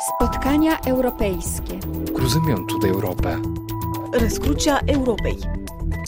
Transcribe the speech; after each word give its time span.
Spotkania 0.00 0.78
europejsche. 0.80 1.62
Rozumiem 2.18 2.66
tutaj 2.66 2.90
Europę. 2.90 3.36
Rescrucia 4.12 4.78
Europei. 4.86 5.36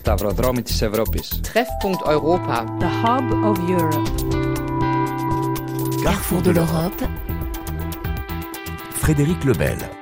Stavrodromitis 0.00 0.82
Europis. 0.82 1.42
Treffpunkt 1.42 2.06
Europa. 2.06 2.64
The 2.80 2.88
Hub 2.88 3.44
of 3.44 3.58
Europe. 3.70 4.10
Carrefour 6.04 6.42
de 6.42 6.52
l'Europe. 6.52 7.08
Frédéric 8.92 9.44
Lebel. 9.44 9.99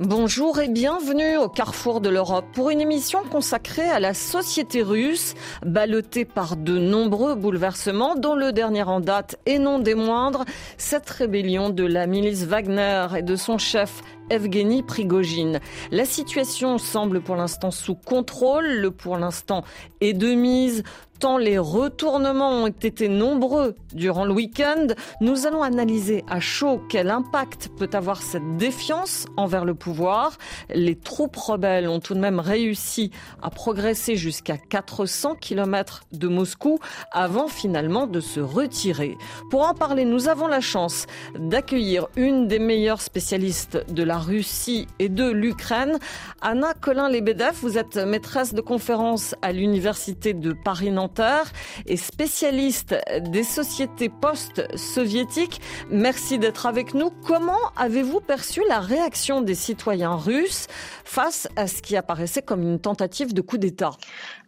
Bonjour 0.00 0.58
et 0.60 0.70
bienvenue 0.70 1.36
au 1.36 1.50
Carrefour 1.50 2.00
de 2.00 2.08
l'Europe 2.08 2.46
pour 2.54 2.70
une 2.70 2.80
émission 2.80 3.22
consacrée 3.22 3.90
à 3.90 4.00
la 4.00 4.14
société 4.14 4.80
russe, 4.80 5.34
ballottée 5.62 6.24
par 6.24 6.56
de 6.56 6.78
nombreux 6.78 7.34
bouleversements, 7.34 8.14
dont 8.14 8.34
le 8.34 8.50
dernier 8.52 8.82
en 8.84 9.00
date 9.00 9.36
et 9.44 9.58
non 9.58 9.78
des 9.78 9.94
moindres, 9.94 10.46
cette 10.78 11.10
rébellion 11.10 11.68
de 11.68 11.84
la 11.84 12.06
milice 12.06 12.44
Wagner 12.44 13.08
et 13.18 13.22
de 13.22 13.36
son 13.36 13.58
chef 13.58 14.00
Evgeny 14.30 14.82
Prigogine. 14.82 15.60
La 15.90 16.06
situation 16.06 16.78
semble 16.78 17.20
pour 17.20 17.36
l'instant 17.36 17.70
sous 17.70 17.94
contrôle, 17.94 18.66
le 18.66 18.90
pour 18.90 19.18
l'instant 19.18 19.64
est 20.00 20.14
de 20.14 20.32
mise 20.32 20.82
tant 21.20 21.36
les 21.36 21.58
retournements 21.58 22.62
ont 22.62 22.68
été 22.68 23.08
nombreux 23.08 23.76
durant 23.92 24.24
le 24.24 24.32
week-end, 24.32 24.86
nous 25.20 25.46
allons 25.46 25.62
analyser 25.62 26.24
à 26.28 26.40
chaud 26.40 26.80
quel 26.88 27.10
impact 27.10 27.68
peut 27.76 27.90
avoir 27.92 28.22
cette 28.22 28.56
défiance 28.56 29.26
envers 29.36 29.66
le 29.66 29.74
pouvoir. 29.74 30.38
Les 30.74 30.96
troupes 30.96 31.36
rebelles 31.36 31.88
ont 31.88 32.00
tout 32.00 32.14
de 32.14 32.20
même 32.20 32.40
réussi 32.40 33.10
à 33.42 33.50
progresser 33.50 34.16
jusqu'à 34.16 34.56
400 34.56 35.34
km 35.34 36.04
de 36.12 36.26
Moscou 36.26 36.78
avant 37.12 37.48
finalement 37.48 38.06
de 38.06 38.20
se 38.20 38.40
retirer. 38.40 39.18
Pour 39.50 39.68
en 39.68 39.74
parler, 39.74 40.06
nous 40.06 40.26
avons 40.28 40.46
la 40.46 40.62
chance 40.62 41.06
d'accueillir 41.38 42.08
une 42.16 42.48
des 42.48 42.58
meilleures 42.58 43.02
spécialistes 43.02 43.84
de 43.92 44.02
la 44.02 44.16
Russie 44.16 44.86
et 44.98 45.10
de 45.10 45.28
l'Ukraine, 45.28 45.98
Anna 46.40 46.72
Colin-Lebedev. 46.72 47.58
Vous 47.60 47.76
êtes 47.76 47.96
maîtresse 47.98 48.54
de 48.54 48.62
conférence 48.62 49.34
à 49.42 49.52
l'Université 49.52 50.32
de 50.32 50.54
Paris-Nanterre 50.54 51.09
et 51.86 51.96
spécialiste 51.96 52.94
des 53.20 53.42
sociétés 53.42 54.08
post-soviétiques. 54.08 55.60
Merci 55.90 56.38
d'être 56.38 56.66
avec 56.66 56.94
nous. 56.94 57.10
Comment 57.26 57.58
avez-vous 57.76 58.20
perçu 58.20 58.62
la 58.68 58.80
réaction 58.80 59.40
des 59.40 59.54
citoyens 59.54 60.14
russes 60.14 60.66
face 61.04 61.48
à 61.56 61.66
ce 61.66 61.82
qui 61.82 61.96
apparaissait 61.96 62.42
comme 62.42 62.62
une 62.62 62.78
tentative 62.78 63.34
de 63.34 63.40
coup 63.40 63.58
d'État? 63.58 63.92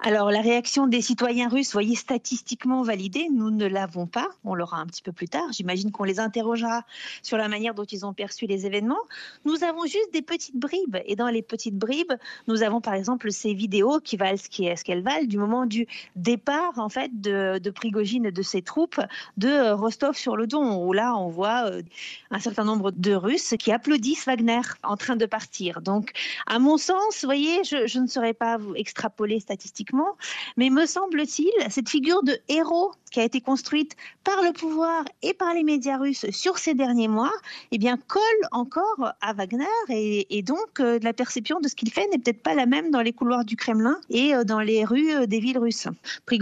Alors, 0.00 0.30
la 0.30 0.40
réaction 0.40 0.86
des 0.86 1.00
citoyens 1.00 1.48
russes, 1.48 1.72
voyez, 1.72 1.94
statistiquement 1.94 2.83
validée, 2.83 3.28
nous 3.33 3.50
ne 3.50 3.66
l'avons 3.66 4.06
pas. 4.06 4.28
On 4.44 4.55
l'aura 4.55 4.78
un 4.78 4.86
petit 4.86 5.02
peu 5.02 5.12
plus 5.12 5.28
tard. 5.28 5.46
J'imagine 5.52 5.90
qu'on 5.92 6.05
les 6.05 6.20
interrogera 6.20 6.84
sur 7.22 7.36
la 7.36 7.48
manière 7.48 7.74
dont 7.74 7.84
ils 7.84 8.05
ont 8.06 8.12
perçu 8.12 8.46
les 8.46 8.66
événements. 8.66 9.02
Nous 9.44 9.62
avons 9.62 9.84
juste 9.84 10.12
des 10.12 10.22
petites 10.22 10.56
bribes. 10.56 10.98
Et 11.06 11.16
dans 11.16 11.28
les 11.28 11.42
petites 11.42 11.77
bribes, 11.77 12.12
nous 12.48 12.62
avons 12.62 12.80
par 12.80 12.94
exemple 12.94 13.30
ces 13.30 13.55
vidéos 13.55 14.00
qui 14.00 14.16
valent 14.16 14.38
ce 14.38 14.84
qu'elles 14.84 15.02
valent 15.02 15.27
du 15.27 15.38
moment 15.38 15.66
du 15.66 15.86
départ 16.16 16.52
en 16.77 16.89
fait 16.89 17.11
de, 17.20 17.70
Prigogine 17.70 18.27
et 18.27 18.33
de 18.33 18.42
ses 18.42 18.62
troupes 18.62 19.00
de 19.36 19.48
euh, 19.48 19.75
Rostov-sur-le-Don, 19.75 20.84
où 20.84 20.92
là 20.92 21.17
on 21.17 21.28
voit 21.28 21.70
euh, 21.70 21.83
un 22.31 22.39
certain 22.39 22.64
nombre 22.64 22.91
de 22.91 23.14
Russes 23.14 23.55
qui 23.58 23.72
applaudissent 23.72 24.27
Wagner 24.27 24.61
en 24.83 24.97
train 24.97 25.17
de 25.17 25.27
partir. 25.27 25.80
Donc, 25.80 26.12
à 26.47 26.58
mon 26.58 26.77
sens, 26.77 27.23
vous 27.23 27.27
voyez, 27.27 27.64
je, 27.64 27.98
ne 27.98 28.06
saurais 28.06 28.34
pas 28.34 28.56
vous 28.58 28.75
extrapoler 28.75 29.41
statistiquement, 29.41 30.17
mais 30.56 30.70
me 30.70 30.86
semble-t-il, 30.86 31.50
cette 31.70 31.89
figure 31.89 32.23
de 32.23 32.39
héros 32.48 32.92
qui 33.11 33.20
a 33.20 33.25
été 33.25 33.41
construite 33.41 33.97
par 34.25 34.42
le 34.42 34.53
pouvoir 34.53 35.05
et 35.23 35.34
par 35.34 35.53
les 35.55 35.64
médias 35.64 35.98
russes 35.98 36.30
sur 36.30 36.58
ces 36.58 36.75
derniers 36.75 37.08
mois, 37.08 37.33
eh 37.70 37.78
bien, 37.78 37.97
colle 37.97 38.23
encore 38.50 39.12
à 39.20 39.33
Wagner 39.34 39.64
et, 39.89 40.39
et 40.39 40.42
donc 40.42 40.80
euh, 40.80 40.98
la 41.03 41.12
perception 41.12 41.61
de 41.61 41.69
ce 41.69 41.75
qu'il 41.75 41.91
fait 41.92 42.06
n'est 42.08 42.19
peut-être 42.19 42.42
pas 42.42 42.55
la 42.55 42.67
même 42.67 42.91
dans 42.91 43.03
les 43.03 43.12
couloirs 43.12 43.45
du 43.45 43.56
Kremlin 43.56 43.98
et 44.08 44.33
dans 44.45 44.61
les 44.61 44.84
rues 44.84 45.27
des 45.27 45.40
villes 45.40 45.58
russes. 45.58 45.89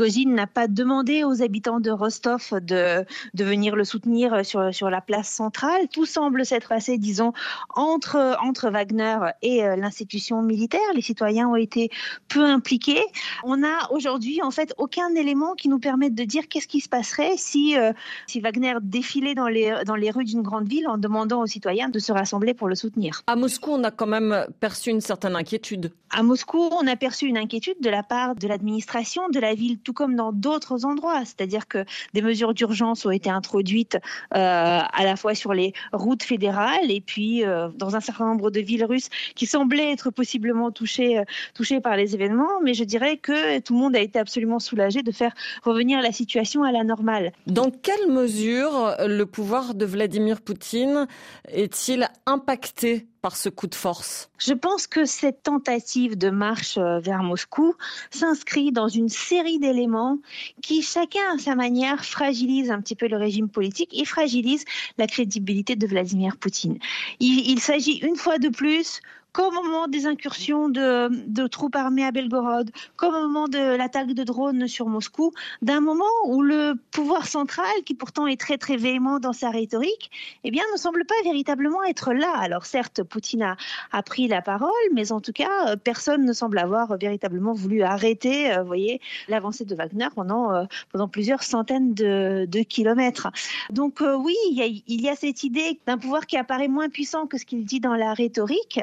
Prigogine 0.00 0.34
n'a 0.34 0.46
pas 0.46 0.66
demandé 0.66 1.24
aux 1.24 1.42
habitants 1.42 1.78
de 1.78 1.90
Rostov 1.90 2.54
de, 2.62 3.04
de 3.34 3.44
venir 3.44 3.76
le 3.76 3.84
soutenir 3.84 4.46
sur, 4.46 4.74
sur 4.74 4.88
la 4.88 5.02
place 5.02 5.28
centrale. 5.28 5.88
Tout 5.92 6.06
semble 6.06 6.46
s'être 6.46 6.70
passé, 6.70 6.96
disons, 6.96 7.34
entre, 7.74 8.38
entre 8.42 8.70
Wagner 8.70 9.18
et 9.42 9.62
euh, 9.62 9.76
l'institution 9.76 10.40
militaire. 10.40 10.80
Les 10.94 11.02
citoyens 11.02 11.48
ont 11.48 11.56
été 11.56 11.90
peu 12.28 12.42
impliqués. 12.42 13.04
On 13.44 13.58
n'a 13.58 13.92
aujourd'hui, 13.92 14.40
en 14.40 14.50
fait, 14.50 14.72
aucun 14.78 15.14
élément 15.14 15.52
qui 15.54 15.68
nous 15.68 15.78
permette 15.78 16.14
de 16.14 16.24
dire 16.24 16.48
qu'est-ce 16.48 16.66
qui 16.66 16.80
se 16.80 16.88
passerait 16.88 17.34
si, 17.36 17.76
euh, 17.76 17.92
si 18.26 18.40
Wagner 18.40 18.76
défilait 18.80 19.34
dans 19.34 19.48
les, 19.48 19.82
dans 19.84 19.96
les 19.96 20.10
rues 20.10 20.24
d'une 20.24 20.40
grande 20.40 20.66
ville 20.66 20.88
en 20.88 20.96
demandant 20.96 21.42
aux 21.42 21.46
citoyens 21.46 21.90
de 21.90 21.98
se 21.98 22.10
rassembler 22.10 22.54
pour 22.54 22.68
le 22.68 22.74
soutenir. 22.74 23.22
À 23.26 23.36
Moscou, 23.36 23.72
on 23.72 23.84
a 23.84 23.90
quand 23.90 24.06
même 24.06 24.46
perçu 24.60 24.88
une 24.88 25.02
certaine 25.02 25.36
inquiétude. 25.36 25.92
À 26.08 26.22
Moscou, 26.22 26.70
on 26.72 26.86
a 26.86 26.96
perçu 26.96 27.26
une 27.26 27.36
inquiétude 27.36 27.76
de 27.82 27.90
la 27.90 28.02
part 28.02 28.34
de 28.34 28.48
l'administration 28.48 29.28
de 29.28 29.38
la 29.38 29.54
ville 29.54 29.78
tout 29.78 29.89
comme 29.92 30.14
dans 30.14 30.32
d'autres 30.32 30.84
endroits. 30.84 31.24
C'est-à-dire 31.24 31.68
que 31.68 31.84
des 32.14 32.22
mesures 32.22 32.54
d'urgence 32.54 33.06
ont 33.06 33.10
été 33.10 33.30
introduites 33.30 33.98
euh, 34.34 34.80
à 34.82 35.04
la 35.04 35.16
fois 35.16 35.34
sur 35.34 35.54
les 35.54 35.72
routes 35.92 36.22
fédérales 36.22 36.90
et 36.90 37.00
puis 37.00 37.44
euh, 37.44 37.68
dans 37.76 37.96
un 37.96 38.00
certain 38.00 38.26
nombre 38.26 38.50
de 38.50 38.60
villes 38.60 38.84
russes 38.84 39.08
qui 39.34 39.46
semblaient 39.46 39.92
être 39.92 40.10
possiblement 40.10 40.70
touchées, 40.70 41.18
euh, 41.18 41.24
touchées 41.54 41.80
par 41.80 41.96
les 41.96 42.14
événements. 42.14 42.60
Mais 42.62 42.74
je 42.74 42.84
dirais 42.84 43.16
que 43.16 43.58
tout 43.60 43.74
le 43.74 43.80
monde 43.80 43.96
a 43.96 44.00
été 44.00 44.18
absolument 44.18 44.58
soulagé 44.58 45.02
de 45.02 45.12
faire 45.12 45.34
revenir 45.62 46.00
la 46.00 46.12
situation 46.12 46.62
à 46.62 46.72
la 46.72 46.84
normale. 46.84 47.32
Dans 47.46 47.70
quelle 47.70 48.10
mesure 48.10 48.94
le 49.06 49.24
pouvoir 49.24 49.74
de 49.74 49.84
Vladimir 49.84 50.40
Poutine 50.40 51.06
est-il 51.48 52.08
impacté 52.26 53.06
par 53.22 53.36
ce 53.36 53.48
coup 53.48 53.66
de 53.66 53.74
force 53.74 54.30
Je 54.38 54.52
pense 54.52 54.86
que 54.86 55.04
cette 55.04 55.42
tentative 55.42 56.16
de 56.16 56.30
marche 56.30 56.78
euh, 56.78 57.00
vers 57.00 57.22
Moscou 57.22 57.74
s'inscrit 58.10 58.72
dans 58.72 58.88
une 58.88 59.08
série 59.08 59.58
d'éléments 59.58 60.18
qui, 60.62 60.82
chacun 60.82 61.20
à 61.34 61.38
sa 61.38 61.54
manière, 61.54 62.04
fragilisent 62.04 62.70
un 62.70 62.80
petit 62.80 62.96
peu 62.96 63.08
le 63.08 63.16
régime 63.16 63.48
politique 63.48 63.90
et 63.98 64.04
fragilisent 64.04 64.64
la 64.98 65.06
crédibilité 65.06 65.76
de 65.76 65.86
Vladimir 65.86 66.36
Poutine. 66.36 66.78
Il 67.20 67.60
s'agit 67.60 67.98
une 67.98 68.16
fois 68.16 68.38
de 68.38 68.48
plus 68.48 69.00
comme 69.32 69.56
au 69.56 69.62
moment 69.62 69.88
des 69.88 70.06
incursions 70.06 70.68
de, 70.68 71.46
troupes 71.46 71.76
armées 71.76 72.04
à 72.04 72.10
Belgorod, 72.10 72.70
comme 72.96 73.14
au 73.14 73.20
moment 73.22 73.48
de 73.48 73.76
l'attaque 73.76 74.12
de 74.12 74.24
drones 74.24 74.66
sur 74.68 74.86
Moscou, 74.86 75.32
d'un 75.62 75.80
moment 75.80 76.04
où 76.26 76.42
le 76.42 76.74
pouvoir 76.90 77.26
central, 77.26 77.70
qui 77.84 77.94
pourtant 77.94 78.26
est 78.26 78.40
très 78.40 78.58
très 78.58 78.76
véhément 78.76 79.20
dans 79.20 79.32
sa 79.32 79.50
rhétorique, 79.50 80.10
eh 80.44 80.50
bien 80.50 80.64
ne 80.72 80.78
semble 80.78 81.04
pas 81.04 81.14
véritablement 81.24 81.82
être 81.84 82.12
là. 82.12 82.32
Alors 82.36 82.66
certes, 82.66 83.02
Poutine 83.02 83.56
a, 83.92 84.02
pris 84.02 84.28
la 84.28 84.42
parole, 84.42 84.70
mais 84.92 85.12
en 85.12 85.20
tout 85.20 85.32
cas, 85.32 85.76
personne 85.76 86.24
ne 86.24 86.32
semble 86.32 86.58
avoir 86.58 86.96
véritablement 86.98 87.52
voulu 87.52 87.82
arrêter, 87.82 88.52
euh, 88.52 88.62
voyez, 88.62 89.00
l'avancée 89.28 89.64
de 89.64 89.74
Wagner 89.74 90.08
pendant, 90.14 90.54
euh, 90.54 90.64
plusieurs 91.12 91.42
centaines 91.42 91.94
de, 91.94 92.62
kilomètres. 92.62 93.28
Donc 93.70 94.02
euh, 94.02 94.16
oui, 94.16 94.36
il 94.52 95.00
y 95.00 95.08
a 95.08 95.16
cette 95.16 95.44
idée 95.44 95.80
d'un 95.86 95.98
pouvoir 95.98 96.26
qui 96.26 96.36
apparaît 96.36 96.68
moins 96.68 96.88
puissant 96.88 97.26
que 97.26 97.38
ce 97.38 97.44
qu'il 97.44 97.64
dit 97.64 97.80
dans 97.80 97.94
la 97.94 98.14
rhétorique. 98.14 98.80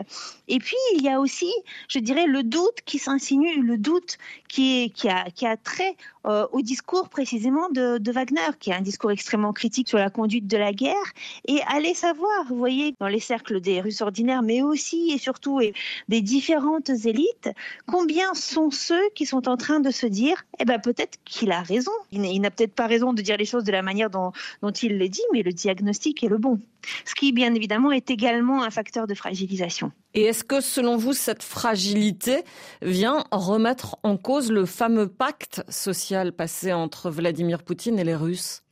Et 0.47 0.59
puis, 0.59 0.75
il 0.95 1.03
y 1.03 1.09
a 1.09 1.19
aussi, 1.19 1.51
je 1.89 1.99
dirais, 1.99 2.25
le 2.25 2.43
doute 2.43 2.81
qui 2.85 2.99
s'insinue, 2.99 3.61
le 3.61 3.77
doute 3.77 4.17
qui, 4.47 4.93
a, 5.09 5.25
a 5.47 5.57
trait 5.57 5.95
euh, 6.25 6.47
au 6.51 6.61
discours 6.61 7.09
précisément 7.09 7.69
de, 7.69 8.11
Wagner, 8.11 8.49
qui 8.59 8.69
est 8.69 8.73
un 8.73 8.81
discours 8.81 9.11
extrêmement 9.11 9.53
critique 9.53 9.89
sur 9.89 9.97
la 9.97 10.09
conduite 10.09 10.47
de 10.47 10.57
la 10.57 10.73
guerre. 10.73 10.95
Et 11.47 11.59
allez 11.67 11.93
savoir, 11.93 12.45
vous 12.47 12.57
voyez, 12.57 12.95
dans 12.99 13.07
les 13.07 13.19
cercles 13.19 13.61
des 13.61 13.81
Russes 13.81 14.01
ordinaires, 14.01 14.41
mais 14.41 14.61
aussi 14.61 15.11
et 15.11 15.17
surtout 15.17 15.61
des 16.07 16.21
différentes 16.21 16.89
élites, 16.89 17.49
combien 17.85 18.33
sont 18.33 18.71
ceux 18.71 19.09
qui 19.15 19.25
sont 19.25 19.47
en 19.47 19.57
train 19.57 19.79
de 19.79 19.91
se 19.91 20.05
dire, 20.05 20.45
eh 20.59 20.65
ben 20.65 20.79
peut-être 20.79 21.19
qu'il 21.25 21.51
a 21.51 21.61
raison. 21.61 21.91
Il 22.11 22.41
n'a 22.41 22.51
peut-être 22.51 22.73
pas 22.73 22.87
raison 22.87 23.13
de 23.13 23.21
dire 23.21 23.37
les 23.37 23.45
choses 23.45 23.63
de 23.63 23.71
la 23.71 23.81
manière 23.81 24.09
dont, 24.09 24.31
dont 24.61 24.71
il 24.71 24.97
les 24.97 25.09
dit, 25.09 25.23
mais 25.33 25.43
le 25.43 25.51
diagnostic 25.51 26.23
est 26.23 26.29
le 26.29 26.37
bon. 26.37 26.59
Ce 27.05 27.15
qui, 27.15 27.31
bien 27.31 27.53
évidemment, 27.53 27.91
est 27.91 28.09
également 28.09 28.63
un 28.63 28.69
facteur 28.69 29.07
de 29.07 29.13
fragilisation. 29.13 29.91
Et 30.13 30.23
est-ce 30.23 30.43
que, 30.43 30.61
selon 30.61 30.97
vous, 30.97 31.13
cette 31.13 31.43
fragilité 31.43 32.43
vient 32.81 33.23
remettre 33.31 33.97
en 34.03 34.17
cause 34.17 34.51
le 34.51 34.65
fameux 34.65 35.07
pacte 35.07 35.63
social 35.69 36.31
passé 36.33 36.73
entre 36.73 37.09
Vladimir 37.09 37.63
Poutine 37.63 37.99
et 37.99 38.03
les 38.03 38.15
Russes? 38.15 38.63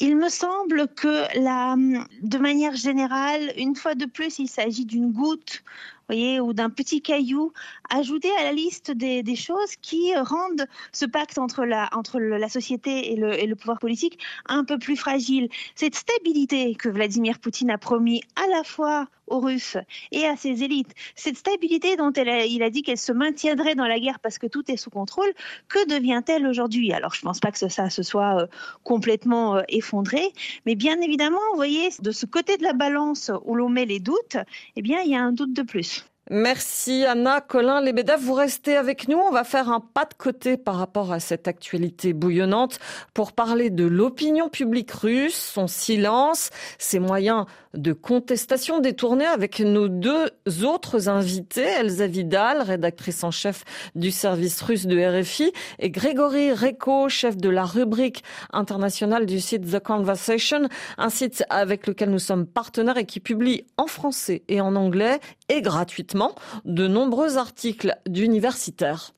Il 0.00 0.16
me 0.16 0.28
semble 0.28 0.88
que 0.88 1.26
la, 1.40 1.74
de 2.22 2.38
manière 2.38 2.76
générale, 2.76 3.52
une 3.56 3.74
fois 3.74 3.94
de 3.94 4.06
plus, 4.06 4.38
il 4.38 4.48
s'agit 4.48 4.84
d'une 4.84 5.12
goutte 5.12 5.62
voyez, 6.08 6.40
ou 6.40 6.52
d'un 6.52 6.70
petit 6.70 7.02
caillou 7.02 7.52
ajouté 7.90 8.28
à 8.40 8.44
la 8.44 8.52
liste 8.52 8.90
des, 8.90 9.36
choses 9.36 9.76
qui 9.82 10.14
rendent 10.16 10.66
ce 10.92 11.04
pacte 11.04 11.38
entre 11.38 11.64
la, 11.64 12.48
société 12.48 13.12
et 13.12 13.16
le, 13.16 13.38
et 13.38 13.46
le 13.46 13.54
pouvoir 13.56 13.78
politique 13.78 14.18
un 14.46 14.64
peu 14.64 14.78
plus 14.78 14.96
fragile. 14.96 15.48
Cette 15.74 15.94
stabilité 15.94 16.74
que 16.74 16.88
Vladimir 16.88 17.38
Poutine 17.38 17.70
a 17.70 17.78
promis 17.78 18.22
à 18.36 18.46
la 18.48 18.64
fois 18.64 19.06
aux 19.28 19.40
Russes 19.40 19.76
et 20.12 20.26
à 20.26 20.36
ses 20.36 20.62
élites 20.62 20.94
cette 21.14 21.36
stabilité 21.36 21.96
dont 21.96 22.12
il 22.12 22.62
a 22.62 22.70
dit 22.70 22.82
qu'elle 22.82 22.98
se 22.98 23.12
maintiendrait 23.12 23.74
dans 23.74 23.86
la 23.86 23.98
guerre 24.00 24.20
parce 24.20 24.38
que 24.38 24.46
tout 24.46 24.70
est 24.70 24.76
sous 24.76 24.90
contrôle, 24.90 25.32
que 25.68 25.86
devient-elle 25.88 26.46
aujourd'hui? 26.46 26.92
Alors 26.92 27.14
je 27.14 27.20
ne 27.20 27.24
pense 27.24 27.40
pas 27.40 27.50
que 27.50 27.68
ça 27.68 27.90
se 27.90 28.02
soit 28.02 28.42
euh, 28.42 28.46
complètement 28.84 29.56
euh, 29.56 29.62
effondré, 29.68 30.32
mais 30.66 30.74
bien 30.74 31.00
évidemment, 31.00 31.40
vous 31.50 31.56
voyez, 31.56 31.90
de 32.00 32.10
ce 32.10 32.26
côté 32.26 32.56
de 32.56 32.62
la 32.62 32.72
balance 32.72 33.30
où 33.44 33.54
l'on 33.54 33.68
met 33.68 33.84
les 33.84 34.00
doutes, 34.00 34.36
eh 34.76 34.82
bien 34.82 35.00
il 35.02 35.10
y 35.10 35.16
a 35.16 35.22
un 35.22 35.32
doute 35.32 35.52
de 35.52 35.62
plus. 35.62 35.97
Merci 36.30 37.06
Anna, 37.06 37.40
Colin, 37.40 37.80
Lebedev, 37.80 38.20
vous 38.20 38.34
restez 38.34 38.76
avec 38.76 39.08
nous. 39.08 39.16
On 39.16 39.30
va 39.30 39.44
faire 39.44 39.70
un 39.70 39.80
pas 39.80 40.04
de 40.04 40.12
côté 40.12 40.58
par 40.58 40.74
rapport 40.74 41.10
à 41.10 41.20
cette 41.20 41.48
actualité 41.48 42.12
bouillonnante 42.12 42.78
pour 43.14 43.32
parler 43.32 43.70
de 43.70 43.86
l'opinion 43.86 44.50
publique 44.50 44.90
russe, 44.90 45.52
son 45.54 45.66
silence, 45.66 46.50
ses 46.76 46.98
moyens 46.98 47.46
de 47.72 47.94
contestation 47.94 48.80
détournés 48.80 49.24
avec 49.26 49.60
nos 49.60 49.88
deux 49.88 50.30
autres 50.64 51.08
invités, 51.08 51.62
Elsa 51.62 52.06
Vidal, 52.06 52.60
rédactrice 52.60 53.24
en 53.24 53.30
chef 53.30 53.64
du 53.94 54.10
service 54.10 54.60
russe 54.60 54.86
de 54.86 54.98
RFI, 54.98 55.52
et 55.78 55.90
Grégory 55.90 56.52
Reko, 56.52 57.08
chef 57.08 57.38
de 57.38 57.48
la 57.48 57.64
rubrique 57.64 58.22
internationale 58.52 59.24
du 59.24 59.40
site 59.40 59.70
The 59.70 59.80
Conversation, 59.80 60.68
un 60.98 61.10
site 61.10 61.44
avec 61.48 61.86
lequel 61.86 62.10
nous 62.10 62.18
sommes 62.18 62.46
partenaires 62.46 62.98
et 62.98 63.06
qui 63.06 63.20
publie 63.20 63.64
en 63.78 63.86
français 63.86 64.42
et 64.48 64.60
en 64.60 64.74
anglais 64.74 65.20
et 65.48 65.62
gratuitement 65.62 66.17
de 66.64 66.86
nombreux 66.86 67.36
articles 67.36 67.96
d'universitaires. 68.06 69.14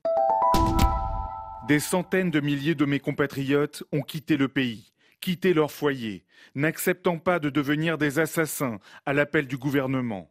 Des 1.68 1.80
centaines 1.80 2.30
de 2.30 2.40
milliers 2.40 2.74
de 2.74 2.84
mes 2.84 3.00
compatriotes 3.00 3.84
ont 3.92 4.02
quitté 4.02 4.36
le 4.36 4.48
pays, 4.48 4.92
quitté 5.20 5.54
leur 5.54 5.70
foyer, 5.70 6.24
n'acceptant 6.54 7.18
pas 7.18 7.38
de 7.38 7.50
devenir 7.50 7.96
des 7.96 8.18
assassins 8.18 8.78
à 9.06 9.12
l'appel 9.12 9.46
du 9.46 9.56
gouvernement. 9.56 10.30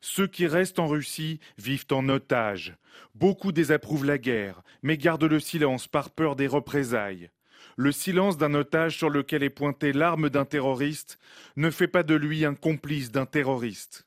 Ceux 0.00 0.26
qui 0.26 0.46
restent 0.46 0.78
en 0.78 0.86
Russie 0.86 1.40
vivent 1.58 1.86
en 1.90 2.08
otage. 2.08 2.76
Beaucoup 3.14 3.52
désapprouvent 3.52 4.04
la 4.04 4.18
guerre, 4.18 4.62
mais 4.82 4.96
gardent 4.96 5.24
le 5.24 5.40
silence 5.40 5.88
par 5.88 6.10
peur 6.10 6.36
des 6.36 6.46
représailles. 6.46 7.30
Le 7.76 7.92
silence 7.92 8.38
d'un 8.38 8.54
otage 8.54 8.96
sur 8.96 9.10
lequel 9.10 9.42
est 9.42 9.50
pointée 9.50 9.92
l'arme 9.92 10.30
d'un 10.30 10.44
terroriste 10.44 11.18
ne 11.56 11.70
fait 11.70 11.88
pas 11.88 12.02
de 12.02 12.14
lui 12.14 12.44
un 12.44 12.54
complice 12.54 13.10
d'un 13.10 13.26
terroriste. 13.26 14.06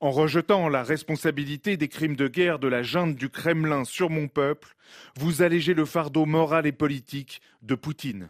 En 0.00 0.12
rejetant 0.12 0.68
la 0.68 0.84
responsabilité 0.84 1.76
des 1.76 1.88
crimes 1.88 2.14
de 2.14 2.28
guerre 2.28 2.60
de 2.60 2.68
la 2.68 2.84
junte 2.84 3.16
du 3.16 3.30
Kremlin 3.30 3.84
sur 3.84 4.10
mon 4.10 4.28
peuple, 4.28 4.76
vous 5.16 5.42
allégez 5.42 5.74
le 5.74 5.84
fardeau 5.84 6.24
moral 6.24 6.66
et 6.66 6.72
politique 6.72 7.40
de 7.62 7.74
Poutine. 7.74 8.28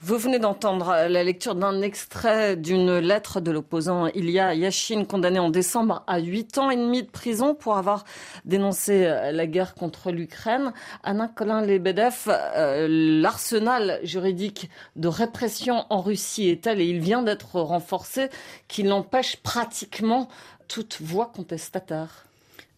Vous 0.00 0.16
venez 0.16 0.38
d'entendre 0.38 1.08
la 1.08 1.24
lecture 1.24 1.56
d'un 1.56 1.82
extrait 1.82 2.56
d'une 2.56 2.98
lettre 2.98 3.40
de 3.40 3.50
l'opposant 3.50 4.06
Ilya 4.06 4.54
Yashin, 4.54 5.04
condamné 5.04 5.40
en 5.40 5.50
décembre 5.50 6.04
à 6.06 6.20
huit 6.20 6.56
ans 6.56 6.70
et 6.70 6.76
demi 6.76 7.02
de 7.02 7.10
prison 7.10 7.54
pour 7.54 7.76
avoir 7.76 8.04
dénoncé 8.44 9.12
la 9.32 9.46
guerre 9.48 9.74
contre 9.74 10.12
l'Ukraine. 10.12 10.72
Anna 11.02 11.26
Colin-Lebedev, 11.26 12.28
euh, 12.28 12.86
l'arsenal 12.88 13.98
juridique 14.04 14.70
de 14.94 15.08
répression 15.08 15.84
en 15.90 16.00
Russie 16.00 16.48
est 16.48 16.62
tel, 16.62 16.80
et 16.80 16.86
il 16.86 17.00
vient 17.00 17.22
d'être 17.22 17.60
renforcé, 17.60 18.28
qu'il 18.68 18.92
empêche 18.92 19.36
pratiquement 19.38 20.28
toute 20.68 21.00
voix 21.00 21.32
contestataire. 21.34 22.28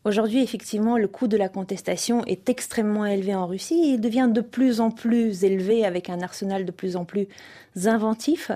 Aujourd'hui, 0.06 0.42
effectivement, 0.42 0.96
le 0.96 1.08
coût 1.08 1.28
de 1.28 1.36
la 1.36 1.50
contestation 1.50 2.24
est 2.24 2.48
extrêmement 2.48 3.04
élevé 3.04 3.34
en 3.34 3.46
Russie. 3.46 3.82
Il 3.84 4.00
devient 4.00 4.30
de 4.32 4.40
plus 4.40 4.80
en 4.80 4.90
plus 4.90 5.44
élevé 5.44 5.84
avec 5.84 6.08
un 6.08 6.22
arsenal 6.22 6.64
de 6.64 6.70
plus 6.70 6.96
en 6.96 7.04
plus 7.04 7.28
inventif 7.84 8.50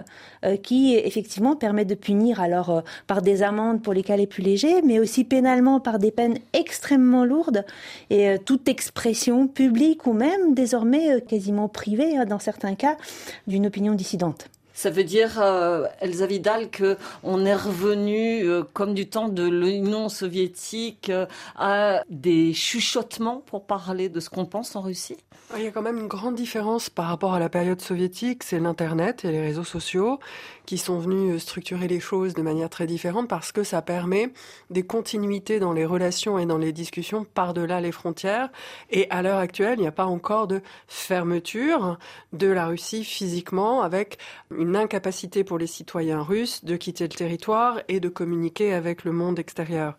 euh, 0.46 0.56
qui, 0.56 0.94
effectivement, 0.96 1.54
permet 1.54 1.84
de 1.84 1.94
punir 1.94 2.40
alors 2.40 2.70
euh, 2.70 2.80
par 3.06 3.20
des 3.20 3.42
amendes 3.42 3.82
pour 3.82 3.92
les 3.92 4.02
cas 4.02 4.16
les 4.16 4.26
plus 4.26 4.42
légers, 4.42 4.80
mais 4.80 4.98
aussi 4.98 5.22
pénalement 5.22 5.80
par 5.80 5.98
des 5.98 6.10
peines 6.10 6.38
extrêmement 6.54 7.26
lourdes 7.26 7.66
et 8.08 8.30
euh, 8.30 8.38
toute 8.42 8.66
expression 8.66 9.46
publique 9.46 10.06
ou 10.06 10.14
même 10.14 10.54
désormais 10.54 11.20
quasiment 11.20 11.68
privée, 11.68 12.16
hein, 12.16 12.24
dans 12.24 12.38
certains 12.38 12.74
cas, 12.74 12.96
d'une 13.46 13.66
opinion 13.66 13.92
dissidente. 13.92 14.48
Ça 14.76 14.90
veut 14.90 15.04
dire, 15.04 15.40
euh, 15.40 15.86
Elsa 16.00 16.26
Vidal, 16.26 16.68
qu'on 16.68 17.46
est 17.46 17.54
revenu, 17.54 18.42
euh, 18.42 18.64
comme 18.72 18.92
du 18.92 19.08
temps 19.08 19.28
de 19.28 19.44
l'Union 19.44 20.08
soviétique, 20.08 21.10
euh, 21.10 21.26
à 21.54 22.02
des 22.10 22.52
chuchotements 22.52 23.40
pour 23.46 23.66
parler 23.66 24.08
de 24.08 24.18
ce 24.18 24.28
qu'on 24.28 24.46
pense 24.46 24.74
en 24.74 24.80
Russie. 24.80 25.16
Il 25.56 25.62
y 25.62 25.68
a 25.68 25.70
quand 25.70 25.82
même 25.82 25.98
une 25.98 26.08
grande 26.08 26.34
différence 26.34 26.90
par 26.90 27.06
rapport 27.06 27.34
à 27.34 27.38
la 27.38 27.48
période 27.48 27.80
soviétique, 27.80 28.42
c'est 28.42 28.58
l'Internet 28.58 29.24
et 29.24 29.30
les 29.30 29.40
réseaux 29.40 29.62
sociaux 29.62 30.18
qui 30.66 30.78
sont 30.78 30.98
venus 30.98 31.42
structurer 31.42 31.88
les 31.88 32.00
choses 32.00 32.34
de 32.34 32.42
manière 32.42 32.70
très 32.70 32.86
différente 32.86 33.28
parce 33.28 33.52
que 33.52 33.64
ça 33.64 33.82
permet 33.82 34.32
des 34.70 34.84
continuités 34.84 35.60
dans 35.60 35.72
les 35.72 35.84
relations 35.84 36.38
et 36.38 36.46
dans 36.46 36.58
les 36.58 36.72
discussions 36.72 37.24
par-delà 37.24 37.80
les 37.80 37.92
frontières. 37.92 38.50
Et 38.90 39.06
à 39.10 39.22
l'heure 39.22 39.38
actuelle, 39.38 39.78
il 39.78 39.82
n'y 39.82 39.86
a 39.86 39.92
pas 39.92 40.06
encore 40.06 40.46
de 40.46 40.60
fermeture 40.88 41.98
de 42.32 42.48
la 42.48 42.66
Russie 42.66 43.04
physiquement 43.04 43.82
avec 43.82 44.18
une 44.56 44.76
incapacité 44.76 45.44
pour 45.44 45.58
les 45.58 45.66
citoyens 45.66 46.22
russes 46.22 46.64
de 46.64 46.76
quitter 46.76 47.04
le 47.04 47.14
territoire 47.14 47.80
et 47.88 48.00
de 48.00 48.08
communiquer 48.08 48.72
avec 48.72 49.04
le 49.04 49.12
monde 49.12 49.38
extérieur. 49.38 49.96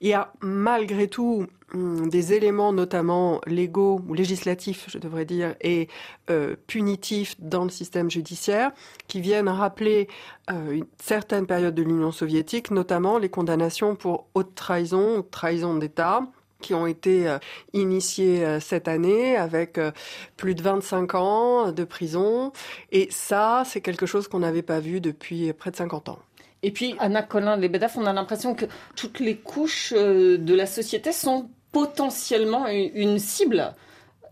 Il 0.00 0.08
y 0.08 0.14
a 0.14 0.32
malgré 0.40 1.08
tout 1.08 1.46
des 1.74 2.32
éléments 2.32 2.72
notamment 2.72 3.40
légaux 3.46 4.00
ou 4.08 4.14
législatifs, 4.14 4.86
je 4.88 4.98
devrais 4.98 5.24
dire, 5.24 5.56
et 5.60 5.88
euh, 6.30 6.54
punitifs 6.66 7.34
dans 7.40 7.64
le 7.64 7.70
système 7.70 8.10
judiciaire 8.10 8.70
qui 9.08 9.20
viennent 9.20 9.48
rappeler 9.48 10.08
euh, 10.50 10.70
une 10.70 10.86
certaine 11.02 11.46
période 11.46 11.74
de 11.74 11.82
l'Union 11.82 12.12
soviétique, 12.12 12.70
notamment 12.70 13.18
les 13.18 13.28
condamnations 13.28 13.96
pour 13.96 14.26
haute 14.34 14.54
trahison 14.54 15.24
trahison 15.30 15.76
d'État 15.76 16.22
qui 16.60 16.74
ont 16.74 16.86
été 16.86 17.28
euh, 17.28 17.38
initiés 17.72 18.44
euh, 18.44 18.60
cette 18.60 18.88
année 18.88 19.36
avec 19.36 19.78
euh, 19.78 19.92
plus 20.36 20.54
de 20.54 20.62
25 20.62 21.14
ans 21.14 21.72
de 21.72 21.84
prison. 21.84 22.52
Et 22.92 23.08
ça, 23.10 23.62
c'est 23.66 23.80
quelque 23.80 24.06
chose 24.06 24.28
qu'on 24.28 24.40
n'avait 24.40 24.62
pas 24.62 24.80
vu 24.80 25.00
depuis 25.00 25.52
près 25.52 25.70
de 25.70 25.76
50 25.76 26.08
ans. 26.08 26.18
Et 26.62 26.70
puis, 26.70 26.96
Anna 26.98 27.22
Colin-Lebedev, 27.22 27.92
on 27.96 28.06
a 28.06 28.12
l'impression 28.12 28.54
que 28.54 28.64
toutes 28.96 29.20
les 29.20 29.36
couches 29.36 29.92
de 29.92 30.54
la 30.54 30.66
société 30.66 31.12
sont 31.12 31.48
potentiellement 31.76 32.68
une 32.68 33.18
cible 33.18 33.74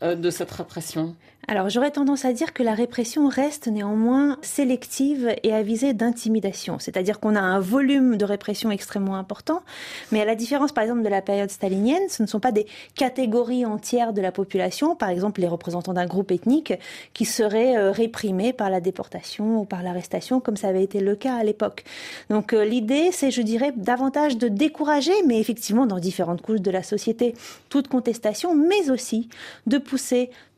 de 0.05 0.31
cette 0.31 0.51
répression. 0.51 1.15
Alors 1.47 1.69
j'aurais 1.69 1.91
tendance 1.91 2.25
à 2.25 2.33
dire 2.33 2.55
que 2.55 2.63
la 2.63 2.73
répression 2.73 3.29
reste 3.29 3.67
néanmoins 3.69 4.39
sélective 4.41 5.35
et 5.43 5.53
à 5.53 5.63
visée 5.63 5.93
d'intimidation. 5.93 6.79
C'est-à-dire 6.79 7.21
qu'on 7.21 7.37
a 7.37 7.41
un 7.41 7.61
volume 7.61 8.17
de 8.17 8.25
répression 8.25 8.71
extrêmement 8.71 9.17
important, 9.17 9.63
mais 10.11 10.23
à 10.23 10.25
la 10.25 10.37
différence 10.37 10.73
par 10.73 10.85
exemple 10.85 11.03
de 11.03 11.09
la 11.09 11.21
période 11.21 11.51
stalinienne, 11.51 12.09
ce 12.09 12.23
ne 12.23 12.29
sont 12.29 12.41
pas 12.41 12.51
des 12.51 12.67
catégories 12.95 13.67
entières 13.67 14.15
de 14.15 14.23
la 14.23 14.33
population, 14.33 14.97
par 14.97 15.11
exemple 15.11 15.43
les 15.43 15.49
représentants 15.49 15.93
d'un 15.93 16.07
groupe 16.07 16.31
ethnique, 16.31 16.73
qui 17.13 17.27
seraient 17.27 17.77
euh, 17.77 17.91
réprimés 17.91 18.55
par 18.55 18.71
la 18.71 18.81
déportation 18.81 19.61
ou 19.61 19.65
par 19.67 19.83
l'arrestation, 19.83 20.41
comme 20.41 20.57
ça 20.57 20.69
avait 20.69 20.83
été 20.83 21.01
le 21.01 21.15
cas 21.15 21.35
à 21.35 21.45
l'époque. 21.45 21.85
Donc 22.31 22.55
euh, 22.55 22.65
l'idée, 22.65 23.11
c'est, 23.13 23.31
je 23.31 23.43
dirais, 23.43 23.73
davantage 23.77 24.39
de 24.39 24.49
décourager, 24.49 25.13
mais 25.27 25.41
effectivement 25.41 25.85
dans 25.85 25.99
différentes 25.99 26.41
couches 26.41 26.63
de 26.63 26.71
la 26.71 26.83
société, 26.83 27.35
toute 27.69 27.89
contestation, 27.89 28.55
mais 28.55 28.91
aussi 28.91 29.29
de 29.67 29.77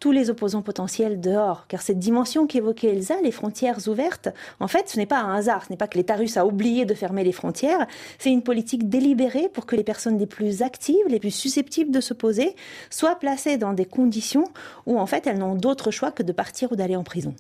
tous 0.00 0.12
les 0.12 0.30
opposants 0.30 0.62
potentiels 0.62 1.20
dehors. 1.20 1.66
Car 1.68 1.82
cette 1.82 1.98
dimension 1.98 2.46
qu'évoquait 2.46 2.88
Elsa, 2.88 3.16
les 3.22 3.30
frontières 3.30 3.88
ouvertes, 3.88 4.28
en 4.60 4.68
fait, 4.68 4.88
ce 4.88 4.96
n'est 4.98 5.06
pas 5.06 5.20
un 5.20 5.34
hasard, 5.34 5.64
ce 5.64 5.70
n'est 5.70 5.76
pas 5.76 5.88
que 5.88 5.96
l'État 5.96 6.16
russe 6.16 6.36
a 6.36 6.46
oublié 6.46 6.84
de 6.84 6.94
fermer 6.94 7.24
les 7.24 7.32
frontières, 7.32 7.86
c'est 8.18 8.30
une 8.30 8.42
politique 8.42 8.88
délibérée 8.88 9.48
pour 9.48 9.66
que 9.66 9.76
les 9.76 9.84
personnes 9.84 10.18
les 10.18 10.26
plus 10.26 10.62
actives, 10.62 11.06
les 11.08 11.20
plus 11.20 11.30
susceptibles 11.30 11.90
de 11.90 12.00
se 12.00 12.14
poser, 12.14 12.54
soient 12.90 13.16
placées 13.16 13.56
dans 13.56 13.72
des 13.72 13.86
conditions 13.86 14.44
où, 14.86 14.98
en 14.98 15.06
fait, 15.06 15.26
elles 15.26 15.38
n'ont 15.38 15.54
d'autre 15.54 15.90
choix 15.90 16.10
que 16.10 16.22
de 16.22 16.32
partir 16.32 16.72
ou 16.72 16.76
d'aller 16.76 16.96
en 16.96 17.04
prison. 17.04 17.34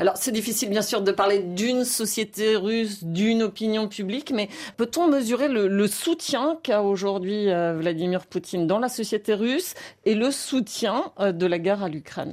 Alors 0.00 0.16
c'est 0.16 0.32
difficile 0.32 0.70
bien 0.70 0.80
sûr 0.80 1.02
de 1.02 1.12
parler 1.12 1.40
d'une 1.40 1.84
société 1.84 2.56
russe, 2.56 3.04
d'une 3.04 3.42
opinion 3.42 3.86
publique, 3.86 4.32
mais 4.34 4.48
peut-on 4.78 5.08
mesurer 5.08 5.46
le, 5.48 5.86
soutien 5.88 6.58
qu'a 6.62 6.80
aujourd'hui 6.82 7.50
euh, 7.50 7.74
Vladimir 7.78 8.24
Poutine 8.24 8.66
dans 8.66 8.78
la 8.78 8.88
société 8.88 9.34
russe 9.34 9.74
et 10.06 10.14
le 10.14 10.30
soutien 10.30 11.12
euh, 11.20 11.32
de 11.32 11.44
la 11.44 11.58
guerre 11.58 11.82
à 11.82 11.90
l'Ukraine? 11.90 12.32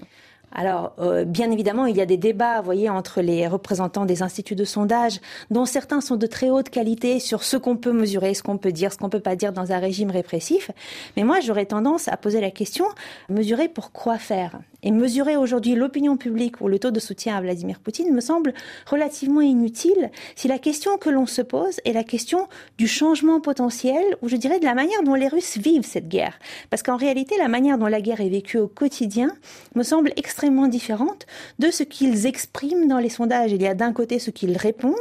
Alors, 0.53 0.93
euh, 0.99 1.25
bien 1.25 1.51
évidemment, 1.51 1.87
il 1.87 1.97
y 1.97 2.01
a 2.01 2.05
des 2.05 2.15
débats, 2.15 2.59
vous 2.59 2.65
voyez, 2.65 2.89
entre 2.89 3.19
les 3.21 3.47
représentants 3.47 4.05
des 4.05 4.23
instituts 4.23 4.55
de 4.55 4.63
sondage, 4.63 5.19
dont 5.51 5.65
certains 5.65 5.99
sont 5.99 6.15
de 6.15 6.25
très 6.25 6.49
haute 6.49 6.69
qualité 6.69 7.19
sur 7.19 7.43
ce 7.43 7.57
qu'on 7.57 7.75
peut 7.75 7.91
mesurer, 7.91 8.33
ce 8.33 8.43
qu'on 8.43 8.57
peut 8.57 8.71
dire, 8.71 8.93
ce 8.93 8.97
qu'on 8.97 9.09
peut 9.09 9.19
pas 9.19 9.35
dire 9.35 9.51
dans 9.51 9.73
un 9.73 9.79
régime 9.79 10.09
répressif. 10.09 10.71
Mais 11.17 11.23
moi, 11.23 11.41
j'aurais 11.41 11.65
tendance 11.65 12.07
à 12.07 12.15
poser 12.15 12.39
la 12.39 12.49
question 12.49 12.85
mesurer 13.27 13.67
pour 13.67 13.91
quoi 13.91 14.17
faire? 14.17 14.57
Et 14.83 14.91
mesurer 14.91 15.37
aujourd'hui 15.37 15.73
l'opinion 15.73 16.17
publique 16.17 16.61
ou 16.61 16.67
le 16.67 16.77
taux 16.77 16.91
de 16.91 16.99
soutien 16.99 17.35
à 17.35 17.41
Vladimir 17.41 17.79
Poutine 17.79 18.13
me 18.13 18.21
semble 18.21 18.53
relativement 18.85 19.41
inutile 19.41 20.11
si 20.35 20.47
la 20.47 20.59
question 20.59 20.97
que 20.97 21.09
l'on 21.09 21.25
se 21.25 21.41
pose 21.41 21.79
est 21.83 21.93
la 21.93 22.03
question 22.03 22.47
du 22.77 22.87
changement 22.87 23.41
potentiel 23.41 24.03
ou 24.21 24.29
je 24.29 24.35
dirais 24.35 24.59
de 24.59 24.65
la 24.65 24.75
manière 24.75 25.01
dont 25.03 25.15
les 25.15 25.27
Russes 25.27 25.57
vivent 25.57 25.85
cette 25.85 26.07
guerre. 26.07 26.37
Parce 26.69 26.83
qu'en 26.83 26.95
réalité, 26.95 27.35
la 27.39 27.47
manière 27.47 27.79
dont 27.79 27.87
la 27.87 28.01
guerre 28.01 28.21
est 28.21 28.29
vécue 28.29 28.59
au 28.59 28.67
quotidien 28.67 29.31
me 29.75 29.81
semble 29.81 30.13
extrêmement 30.15 30.67
différente 30.67 31.25
de 31.57 31.71
ce 31.71 31.81
qu'ils 31.81 32.27
expriment 32.27 32.87
dans 32.87 32.99
les 32.99 33.09
sondages. 33.09 33.51
Il 33.51 33.61
y 33.61 33.67
a 33.67 33.73
d'un 33.73 33.93
côté 33.93 34.19
ce 34.19 34.29
qu'ils 34.29 34.57
répondent, 34.57 34.93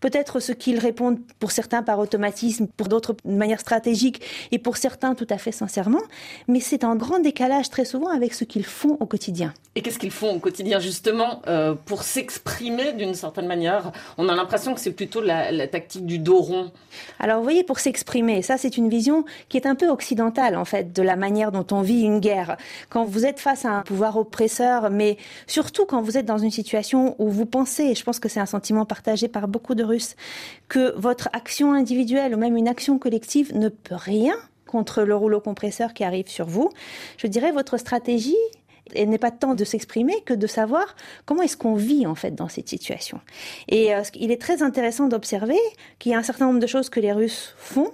peut-être 0.00 0.38
ce 0.38 0.52
qu'ils 0.52 0.78
répondent 0.78 1.18
pour 1.38 1.50
certains 1.50 1.82
par 1.82 1.98
automatisme, 1.98 2.66
pour 2.76 2.88
d'autres 2.88 3.16
de 3.24 3.32
manière 3.32 3.60
stratégique 3.60 4.20
et 4.52 4.58
pour 4.58 4.76
certains 4.76 5.14
tout 5.14 5.26
à 5.30 5.38
fait 5.38 5.52
sincèrement, 5.52 6.02
mais 6.46 6.60
c'est 6.60 6.84
en 6.84 6.94
grand 6.94 7.20
décalage 7.20 7.70
très 7.70 7.86
souvent 7.86 8.08
avec 8.08 8.34
ce 8.34 8.44
qu'ils 8.44 8.66
font 8.66 8.98
au 9.00 9.06
quotidien. 9.06 9.13
Et 9.76 9.82
qu'est-ce 9.82 9.98
qu'ils 9.98 10.12
font 10.12 10.36
au 10.36 10.38
quotidien 10.38 10.78
justement 10.78 11.42
euh, 11.46 11.74
pour 11.74 12.04
s'exprimer 12.04 12.92
d'une 12.92 13.14
certaine 13.14 13.46
manière? 13.46 13.90
On 14.18 14.28
a 14.28 14.34
l'impression 14.36 14.72
que 14.74 14.80
c'est 14.80 14.92
plutôt 14.92 15.20
la, 15.20 15.50
la, 15.50 15.66
tactique 15.66 16.06
du 16.06 16.18
dos 16.18 16.38
rond. 16.38 16.70
Alors 17.18 17.38
vous 17.38 17.42
voyez, 17.42 17.64
pour 17.64 17.80
s'exprimer, 17.80 18.42
ça 18.42 18.56
c'est 18.56 18.76
une 18.76 18.88
vision 18.88 19.24
qui 19.48 19.56
est 19.56 19.66
un 19.66 19.74
peu 19.74 19.88
occidentale 19.88 20.56
en 20.56 20.64
fait 20.64 20.92
de 20.92 21.02
la 21.02 21.16
manière 21.16 21.50
dont 21.50 21.66
on 21.72 21.80
vit 21.80 22.02
une 22.02 22.20
guerre. 22.20 22.56
Quand 22.88 23.04
vous 23.04 23.26
êtes 23.26 23.40
face 23.40 23.64
à 23.64 23.70
un 23.70 23.82
pouvoir 23.82 24.16
oppresseur, 24.16 24.90
mais 24.90 25.16
surtout 25.46 25.86
quand 25.86 26.02
vous 26.02 26.16
êtes 26.16 26.26
dans 26.26 26.38
une 26.38 26.52
situation 26.52 27.16
où 27.18 27.28
vous 27.28 27.46
pensez, 27.46 27.84
et 27.84 27.94
je 27.94 28.04
pense 28.04 28.20
que 28.20 28.28
c'est 28.28 28.40
un 28.40 28.46
sentiment 28.46 28.84
partagé 28.84 29.26
par 29.26 29.48
beaucoup 29.48 29.74
de 29.74 29.82
Russes, 29.82 30.14
que 30.68 30.94
votre 30.96 31.28
action 31.32 31.72
individuelle 31.72 32.34
ou 32.34 32.38
même 32.38 32.56
une 32.56 32.68
action 32.68 32.98
collective 32.98 33.56
ne 33.56 33.68
peut 33.68 33.96
rien 33.96 34.36
contre 34.66 35.02
le 35.02 35.14
rouleau 35.14 35.40
compresseur 35.40 35.94
qui 35.94 36.02
arrive 36.02 36.28
sur 36.28 36.46
vous, 36.46 36.70
je 37.16 37.28
dirais 37.28 37.52
votre 37.52 37.76
stratégie 37.76 38.34
elle 38.94 39.08
n'est 39.08 39.18
pas 39.18 39.30
tant 39.30 39.54
de 39.54 39.64
s'exprimer 39.64 40.14
que 40.24 40.34
de 40.34 40.46
savoir 40.46 40.94
comment 41.24 41.42
est-ce 41.42 41.56
qu'on 41.56 41.74
vit 41.74 42.06
en 42.06 42.14
fait 42.14 42.32
dans 42.32 42.48
cette 42.48 42.68
situation. 42.68 43.20
Et 43.68 43.94
euh, 43.94 44.02
il 44.14 44.30
est 44.30 44.40
très 44.40 44.62
intéressant 44.62 45.08
d'observer 45.08 45.58
qu'il 45.98 46.12
y 46.12 46.14
a 46.14 46.18
un 46.18 46.22
certain 46.22 46.46
nombre 46.46 46.60
de 46.60 46.66
choses 46.66 46.90
que 46.90 47.00
les 47.00 47.12
Russes 47.12 47.54
font 47.56 47.92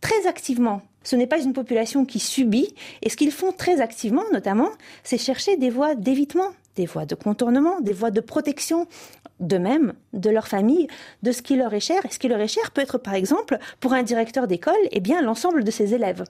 très 0.00 0.26
activement. 0.26 0.82
Ce 1.02 1.16
n'est 1.16 1.26
pas 1.26 1.40
une 1.40 1.52
population 1.52 2.04
qui 2.04 2.18
subit, 2.18 2.74
et 3.02 3.10
ce 3.10 3.16
qu'ils 3.16 3.30
font 3.30 3.52
très 3.52 3.80
activement, 3.80 4.24
notamment, 4.32 4.70
c'est 5.02 5.18
chercher 5.18 5.56
des 5.56 5.68
voies 5.70 5.94
d'évitement, 5.94 6.50
des 6.76 6.86
voies 6.86 7.06
de 7.06 7.14
contournement, 7.14 7.80
des 7.80 7.92
voies 7.92 8.10
de 8.10 8.20
protection 8.20 8.86
d'eux-mêmes, 9.40 9.94
de 10.12 10.30
leur 10.30 10.48
famille, 10.48 10.88
de 11.22 11.32
ce 11.32 11.42
qui 11.42 11.56
leur 11.56 11.74
est 11.74 11.80
cher. 11.80 12.04
Et 12.06 12.12
ce 12.12 12.18
qui 12.18 12.28
leur 12.28 12.40
est 12.40 12.48
cher 12.48 12.70
peut 12.70 12.80
être, 12.80 12.98
par 12.98 13.14
exemple, 13.14 13.58
pour 13.80 13.92
un 13.92 14.02
directeur 14.02 14.46
d'école, 14.46 14.74
eh 14.90 15.00
bien, 15.00 15.20
l'ensemble 15.22 15.64
de 15.64 15.70
ses 15.70 15.94
élèves. 15.94 16.24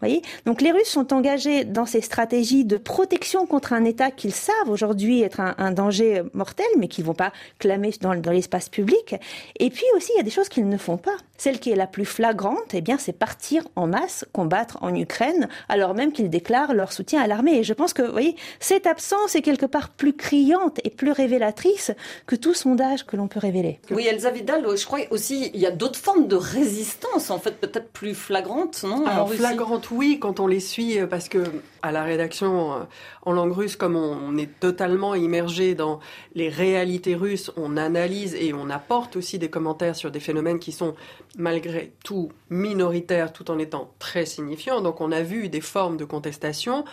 Voyez 0.00 0.22
Donc 0.46 0.62
les 0.62 0.72
Russes 0.72 0.88
sont 0.88 1.12
engagés 1.12 1.64
dans 1.64 1.86
ces 1.86 2.00
stratégies 2.00 2.64
de 2.64 2.76
protection 2.76 3.46
contre 3.46 3.72
un 3.72 3.84
État 3.84 4.10
qu'ils 4.10 4.34
savent 4.34 4.68
aujourd'hui 4.68 5.22
être 5.22 5.40
un, 5.40 5.54
un, 5.58 5.72
danger 5.72 6.22
mortel, 6.32 6.66
mais 6.78 6.88
qu'ils 6.88 7.04
ne 7.04 7.08
vont 7.08 7.14
pas 7.14 7.32
clamer 7.58 7.92
dans, 8.00 8.14
dans 8.14 8.32
l'espace 8.32 8.68
public. 8.68 9.14
Et 9.58 9.70
puis 9.70 9.84
aussi, 9.96 10.10
il 10.14 10.16
y 10.16 10.20
a 10.20 10.24
des 10.24 10.30
choses 10.30 10.48
qu'ils 10.48 10.68
ne 10.68 10.76
font 10.78 10.96
pas. 10.96 11.16
Celle 11.36 11.58
qui 11.58 11.70
est 11.70 11.76
la 11.76 11.86
plus 11.86 12.04
flagrante, 12.04 12.74
eh 12.74 12.82
bien, 12.82 12.98
c'est 12.98 13.14
partir 13.14 13.62
en 13.76 13.86
masse 13.86 14.26
combattre 14.32 14.76
en 14.82 14.94
Ukraine, 14.94 15.48
alors 15.70 15.94
même 15.94 16.12
qu'ils 16.12 16.28
déclarent 16.28 16.74
leur 16.74 16.92
soutien 16.92 17.22
à 17.22 17.26
l'armée. 17.26 17.58
Et 17.58 17.64
je 17.64 17.72
pense 17.72 17.94
que, 17.94 18.02
vous 18.02 18.12
voyez, 18.12 18.36
cette 18.58 18.86
absence 18.86 19.34
est 19.34 19.42
quelque 19.42 19.64
part 19.64 19.88
plus 19.88 20.12
criante 20.12 20.80
et 20.84 20.90
plus 20.90 21.12
révélatrice 21.12 21.92
que 22.26 22.36
tout 22.36 22.52
sondage 22.52 23.06
que 23.06 23.16
l'on 23.16 23.26
peut 23.26 23.40
révéler. 23.40 23.80
Oui, 23.90 24.06
Elsa 24.06 24.30
Vidal, 24.30 24.66
je 24.76 24.84
crois 24.84 25.00
aussi, 25.10 25.50
il 25.54 25.60
y 25.60 25.66
a 25.66 25.70
d'autres 25.70 25.98
formes 25.98 26.28
de 26.28 26.36
résistance, 26.36 27.30
en 27.30 27.38
fait, 27.38 27.52
peut-être 27.52 27.88
plus 27.88 28.14
flagrantes, 28.14 28.82
non 28.82 29.06
Alors, 29.06 29.32
flagrantes, 29.32 29.89
oui, 29.90 30.18
quand 30.20 30.40
on 30.40 30.46
les 30.46 30.60
suit, 30.60 30.98
parce 31.08 31.28
que 31.28 31.44
à 31.82 31.92
la 31.92 32.02
rédaction 32.02 32.72
euh, 32.72 32.84
en 33.22 33.32
langue 33.32 33.52
russe, 33.52 33.76
comme 33.76 33.96
on 33.96 34.36
est 34.36 34.58
totalement 34.60 35.14
immergé 35.14 35.74
dans 35.74 36.00
les 36.34 36.48
réalités 36.48 37.14
russes, 37.14 37.50
on 37.56 37.76
analyse 37.76 38.34
et 38.34 38.52
on 38.54 38.70
apporte 38.70 39.16
aussi 39.16 39.38
des 39.38 39.50
commentaires 39.50 39.96
sur 39.96 40.10
des 40.10 40.20
phénomènes 40.20 40.58
qui 40.58 40.72
sont 40.72 40.94
malgré 41.38 41.92
tout 42.04 42.32
minoritaires 42.48 43.32
tout 43.32 43.50
en 43.50 43.58
étant 43.58 43.92
très 43.98 44.26
signifiants. 44.26 44.80
Donc 44.80 45.00
on 45.00 45.12
a 45.12 45.22
vu 45.22 45.48
des 45.48 45.60
formes 45.60 45.96
de 45.96 46.04
contestation 46.04 46.84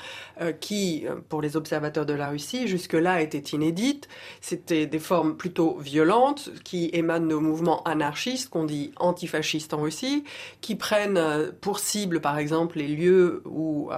euh, 0.41 0.51
qui, 0.51 1.05
euh, 1.07 1.15
pour 1.29 1.41
les 1.41 1.57
observateurs 1.57 2.05
de 2.05 2.13
la 2.13 2.29
Russie, 2.29 2.67
jusque-là 2.67 3.21
étaient 3.21 3.37
inédites. 3.39 4.07
C'était 4.41 4.85
des 4.85 4.99
formes 4.99 5.35
plutôt 5.37 5.77
violentes 5.77 6.49
qui 6.63 6.89
émanent 6.93 7.27
de 7.27 7.35
mouvements 7.35 7.83
anarchistes, 7.83 8.49
qu'on 8.49 8.65
dit 8.65 8.91
antifascistes 8.97 9.73
en 9.73 9.81
Russie, 9.81 10.23
qui 10.61 10.75
prennent 10.75 11.51
pour 11.61 11.79
cible 11.79 12.21
par 12.21 12.37
exemple 12.37 12.77
les 12.77 12.87
lieux 12.87 13.41
où 13.45 13.89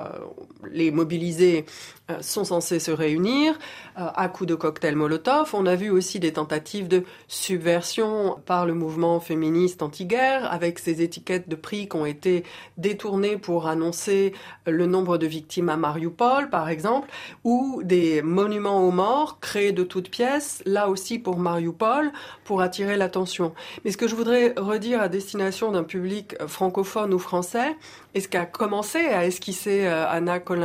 les 0.80 0.92
mobilisés 0.92 1.66
euh, 2.10 2.18
sont 2.22 2.44
censés 2.44 2.80
se 2.80 2.90
réunir 2.92 3.54
euh, 4.00 4.08
à 4.16 4.30
coups 4.30 4.48
de 4.48 4.56
cocktails 4.56 4.96
Molotov. 4.96 5.52
On 5.54 5.66
a 5.66 5.76
vu 5.76 5.92
aussi 5.92 6.20
des 6.20 6.34
tentatives 6.34 6.88
de 6.88 7.04
subversion 7.28 8.40
par 8.46 8.66
le 8.66 8.74
mouvement 8.74 9.20
féministe 9.20 9.84
anti-guerre, 9.84 10.52
avec 10.52 10.80
ces 10.80 11.04
étiquettes 11.04 11.50
de 11.50 11.56
prix 11.56 11.88
qui 11.88 11.96
ont 11.98 12.06
été 12.06 12.44
détournées 12.78 13.38
pour 13.38 13.68
annoncer 13.68 14.34
le 14.66 14.86
nombre 14.88 15.18
de 15.18 15.28
victimes 15.28 15.70
à 15.70 15.78
Mariupol, 15.78 16.50
par 16.50 16.70
exemple, 16.70 17.10
ou 17.44 17.82
des 17.84 18.22
monuments 18.22 18.88
aux 18.88 18.92
morts 18.92 19.40
créés 19.40 19.74
de 19.74 19.84
toutes 19.84 20.10
pièces, 20.10 20.64
là 20.66 20.90
aussi 20.90 21.20
pour 21.20 21.38
Mariupol, 21.38 22.12
pour 22.44 22.62
attirer 22.62 22.98
l'attention. 22.98 23.54
Mais 23.84 23.92
ce 23.92 23.98
que 23.98 24.08
je 24.08 24.16
voudrais 24.16 24.54
redire 24.58 25.02
à 25.02 25.10
destination 25.10 25.72
d'un 25.72 25.84
public 25.84 26.36
francophone 26.48 27.14
ou 27.14 27.20
français, 27.20 27.76
et 28.16 28.22
ce 28.22 28.28
qu'a 28.28 28.46
commencé 28.46 29.00
à 29.00 29.26
esquisser 29.26 29.86
euh, 29.86 30.10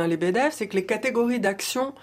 Anna 0.05 0.15
Colin-Lebedev, 0.15 0.51
c'est 0.51 0.67
que 0.67 0.75
les 0.75 0.85
catégories 0.85 1.39
d'action 1.39 1.93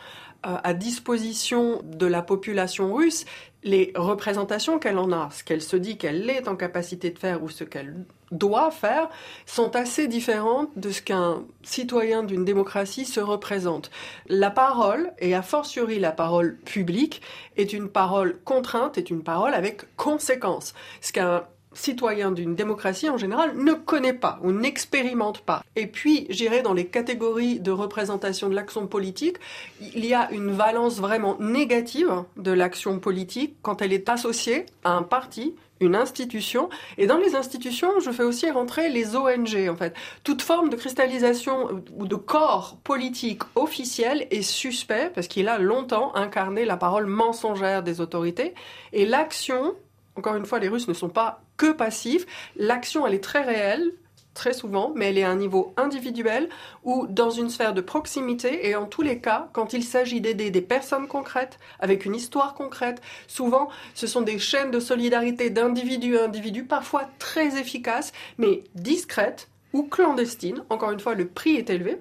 euh, 0.44 0.56
à 0.64 0.74
disposition 0.74 1.82
de 1.84 2.06
la 2.06 2.20
population 2.20 2.92
russe, 2.92 3.24
les 3.62 3.92
représentations 3.94 4.80
qu'elle 4.80 4.98
en 4.98 5.12
a, 5.12 5.28
ce 5.30 5.44
qu'elle 5.44 5.62
se 5.62 5.76
dit 5.76 5.96
qu'elle 5.96 6.28
est 6.28 6.48
en 6.48 6.56
capacité 6.56 7.10
de 7.10 7.18
faire 7.18 7.44
ou 7.44 7.48
ce 7.48 7.62
qu'elle 7.62 7.94
doit 8.32 8.72
faire, 8.72 9.08
sont 9.46 9.76
assez 9.76 10.08
différentes 10.08 10.70
de 10.76 10.90
ce 10.90 11.00
qu'un 11.00 11.44
citoyen 11.62 12.24
d'une 12.24 12.44
démocratie 12.44 13.04
se 13.04 13.20
représente. 13.20 13.92
La 14.26 14.50
parole, 14.50 15.12
et 15.20 15.34
a 15.36 15.42
fortiori 15.42 16.00
la 16.00 16.10
parole 16.10 16.56
publique, 16.64 17.22
est 17.56 17.72
une 17.72 17.88
parole 17.88 18.40
contrainte, 18.42 18.98
est 18.98 19.10
une 19.10 19.22
parole 19.22 19.54
avec 19.54 19.94
conséquences. 19.96 20.74
Ce 21.00 21.12
qu'un 21.12 21.44
citoyen 21.74 22.30
d'une 22.32 22.54
démocratie 22.54 23.08
en 23.08 23.16
général 23.16 23.56
ne 23.56 23.72
connaît 23.72 24.12
pas 24.12 24.38
ou 24.42 24.52
n'expérimente 24.52 25.40
pas. 25.40 25.62
Et 25.76 25.86
puis, 25.86 26.26
j'irai 26.30 26.62
dans 26.62 26.74
les 26.74 26.86
catégories 26.86 27.60
de 27.60 27.70
représentation 27.70 28.48
de 28.48 28.54
l'action 28.54 28.86
politique, 28.86 29.36
il 29.80 30.04
y 30.04 30.14
a 30.14 30.30
une 30.30 30.50
valence 30.50 30.98
vraiment 30.98 31.36
négative 31.40 32.24
de 32.36 32.52
l'action 32.52 32.98
politique 32.98 33.56
quand 33.62 33.82
elle 33.82 33.92
est 33.92 34.08
associée 34.08 34.66
à 34.84 34.92
un 34.92 35.02
parti, 35.02 35.54
une 35.80 35.96
institution. 35.96 36.68
Et 36.96 37.06
dans 37.06 37.18
les 37.18 37.34
institutions, 37.34 38.00
je 38.00 38.10
fais 38.10 38.22
aussi 38.22 38.50
rentrer 38.50 38.88
les 38.88 39.16
ONG, 39.16 39.68
en 39.68 39.76
fait. 39.76 39.94
Toute 40.24 40.42
forme 40.42 40.70
de 40.70 40.76
cristallisation 40.76 41.82
ou 41.96 42.06
de 42.06 42.16
corps 42.16 42.78
politique 42.84 43.42
officiel 43.54 44.26
est 44.30 44.42
suspect 44.42 45.10
parce 45.14 45.26
qu'il 45.26 45.48
a 45.48 45.58
longtemps 45.58 46.14
incarné 46.14 46.64
la 46.64 46.76
parole 46.76 47.06
mensongère 47.06 47.82
des 47.82 48.00
autorités. 48.00 48.54
Et 48.92 49.04
l'action 49.06 49.74
encore 50.16 50.36
une 50.36 50.46
fois, 50.46 50.58
les 50.58 50.68
Russes 50.68 50.88
ne 50.88 50.94
sont 50.94 51.08
pas 51.08 51.42
que 51.56 51.72
passifs. 51.72 52.26
L'action, 52.56 53.06
elle 53.06 53.14
est 53.14 53.24
très 53.24 53.42
réelle, 53.42 53.92
très 54.34 54.52
souvent, 54.52 54.92
mais 54.94 55.06
elle 55.10 55.18
est 55.18 55.24
à 55.24 55.30
un 55.30 55.36
niveau 55.36 55.74
individuel 55.76 56.48
ou 56.84 57.06
dans 57.08 57.30
une 57.30 57.50
sphère 57.50 57.74
de 57.74 57.80
proximité. 57.80 58.68
Et 58.68 58.76
en 58.76 58.86
tous 58.86 59.02
les 59.02 59.20
cas, 59.20 59.48
quand 59.52 59.72
il 59.72 59.84
s'agit 59.84 60.20
d'aider 60.20 60.50
des 60.50 60.62
personnes 60.62 61.06
concrètes, 61.06 61.58
avec 61.80 62.04
une 62.04 62.14
histoire 62.14 62.54
concrète, 62.54 63.00
souvent 63.26 63.68
ce 63.94 64.06
sont 64.06 64.22
des 64.22 64.38
chaînes 64.38 64.70
de 64.70 64.80
solidarité 64.80 65.50
d'individu 65.50 66.18
à 66.18 66.24
individu, 66.24 66.64
parfois 66.64 67.08
très 67.18 67.58
efficaces, 67.58 68.12
mais 68.38 68.64
discrètes 68.74 69.48
ou 69.72 69.84
clandestines. 69.84 70.64
Encore 70.70 70.90
une 70.90 71.00
fois, 71.00 71.14
le 71.14 71.26
prix 71.26 71.56
est 71.56 71.70
élevé. 71.70 71.98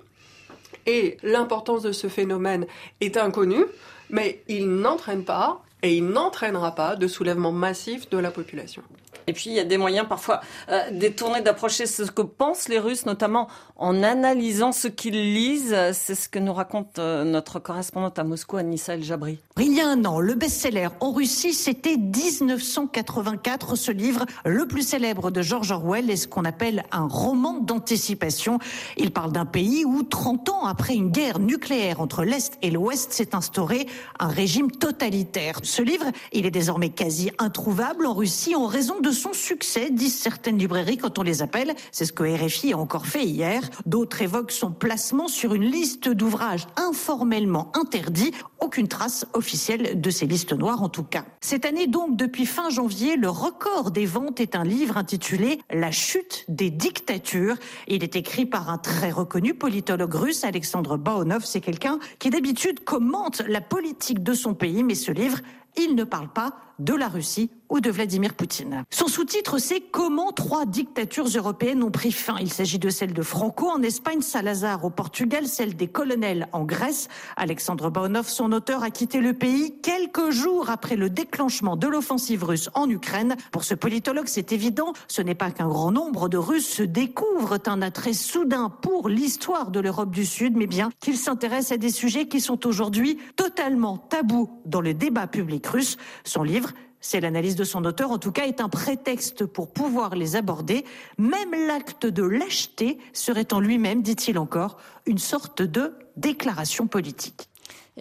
Et 0.85 1.17
l'importance 1.23 1.83
de 1.83 1.91
ce 1.91 2.07
phénomène 2.07 2.65
est 2.99 3.17
inconnue, 3.17 3.65
mais 4.09 4.41
il 4.47 4.69
n'entraîne 4.69 5.23
pas 5.23 5.61
et 5.83 5.95
il 5.95 6.05
n'entraînera 6.07 6.75
pas 6.75 6.95
de 6.95 7.07
soulèvement 7.07 7.51
massif 7.51 8.09
de 8.09 8.17
la 8.17 8.31
population. 8.31 8.83
Et 9.27 9.33
puis 9.33 9.49
il 9.49 9.53
y 9.53 9.59
a 9.59 9.63
des 9.63 9.77
moyens 9.77 10.07
parfois 10.07 10.41
euh, 10.69 10.81
détournés 10.91 11.41
d'approcher 11.41 11.85
ce 11.85 12.03
que 12.03 12.21
pensent 12.21 12.69
les 12.69 12.79
Russes, 12.79 13.05
notamment 13.05 13.47
en 13.75 14.03
analysant 14.03 14.71
ce 14.71 14.87
qu'ils 14.87 15.33
lisent. 15.33 15.75
C'est 15.93 16.15
ce 16.15 16.29
que 16.29 16.39
nous 16.39 16.53
raconte 16.53 16.99
euh, 16.99 17.23
notre 17.23 17.59
correspondante 17.59 18.19
à 18.19 18.23
Moscou, 18.23 18.57
Anissa 18.57 18.93
El 18.93 19.03
Jabri. 19.03 19.39
Il 19.59 19.73
y 19.73 19.81
a 19.81 19.87
un 19.87 20.05
an, 20.05 20.19
le 20.19 20.33
best-seller 20.33 20.89
en 20.99 21.11
Russie, 21.11 21.53
c'était 21.53 21.97
1984. 21.97 23.75
Ce 23.75 23.91
livre, 23.91 24.25
le 24.45 24.65
plus 24.67 24.81
célèbre 24.81 25.29
de 25.29 25.41
George 25.41 25.71
Orwell, 25.71 26.09
est 26.09 26.15
ce 26.15 26.27
qu'on 26.27 26.45
appelle 26.45 26.83
un 26.91 27.07
roman 27.07 27.59
d'anticipation. 27.59 28.59
Il 28.97 29.11
parle 29.11 29.31
d'un 29.31 29.45
pays 29.45 29.85
où, 29.85 30.03
30 30.03 30.49
ans 30.49 30.65
après 30.65 30.95
une 30.95 31.11
guerre 31.11 31.39
nucléaire 31.39 32.01
entre 32.01 32.23
l'Est 32.23 32.57
et 32.61 32.71
l'Ouest, 32.71 33.11
s'est 33.11 33.35
instauré 33.35 33.87
un 34.19 34.27
régime 34.29 34.71
totalitaire. 34.71 35.59
Ce 35.63 35.81
livre, 35.81 36.05
il 36.31 36.45
est 36.45 36.51
désormais 36.51 36.89
quasi 36.89 37.31
introuvable 37.37 38.05
en 38.05 38.13
Russie 38.13 38.55
en 38.55 38.65
raison 38.65 38.99
de 38.99 39.10
son 39.11 39.33
succès, 39.33 39.89
disent 39.91 40.17
certaines 40.17 40.57
librairies 40.57 40.97
quand 40.97 41.19
on 41.19 41.23
les 41.23 41.41
appelle. 41.41 41.73
C'est 41.91 42.05
ce 42.05 42.13
que 42.13 42.23
RFI 42.23 42.73
a 42.73 42.77
encore 42.77 43.07
fait 43.07 43.25
hier. 43.25 43.61
D'autres 43.85 44.21
évoquent 44.21 44.51
son 44.51 44.71
placement 44.71 45.27
sur 45.27 45.53
une 45.53 45.65
liste 45.65 46.09
d'ouvrages 46.09 46.67
informellement 46.77 47.71
interdits. 47.75 48.31
Aucune 48.59 48.87
trace 48.87 49.25
officielle 49.33 49.99
de 49.99 50.09
ces 50.09 50.27
listes 50.27 50.53
noires 50.53 50.83
en 50.83 50.89
tout 50.89 51.03
cas. 51.03 51.25
Cette 51.41 51.65
année 51.65 51.87
donc, 51.87 52.15
depuis 52.15 52.45
fin 52.45 52.69
janvier, 52.69 53.15
le 53.15 53.29
record 53.29 53.91
des 53.91 54.05
ventes 54.05 54.39
est 54.39 54.55
un 54.55 54.63
livre 54.63 54.97
intitulé 54.97 55.59
La 55.71 55.91
chute 55.91 56.45
des 56.47 56.69
dictatures. 56.69 57.55
Il 57.87 58.03
est 58.03 58.15
écrit 58.15 58.45
par 58.45 58.69
un 58.69 58.77
très 58.77 59.11
reconnu 59.11 59.53
politologue 59.53 60.13
russe, 60.13 60.43
Alexandre 60.43 60.97
Baonov. 60.97 61.43
C'est 61.45 61.61
quelqu'un 61.61 61.99
qui 62.19 62.29
d'habitude 62.29 62.83
commente 62.83 63.41
la 63.47 63.61
politique 63.61 64.23
de 64.23 64.33
son 64.33 64.53
pays, 64.53 64.83
mais 64.83 64.95
ce 64.95 65.11
livre, 65.11 65.39
il 65.77 65.95
ne 65.95 66.03
parle 66.03 66.29
pas 66.29 66.53
de 66.79 66.93
la 66.93 67.07
Russie 67.07 67.51
ou 67.69 67.79
de 67.79 67.89
Vladimir 67.89 68.33
Poutine. 68.33 68.83
Son 68.89 69.07
sous-titre, 69.07 69.59
c'est 69.59 69.79
Comment 69.79 70.31
trois 70.31 70.65
dictatures 70.65 71.27
européennes 71.27 71.83
ont 71.83 71.91
pris 71.91 72.11
fin. 72.11 72.35
Il 72.41 72.51
s'agit 72.51 72.79
de 72.79 72.89
celle 72.89 73.13
de 73.13 73.21
Franco 73.21 73.69
en 73.69 73.81
Espagne, 73.81 74.21
Salazar 74.21 74.83
au 74.83 74.89
Portugal, 74.89 75.47
celle 75.47 75.75
des 75.75 75.87
colonels 75.87 76.49
en 76.51 76.65
Grèce. 76.65 77.07
Alexandre 77.37 77.89
Baonov, 77.89 78.27
son 78.27 78.51
auteur, 78.51 78.83
a 78.83 78.89
quitté 78.89 79.19
le 79.19 79.33
pays 79.33 79.75
quelques 79.81 80.31
jours 80.31 80.69
après 80.69 80.95
le 80.95 81.09
déclenchement 81.09 81.77
de 81.77 81.87
l'offensive 81.87 82.43
russe 82.43 82.69
en 82.73 82.89
Ukraine. 82.89 83.35
Pour 83.51 83.63
ce 83.63 83.75
politologue, 83.75 84.27
c'est 84.27 84.51
évident, 84.51 84.93
ce 85.07 85.21
n'est 85.21 85.35
pas 85.35 85.51
qu'un 85.51 85.69
grand 85.69 85.91
nombre 85.91 86.27
de 86.27 86.37
Russes 86.37 86.67
se 86.67 86.83
découvrent 86.83 87.59
un 87.67 87.81
attrait 87.81 88.13
soudain 88.13 88.69
pour 88.69 89.07
l'histoire 89.07 89.71
de 89.71 89.79
l'Europe 89.79 90.11
du 90.11 90.25
Sud, 90.25 90.57
mais 90.57 90.67
bien 90.67 90.89
qu'ils 90.99 91.17
s'intéressent 91.17 91.73
à 91.73 91.77
des 91.77 91.91
sujets 91.91 92.27
qui 92.27 92.41
sont 92.41 92.67
aujourd'hui 92.67 93.17
totalement 93.35 93.97
tabous 93.97 94.49
dans 94.65 94.81
le 94.81 94.93
débat 94.93 95.27
public 95.27 95.60
russe. 95.67 95.97
Son 96.23 96.43
livre 96.43 96.71
c'est 97.01 97.19
l'analyse 97.19 97.55
de 97.55 97.63
son 97.63 97.83
auteur, 97.83 98.11
en 98.11 98.19
tout 98.19 98.31
cas, 98.31 98.45
est 98.45 98.61
un 98.61 98.69
prétexte 98.69 99.45
pour 99.45 99.73
pouvoir 99.73 100.15
les 100.15 100.35
aborder. 100.35 100.85
Même 101.17 101.51
l'acte 101.67 102.05
de 102.05 102.23
lâcheté 102.23 102.99
serait 103.11 103.53
en 103.53 103.59
lui-même, 103.59 104.03
dit-il 104.03 104.37
encore, 104.37 104.77
une 105.07 105.17
sorte 105.17 105.63
de 105.63 105.95
déclaration 106.15 106.85
politique. 106.85 107.49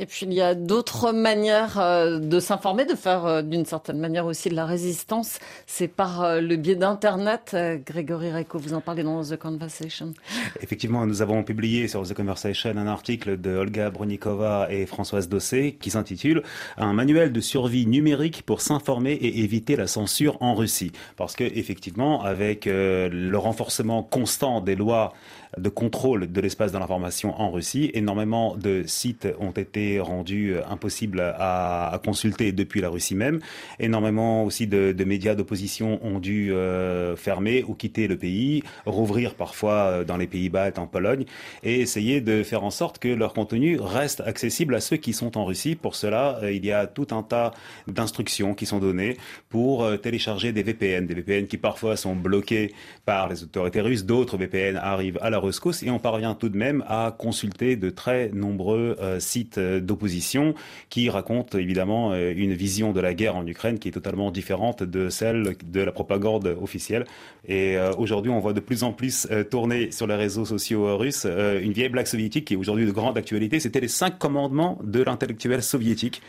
Et 0.01 0.07
puis 0.07 0.25
il 0.25 0.33
y 0.33 0.41
a 0.41 0.55
d'autres 0.55 1.13
manières 1.13 1.79
euh, 1.79 2.19
de 2.19 2.41
s'informer, 2.41 2.87
de 2.87 2.95
faire 2.95 3.27
euh, 3.27 3.43
d'une 3.43 3.67
certaine 3.67 3.99
manière 3.99 4.25
aussi 4.25 4.49
de 4.49 4.55
la 4.55 4.65
résistance. 4.65 5.39
C'est 5.67 5.89
par 5.89 6.23
euh, 6.23 6.41
le 6.41 6.57
biais 6.57 6.75
d'Internet. 6.75 7.55
Grégory 7.85 8.33
Reco, 8.33 8.59
vous 8.59 8.73
en 8.73 8.81
parlez 8.81 9.03
dans 9.03 9.23
The 9.23 9.37
Conversation. 9.37 10.15
Effectivement, 10.63 11.05
nous 11.05 11.21
avons 11.21 11.43
publié 11.43 11.87
sur 11.87 12.03
The 12.09 12.15
Conversation 12.15 12.71
un 12.71 12.87
article 12.87 13.39
de 13.39 13.51
Olga 13.51 13.91
Bronikova 13.91 14.69
et 14.71 14.87
Françoise 14.87 15.29
Dossé 15.29 15.77
qui 15.79 15.91
s'intitule 15.91 16.45
Un 16.79 16.95
manuel 16.95 17.31
de 17.31 17.41
survie 17.43 17.87
numérique 17.87 18.43
pour 18.47 18.63
s'informer 18.63 19.13
et 19.13 19.41
éviter 19.41 19.77
la 19.77 19.87
censure 19.87 20.39
en 20.41 20.55
Russie. 20.55 20.93
Parce 21.19 21.37
que 21.37 21.45
effectivement, 21.45 22.23
avec 22.23 22.65
le 22.65 23.37
renforcement 23.37 24.03
constant 24.03 24.63
des 24.63 24.77
lois 24.77 25.13
de 25.59 25.69
contrôle 25.69 26.31
de 26.31 26.41
l'espace 26.41 26.73
de 26.73 26.79
l'information 26.79 27.41
en 27.41 27.51
Russie. 27.51 27.91
Énormément 27.95 28.57
de 28.57 28.85
sites 28.87 29.29
ont 29.41 29.51
été 29.51 29.99
rendus 30.01 30.55
euh, 30.55 30.63
impossibles 30.69 31.21
à, 31.21 32.01
consulter 32.05 32.53
depuis 32.53 32.81
la 32.81 32.89
Russie 32.89 33.15
même. 33.15 33.41
Énormément 33.79 34.45
aussi 34.45 34.67
de, 34.67 34.95
médias 35.05 35.35
d'opposition 35.35 35.99
ont 36.05 36.21
dû 36.21 36.53
euh, 36.53 37.17
fermer 37.17 37.65
ou 37.67 37.75
quitter 37.75 38.07
le 38.07 38.17
pays, 38.17 38.63
rouvrir 38.87 39.35
parfois 39.35 39.73
euh, 39.73 40.05
dans 40.05 40.17
les 40.17 40.27
Pays-Bas 40.27 40.69
et 40.69 40.79
en 40.79 40.87
Pologne, 40.87 41.25
et 41.63 41.81
essayer 41.81 42.21
de 42.21 42.43
faire 42.43 42.63
en 42.63 42.71
sorte 42.71 42.99
que 42.99 43.09
leur 43.09 43.33
contenu 43.33 43.79
reste 43.81 44.21
accessible 44.21 44.75
à 44.75 44.81
ceux 44.81 44.97
qui 44.97 45.13
sont 45.13 45.37
en 45.37 45.45
Russie. 45.45 45.75
Pour 45.75 45.97
cela, 45.97 46.41
il 46.45 46.65
y 46.65 46.73
a 46.73 46.87
tout 46.87 47.09
un 47.11 47.23
tas 47.23 47.53
d'instructions 47.89 48.55
qui 48.55 48.67
sont 48.67 48.79
données 48.79 49.17
pour 49.49 49.87
télécharger 50.01 50.53
des 50.53 50.63
VPN, 50.63 51.07
des 51.07 51.15
VPN 51.15 51.47
qui 51.47 51.57
parfois 51.57 51.97
sont 51.97 52.15
bloqués 52.15 52.73
par 53.05 53.29
les 53.29 53.43
autorités 53.43 53.81
russes, 53.81 54.05
d'autres 54.05 54.37
VPN 54.37 54.77
arrivent 54.77 55.19
à 55.21 55.31
la 55.31 55.40
et 55.83 55.91
on 55.91 55.99
parvient 55.99 56.35
tout 56.35 56.49
de 56.49 56.57
même 56.57 56.85
à 56.87 57.15
consulter 57.17 57.77
de 57.77 57.91
très 57.91 58.31
nombreux 58.31 58.97
euh, 59.01 59.21
sites 59.21 59.59
euh, 59.59 59.81
d'opposition 59.81 60.55
qui 60.89 61.09
racontent 61.11 61.59
évidemment 61.59 62.13
euh, 62.13 62.33
une 62.37 62.55
vision 62.55 62.93
de 62.93 63.01
la 63.01 63.15
guerre 63.15 63.37
en 63.37 63.47
Ukraine 63.47 63.79
qui 63.79 63.89
est 63.89 63.93
totalement 63.93 64.31
différente 64.31 64.83
de 64.83 65.09
celle 65.09 65.57
de 65.65 65.81
la 65.81 65.93
propagande 65.93 66.57
officielle. 66.61 67.05
Et 67.47 67.77
aujourd'hui, 67.99 68.31
on 68.31 68.39
voit 68.39 68.53
de 68.53 68.61
plus 68.61 68.85
en 68.85 68.93
plus 68.93 69.27
tourner 69.51 69.91
sur 69.91 70.07
les 70.07 70.15
réseaux 70.15 70.45
sociaux 70.45 70.97
russes 70.97 71.25
une 71.25 71.73
vieille 71.73 71.89
blague 71.89 72.07
soviétique 72.07 72.45
qui 72.47 72.55
est 72.55 72.57
aujourd'hui 72.57 72.87
de 72.87 72.91
grande 72.91 73.17
actualité. 73.17 73.61
C'était 73.61 73.81
les 73.81 73.89
cinq 73.89 74.19
commandements 74.19 74.79
de 74.85 75.03
l'intellectuel 75.03 75.63
soviétique 75.63 76.23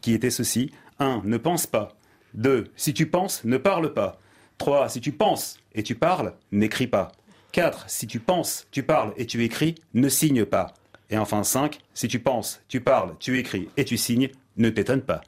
qui 0.00 0.12
étaient 0.12 0.30
ceci. 0.30 0.70
1. 0.98 1.22
Ne 1.24 1.36
pense 1.36 1.66
pas. 1.66 1.96
2. 2.34 2.68
Si 2.76 2.94
tu 2.94 3.06
penses, 3.06 3.44
ne 3.44 3.56
parle 3.56 3.92
pas. 3.92 4.18
3. 4.58 4.88
Si 4.88 5.00
tu 5.00 5.12
penses 5.12 5.58
et 5.74 5.82
tu 5.82 5.94
parles, 5.94 6.34
n'écris 6.52 6.86
pas. 6.86 7.12
4. 7.56 7.84
Si 7.86 8.06
tu 8.06 8.20
penses, 8.20 8.66
tu 8.70 8.82
parles 8.82 9.14
et 9.16 9.24
tu 9.24 9.42
éclis, 9.42 9.76
ne 9.94 10.10
signe 10.10 10.44
pas. 10.44 10.74
Et 11.08 11.16
enfin 11.16 11.42
5. 11.42 11.78
Si 11.94 12.06
tu 12.06 12.18
penses, 12.18 12.60
tu 12.68 12.82
parles, 12.82 13.14
tu 13.18 13.38
écris 13.38 13.70
et 13.78 13.86
tu 13.86 13.96
signes, 13.96 14.28
ne 14.58 14.68
t'étonne 14.68 15.00
pas 15.00 15.22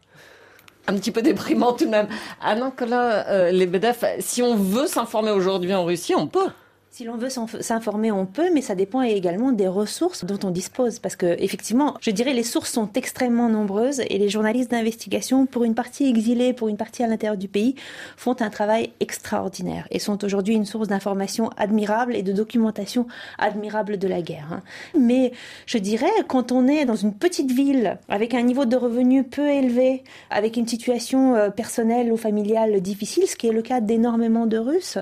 un 0.86 0.94
petit 0.94 1.10
peu 1.10 1.20
déprimant 1.20 1.74
tout 1.74 1.84
de 1.84 1.90
même. 1.90 2.08
Ah 2.40 2.54
là, 2.54 3.28
euh, 3.28 3.50
les 3.50 3.66
BDF, 3.66 4.04
si 4.20 4.40
on 4.40 4.56
veut 4.56 4.86
s'informer 4.86 5.30
aujourd'hui 5.30 5.74
en 5.74 5.84
Russie, 5.84 6.14
on 6.14 6.26
peut. 6.26 6.48
Si 6.98 7.04
l'on 7.04 7.16
veut 7.16 7.28
s'informer, 7.28 8.10
on 8.10 8.26
peut, 8.26 8.48
mais 8.52 8.60
ça 8.60 8.74
dépend 8.74 9.02
également 9.02 9.52
des 9.52 9.68
ressources 9.68 10.24
dont 10.24 10.40
on 10.42 10.50
dispose. 10.50 10.98
Parce 10.98 11.14
que, 11.14 11.36
effectivement, 11.38 11.94
je 12.00 12.10
dirais, 12.10 12.32
les 12.32 12.42
sources 12.42 12.72
sont 12.72 12.90
extrêmement 12.94 13.48
nombreuses 13.48 14.00
et 14.00 14.18
les 14.18 14.28
journalistes 14.28 14.72
d'investigation, 14.72 15.46
pour 15.46 15.62
une 15.62 15.76
partie 15.76 16.08
exilée, 16.08 16.52
pour 16.52 16.66
une 16.66 16.76
partie 16.76 17.04
à 17.04 17.06
l'intérieur 17.06 17.36
du 17.36 17.46
pays, 17.46 17.76
font 18.16 18.34
un 18.40 18.50
travail 18.50 18.90
extraordinaire 18.98 19.86
et 19.92 20.00
sont 20.00 20.24
aujourd'hui 20.24 20.56
une 20.56 20.64
source 20.64 20.88
d'information 20.88 21.50
admirable 21.56 22.16
et 22.16 22.24
de 22.24 22.32
documentation 22.32 23.06
admirable 23.38 23.96
de 23.96 24.08
la 24.08 24.20
guerre. 24.20 24.48
Hein. 24.50 24.62
Mais 24.98 25.30
je 25.66 25.78
dirais, 25.78 26.10
quand 26.26 26.50
on 26.50 26.66
est 26.66 26.84
dans 26.84 26.96
une 26.96 27.14
petite 27.14 27.52
ville 27.52 28.00
avec 28.08 28.34
un 28.34 28.42
niveau 28.42 28.64
de 28.64 28.74
revenus 28.74 29.24
peu 29.30 29.48
élevé, 29.48 30.02
avec 30.30 30.56
une 30.56 30.66
situation 30.66 31.36
euh, 31.36 31.50
personnelle 31.50 32.10
ou 32.10 32.16
familiale 32.16 32.80
difficile, 32.80 33.28
ce 33.28 33.36
qui 33.36 33.46
est 33.46 33.52
le 33.52 33.62
cas 33.62 33.80
d'énormément 33.80 34.46
de 34.46 34.58
Russes, 34.58 34.98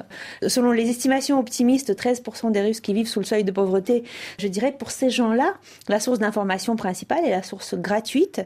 selon 0.46 0.72
les 0.72 0.90
estimations 0.90 1.40
optimistes, 1.40 1.86
13% 1.92 2.53
des 2.53 2.61
Russes 2.61 2.81
qui 2.81 2.94
vivent 2.94 3.09
sous 3.09 3.20
le 3.20 3.25
seuil 3.25 3.44
de 3.44 3.53
pauvreté. 3.53 4.05
Je 4.38 4.49
dirais 4.49 4.72
pour 4.72 4.90
ces 4.90 5.11
gens-là, 5.11 5.55
la 5.88 6.01
source 6.01 6.18
d'information 6.18 6.77
principale 6.77 7.25
est 7.25 7.31
la 7.31 7.42
source 7.42 7.75
gratuite, 7.75 8.42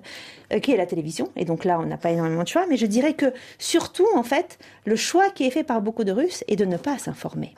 euh, 0.53 0.59
qui 0.61 0.73
est 0.73 0.77
la 0.77 0.87
télévision. 0.87 1.31
Et 1.37 1.45
donc 1.45 1.65
là, 1.65 1.79
on 1.81 1.87
n'a 1.87 1.97
pas 1.97 2.11
énormément 2.11 2.43
de 2.43 2.49
choix. 2.49 2.67
Mais 2.69 2.77
je 2.77 2.87
dirais 2.87 3.15
que 3.15 3.33
surtout, 3.59 4.07
en 4.15 4.23
fait, 4.23 4.59
le 4.85 4.97
choix 4.97 5.31
qui 5.31 5.45
est 5.45 5.51
fait 5.51 5.65
par 5.65 5.81
beaucoup 5.81 6.05
de 6.05 6.13
Russes 6.13 6.45
est 6.49 6.57
de 6.57 6.65
ne 6.65 6.77
pas 6.77 6.99
s'informer 6.99 7.55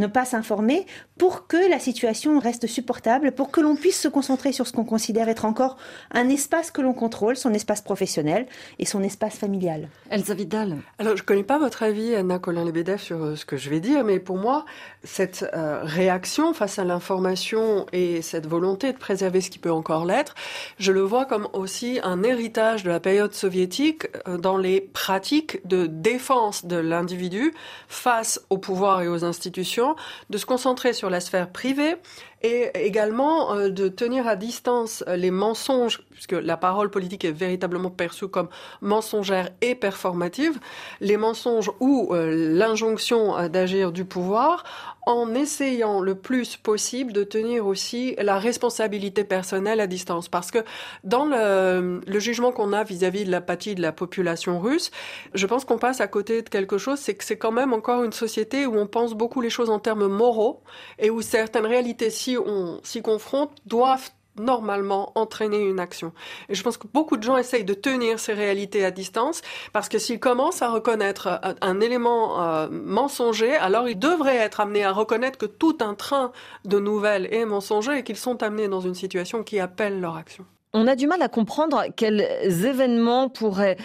ne 0.00 0.06
pas 0.06 0.24
s'informer 0.24 0.86
pour 1.18 1.46
que 1.46 1.70
la 1.70 1.78
situation 1.78 2.38
reste 2.38 2.66
supportable, 2.66 3.32
pour 3.32 3.50
que 3.50 3.60
l'on 3.60 3.76
puisse 3.76 4.00
se 4.00 4.08
concentrer 4.08 4.52
sur 4.52 4.66
ce 4.66 4.72
qu'on 4.72 4.84
considère 4.84 5.28
être 5.28 5.44
encore 5.44 5.76
un 6.10 6.28
espace 6.28 6.70
que 6.70 6.80
l'on 6.80 6.94
contrôle, 6.94 7.36
son 7.36 7.54
espace 7.54 7.82
professionnel 7.82 8.46
et 8.78 8.86
son 8.86 9.02
espace 9.02 9.36
familial. 9.36 9.88
Elsa 10.10 10.34
Vidal. 10.34 10.78
Alors, 10.98 11.16
je 11.16 11.22
ne 11.22 11.26
connais 11.26 11.44
pas 11.44 11.58
votre 11.58 11.82
avis, 11.82 12.14
Anna 12.14 12.38
Colin-Lebedev, 12.38 12.98
sur 12.98 13.22
euh, 13.22 13.36
ce 13.36 13.44
que 13.44 13.56
je 13.56 13.70
vais 13.70 13.80
dire, 13.80 14.02
mais 14.04 14.18
pour 14.18 14.38
moi, 14.38 14.64
cette 15.04 15.46
euh, 15.54 15.80
réaction 15.82 16.52
face 16.54 16.78
à 16.78 16.84
l'information 16.84 17.86
et 17.92 18.22
cette 18.22 18.46
volonté 18.46 18.92
de 18.92 18.98
préserver 18.98 19.40
ce 19.40 19.50
qui 19.50 19.58
peut 19.58 19.72
encore 19.72 20.04
l'être, 20.04 20.34
je 20.78 20.92
le 20.92 21.02
vois 21.02 21.26
comme 21.26 21.48
aussi 21.52 22.00
un 22.02 22.22
héritage 22.22 22.82
de 22.82 22.90
la 22.90 23.00
période 23.00 23.34
soviétique 23.34 24.08
euh, 24.26 24.38
dans 24.38 24.56
les 24.56 24.80
pratiques 24.80 25.66
de 25.66 25.86
défense 25.86 26.64
de 26.64 26.76
l'individu 26.76 27.52
face 27.88 28.40
au 28.50 28.58
pouvoir 28.58 29.02
et 29.02 29.08
aux 29.08 29.24
institutions 29.24 29.89
de 30.30 30.38
se 30.38 30.46
concentrer 30.46 30.92
sur 30.92 31.10
la 31.10 31.20
sphère 31.20 31.50
privée 31.50 31.96
et 32.42 32.70
également 32.74 33.54
euh, 33.54 33.68
de 33.68 33.88
tenir 33.88 34.26
à 34.26 34.36
distance 34.36 35.04
euh, 35.08 35.16
les 35.16 35.30
mensonges, 35.30 36.02
puisque 36.10 36.32
la 36.32 36.56
parole 36.56 36.90
politique 36.90 37.24
est 37.24 37.32
véritablement 37.32 37.90
perçue 37.90 38.28
comme 38.28 38.48
mensongère 38.80 39.50
et 39.60 39.74
performative, 39.74 40.58
les 41.00 41.16
mensonges 41.16 41.70
ou 41.80 42.14
euh, 42.14 42.54
l'injonction 42.56 43.48
d'agir 43.48 43.92
du 43.92 44.04
pouvoir, 44.04 44.64
en 45.06 45.34
essayant 45.34 46.00
le 46.00 46.14
plus 46.14 46.56
possible 46.56 47.12
de 47.12 47.24
tenir 47.24 47.66
aussi 47.66 48.14
la 48.18 48.38
responsabilité 48.38 49.24
personnelle 49.24 49.80
à 49.80 49.86
distance. 49.86 50.28
Parce 50.28 50.50
que 50.50 50.58
dans 51.04 51.24
le, 51.24 52.00
le 52.06 52.18
jugement 52.18 52.52
qu'on 52.52 52.72
a 52.72 52.84
vis-à-vis 52.84 53.24
de 53.24 53.30
l'apathie 53.30 53.74
de 53.74 53.82
la 53.82 53.92
population 53.92 54.60
russe, 54.60 54.90
je 55.34 55.46
pense 55.46 55.64
qu'on 55.64 55.78
passe 55.78 56.00
à 56.00 56.06
côté 56.06 56.42
de 56.42 56.48
quelque 56.48 56.78
chose, 56.78 56.98
c'est 56.98 57.14
que 57.14 57.24
c'est 57.24 57.38
quand 57.38 57.50
même 57.50 57.72
encore 57.72 58.04
une 58.04 58.12
société 58.12 58.66
où 58.66 58.76
on 58.76 58.86
pense 58.86 59.14
beaucoup 59.14 59.40
les 59.40 59.50
choses 59.50 59.70
en 59.70 59.78
termes 59.78 60.06
moraux 60.06 60.62
et 60.98 61.10
où 61.10 61.22
certaines 61.22 61.66
réalités, 61.66 62.10
si 62.10 62.29
on 62.38 62.80
s'y 62.82 63.02
confronte, 63.02 63.50
doivent 63.66 64.10
normalement 64.38 65.12
entraîner 65.16 65.58
une 65.58 65.80
action. 65.80 66.12
Et 66.48 66.54
je 66.54 66.62
pense 66.62 66.76
que 66.76 66.86
beaucoup 66.86 67.16
de 67.16 67.22
gens 67.22 67.36
essayent 67.36 67.64
de 67.64 67.74
tenir 67.74 68.18
ces 68.18 68.32
réalités 68.32 68.84
à 68.84 68.90
distance 68.90 69.42
parce 69.72 69.88
que 69.88 69.98
s'ils 69.98 70.20
commencent 70.20 70.62
à 70.62 70.70
reconnaître 70.70 71.40
un 71.60 71.80
élément 71.80 72.42
euh, 72.42 72.68
mensonger, 72.70 73.54
alors 73.56 73.88
ils 73.88 73.98
devraient 73.98 74.36
être 74.36 74.60
amenés 74.60 74.84
à 74.84 74.92
reconnaître 74.92 75.38
que 75.38 75.46
tout 75.46 75.78
un 75.80 75.94
train 75.94 76.32
de 76.64 76.78
nouvelles 76.78 77.28
est 77.32 77.44
mensonger 77.44 77.98
et 77.98 78.04
qu'ils 78.04 78.16
sont 78.16 78.42
amenés 78.42 78.68
dans 78.68 78.80
une 78.80 78.94
situation 78.94 79.42
qui 79.42 79.60
appelle 79.60 80.00
leur 80.00 80.16
action. 80.16 80.46
On 80.72 80.86
a 80.86 80.94
du 80.94 81.08
mal 81.08 81.20
à 81.20 81.28
comprendre 81.28 81.86
quels 81.96 82.20
événements 82.44 83.28
pourraient 83.28 83.76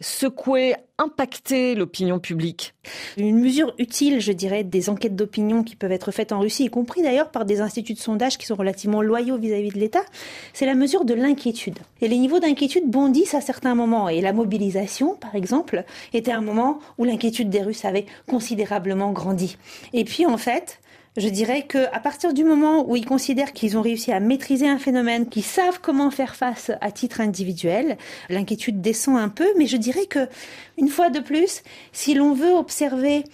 secouer, 0.00 0.74
impacter 0.98 1.74
l'opinion 1.74 2.18
publique 2.18 2.74
Une 3.16 3.38
mesure 3.38 3.72
utile, 3.78 4.20
je 4.20 4.32
dirais, 4.32 4.62
des 4.62 4.90
enquêtes 4.90 5.16
d'opinion 5.16 5.62
qui 5.62 5.74
peuvent 5.74 5.92
être 5.92 6.10
faites 6.10 6.32
en 6.32 6.40
Russie, 6.40 6.64
y 6.64 6.68
compris 6.68 7.00
d'ailleurs 7.00 7.30
par 7.30 7.46
des 7.46 7.62
instituts 7.62 7.94
de 7.94 7.98
sondage 7.98 8.36
qui 8.36 8.44
sont 8.44 8.56
relativement 8.56 9.00
loyaux 9.00 9.38
vis-à-vis 9.38 9.70
de 9.70 9.78
l'État, 9.78 10.04
c'est 10.52 10.66
la 10.66 10.74
mesure 10.74 11.06
de 11.06 11.14
l'inquiétude. 11.14 11.78
Et 12.02 12.08
les 12.08 12.18
niveaux 12.18 12.40
d'inquiétude 12.40 12.90
bondissent 12.90 13.34
à 13.34 13.40
certains 13.40 13.74
moments. 13.74 14.10
Et 14.10 14.20
la 14.20 14.34
mobilisation, 14.34 15.14
par 15.14 15.34
exemple, 15.34 15.84
était 16.12 16.32
un 16.32 16.42
moment 16.42 16.78
où 16.98 17.04
l'inquiétude 17.04 17.48
des 17.48 17.62
Russes 17.62 17.86
avait 17.86 18.04
considérablement 18.28 19.12
grandi. 19.12 19.56
Et 19.94 20.04
puis, 20.04 20.26
en 20.26 20.36
fait, 20.36 20.80
je 21.16 21.28
dirais 21.28 21.62
que 21.62 21.86
à 21.92 22.00
partir 22.00 22.34
du 22.34 22.44
moment 22.44 22.88
où 22.88 22.96
ils 22.96 23.06
considèrent 23.06 23.52
qu'ils 23.52 23.78
ont 23.78 23.82
réussi 23.82 24.12
à 24.12 24.20
maîtriser 24.20 24.68
un 24.68 24.78
phénomène, 24.78 25.28
qu'ils 25.28 25.44
savent 25.44 25.80
comment 25.80 26.10
faire 26.10 26.34
face 26.34 26.72
à 26.80 26.90
titre 26.90 27.20
individuel, 27.20 27.96
l'inquiétude 28.28 28.80
descend 28.80 29.16
un 29.16 29.28
peu. 29.28 29.46
Mais 29.56 29.66
je 29.66 29.76
dirais 29.76 30.06
que, 30.06 30.28
une 30.76 30.88
fois 30.88 31.10
de 31.10 31.20
plus, 31.20 31.62
si 31.92 32.14
l'on 32.14 32.34
veut 32.34 32.52
observer 32.52 33.24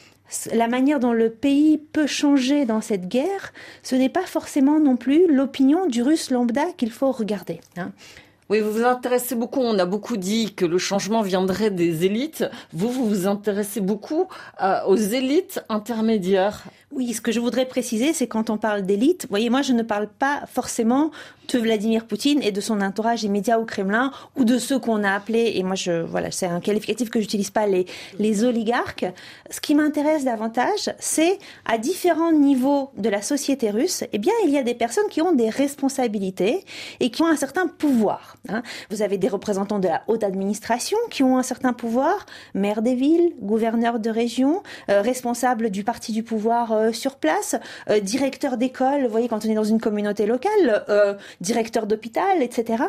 la 0.53 0.69
manière 0.69 1.01
dont 1.01 1.13
le 1.13 1.31
pays 1.31 1.79
peut 1.79 2.07
changer 2.07 2.65
dans 2.65 2.81
cette 2.81 3.09
guerre, 3.09 3.53
ce 3.83 3.97
n'est 3.97 4.09
pas 4.09 4.27
forcément 4.27 4.79
non 4.79 4.97
plus 4.97 5.27
l'opinion 5.33 5.87
du 5.87 6.03
russe 6.03 6.31
lambda 6.31 6.67
qu'il 6.77 6.91
faut 6.91 7.11
regarder. 7.11 7.61
Hein. 7.77 7.93
Oui, 8.51 8.59
vous 8.61 8.73
vous 8.73 8.85
intéressez 8.85 9.37
beaucoup. 9.37 9.61
On 9.61 9.79
a 9.79 9.87
beaucoup 9.87 10.17
dit 10.17 10.55
que 10.55 10.65
le 10.67 10.77
changement 10.77 11.23
viendrait 11.23 11.71
des 11.71 12.05
élites. 12.05 12.45
Vous, 12.73 12.91
vous 12.91 13.09
vous 13.09 13.27
intéressez 13.29 13.81
beaucoup 13.81 14.27
euh, 14.61 14.81
aux 14.87 14.97
élites 14.97 15.63
intermédiaires. 15.69 16.65
Oui, 16.93 17.15
ce 17.15 17.21
que 17.21 17.31
je 17.31 17.39
voudrais 17.39 17.67
préciser, 17.67 18.13
c'est 18.13 18.27
quand 18.27 18.51
on 18.51 18.59
parle 18.59 18.83
d'élite, 18.83 19.27
voyez, 19.31 19.49
moi 19.49 19.63
je 19.63 19.73
ne 19.73 19.83
parle 19.85 20.09
pas 20.09 20.43
forcément 20.53 21.13
de 21.53 21.59
Vladimir 21.59 22.05
Poutine 22.07 22.43
et 22.43 22.53
de 22.53 22.61
son 22.61 22.81
entourage 22.81 23.23
immédiat 23.23 23.59
au 23.61 23.65
Kremlin 23.65 24.13
ou 24.37 24.45
de 24.45 24.59
ceux 24.59 24.79
qu'on 24.79 25.05
a 25.05 25.13
appelés, 25.13 25.53
et 25.55 25.63
moi 25.63 25.75
je, 25.75 26.03
voilà, 26.03 26.31
c'est 26.31 26.47
un 26.47 26.61
qualificatif 26.61 27.11
que 27.11 27.21
j'utilise 27.21 27.51
pas, 27.51 27.67
les, 27.67 27.87
les 28.19 28.45
oligarques. 28.45 29.07
Ce 29.51 29.61
qui 29.61 29.75
m'intéresse 29.75 30.25
davantage, 30.25 30.91
c'est 30.99 31.39
à 31.65 31.79
différents 31.79 32.33
niveaux 32.33 32.91
de 32.97 33.09
la 33.09 33.23
société 33.23 33.71
russe, 33.71 34.05
eh 34.13 34.19
bien, 34.19 34.33
il 34.45 34.51
y 34.51 34.59
a 34.59 34.63
des 34.63 34.75
personnes 34.75 35.09
qui 35.11 35.23
ont 35.23 35.33
des 35.33 35.49
responsabilités 35.49 36.65
et 36.99 37.11
qui 37.11 37.23
ont 37.23 37.29
un 37.29 37.37
certain 37.37 37.67
pouvoir. 37.67 38.37
Hein. 38.49 38.63
Vous 38.91 39.03
avez 39.03 39.19
des 39.19 39.29
représentants 39.29 39.79
de 39.79 39.89
la 39.89 40.03
haute 40.09 40.25
administration 40.25 40.99
qui 41.11 41.23
ont 41.23 41.39
un 41.39 41.43
certain 41.45 41.73
pouvoir, 41.73 42.27
maire 42.55 42.83
des 42.83 42.95
villes, 42.95 43.33
gouverneur 43.41 43.99
de 44.01 44.11
région, 44.11 44.63
euh, 44.89 45.03
responsable 45.03 45.71
du 45.71 45.85
parti 45.85 46.13
du 46.13 46.23
pouvoir 46.23 46.73
euh, 46.73 46.80
sur 46.93 47.17
place, 47.17 47.57
euh, 47.89 48.01
directeur 48.01 48.57
d'école, 48.57 49.05
vous 49.05 49.11
voyez, 49.11 49.29
quand 49.29 49.45
on 49.45 49.49
est 49.49 49.55
dans 49.55 49.65
une 49.65 49.81
communauté 49.81 50.27
locale, 50.27 50.85
euh, 50.89 51.15
directeur 51.41 51.87
d'hôpital, 51.87 52.43
etc. 52.43 52.85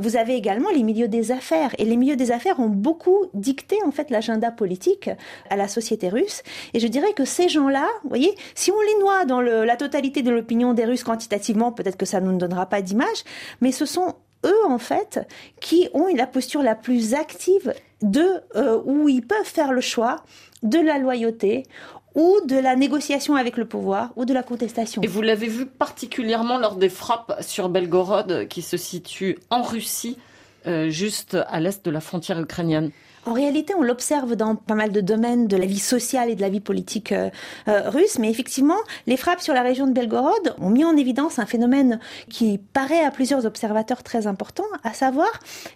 vous 0.00 0.16
avez 0.16 0.34
également 0.34 0.70
les 0.70 0.82
milieux 0.82 1.08
des 1.08 1.32
affaires. 1.32 1.74
Et 1.78 1.84
les 1.84 1.96
milieux 1.96 2.16
des 2.16 2.30
affaires 2.30 2.60
ont 2.60 2.68
beaucoup 2.68 3.26
dicté, 3.34 3.76
en 3.84 3.90
fait, 3.90 4.10
l'agenda 4.10 4.50
politique 4.50 5.10
à 5.50 5.56
la 5.56 5.68
société 5.68 6.08
russe. 6.08 6.42
Et 6.74 6.80
je 6.80 6.86
dirais 6.86 7.12
que 7.12 7.24
ces 7.24 7.48
gens-là, 7.48 7.86
vous 8.02 8.08
voyez, 8.08 8.34
si 8.54 8.70
on 8.70 8.80
les 8.80 9.00
noie 9.00 9.24
dans 9.24 9.40
la 9.40 9.76
totalité 9.76 10.22
de 10.22 10.30
l'opinion 10.30 10.74
des 10.74 10.84
Russes 10.84 11.04
quantitativement, 11.04 11.72
peut-être 11.72 11.96
que 11.96 12.06
ça 12.06 12.20
ne 12.20 12.30
nous 12.30 12.38
donnera 12.38 12.66
pas 12.66 12.82
d'image, 12.82 13.24
mais 13.60 13.72
ce 13.72 13.86
sont 13.86 14.14
eux, 14.44 14.66
en 14.66 14.78
fait, 14.78 15.20
qui 15.60 15.88
ont 15.94 16.06
la 16.14 16.26
posture 16.26 16.62
la 16.62 16.74
plus 16.74 17.14
active 17.14 17.74
de 18.02 18.42
où 18.84 19.08
ils 19.08 19.22
peuvent 19.26 19.44
faire 19.44 19.72
le 19.72 19.80
choix 19.80 20.24
de 20.62 20.78
la 20.78 20.98
loyauté 20.98 21.64
ou 22.14 22.40
de 22.46 22.56
la 22.56 22.76
négociation 22.76 23.36
avec 23.36 23.56
le 23.56 23.64
pouvoir 23.64 24.10
ou 24.16 24.24
de 24.24 24.34
la 24.34 24.42
contestation. 24.42 25.02
Et 25.02 25.06
vous 25.06 25.22
l'avez 25.22 25.48
vu 25.48 25.66
particulièrement 25.66 26.58
lors 26.58 26.76
des 26.76 26.88
frappes 26.88 27.38
sur 27.40 27.68
Belgorod 27.68 28.46
qui 28.48 28.62
se 28.62 28.76
situe 28.76 29.38
en 29.50 29.62
Russie, 29.62 30.18
euh, 30.66 30.90
juste 30.90 31.36
à 31.48 31.60
l'est 31.60 31.84
de 31.84 31.90
la 31.90 32.00
frontière 32.00 32.38
ukrainienne. 32.40 32.90
En 33.24 33.34
réalité, 33.34 33.72
on 33.76 33.82
l'observe 33.82 34.34
dans 34.34 34.56
pas 34.56 34.74
mal 34.74 34.90
de 34.90 35.00
domaines 35.00 35.46
de 35.46 35.56
la 35.56 35.64
vie 35.64 35.78
sociale 35.78 36.28
et 36.28 36.34
de 36.34 36.40
la 36.40 36.48
vie 36.48 36.58
politique 36.58 37.12
euh, 37.12 37.30
euh, 37.68 37.88
russe, 37.88 38.18
mais 38.18 38.28
effectivement, 38.28 38.78
les 39.06 39.16
frappes 39.16 39.40
sur 39.40 39.54
la 39.54 39.62
région 39.62 39.86
de 39.86 39.92
Belgorod 39.92 40.56
ont 40.58 40.70
mis 40.70 40.84
en 40.84 40.96
évidence 40.96 41.38
un 41.38 41.46
phénomène 41.46 42.00
qui 42.28 42.58
paraît 42.58 43.04
à 43.04 43.12
plusieurs 43.12 43.46
observateurs 43.46 44.02
très 44.02 44.26
important, 44.26 44.64
à 44.82 44.92
savoir 44.92 45.28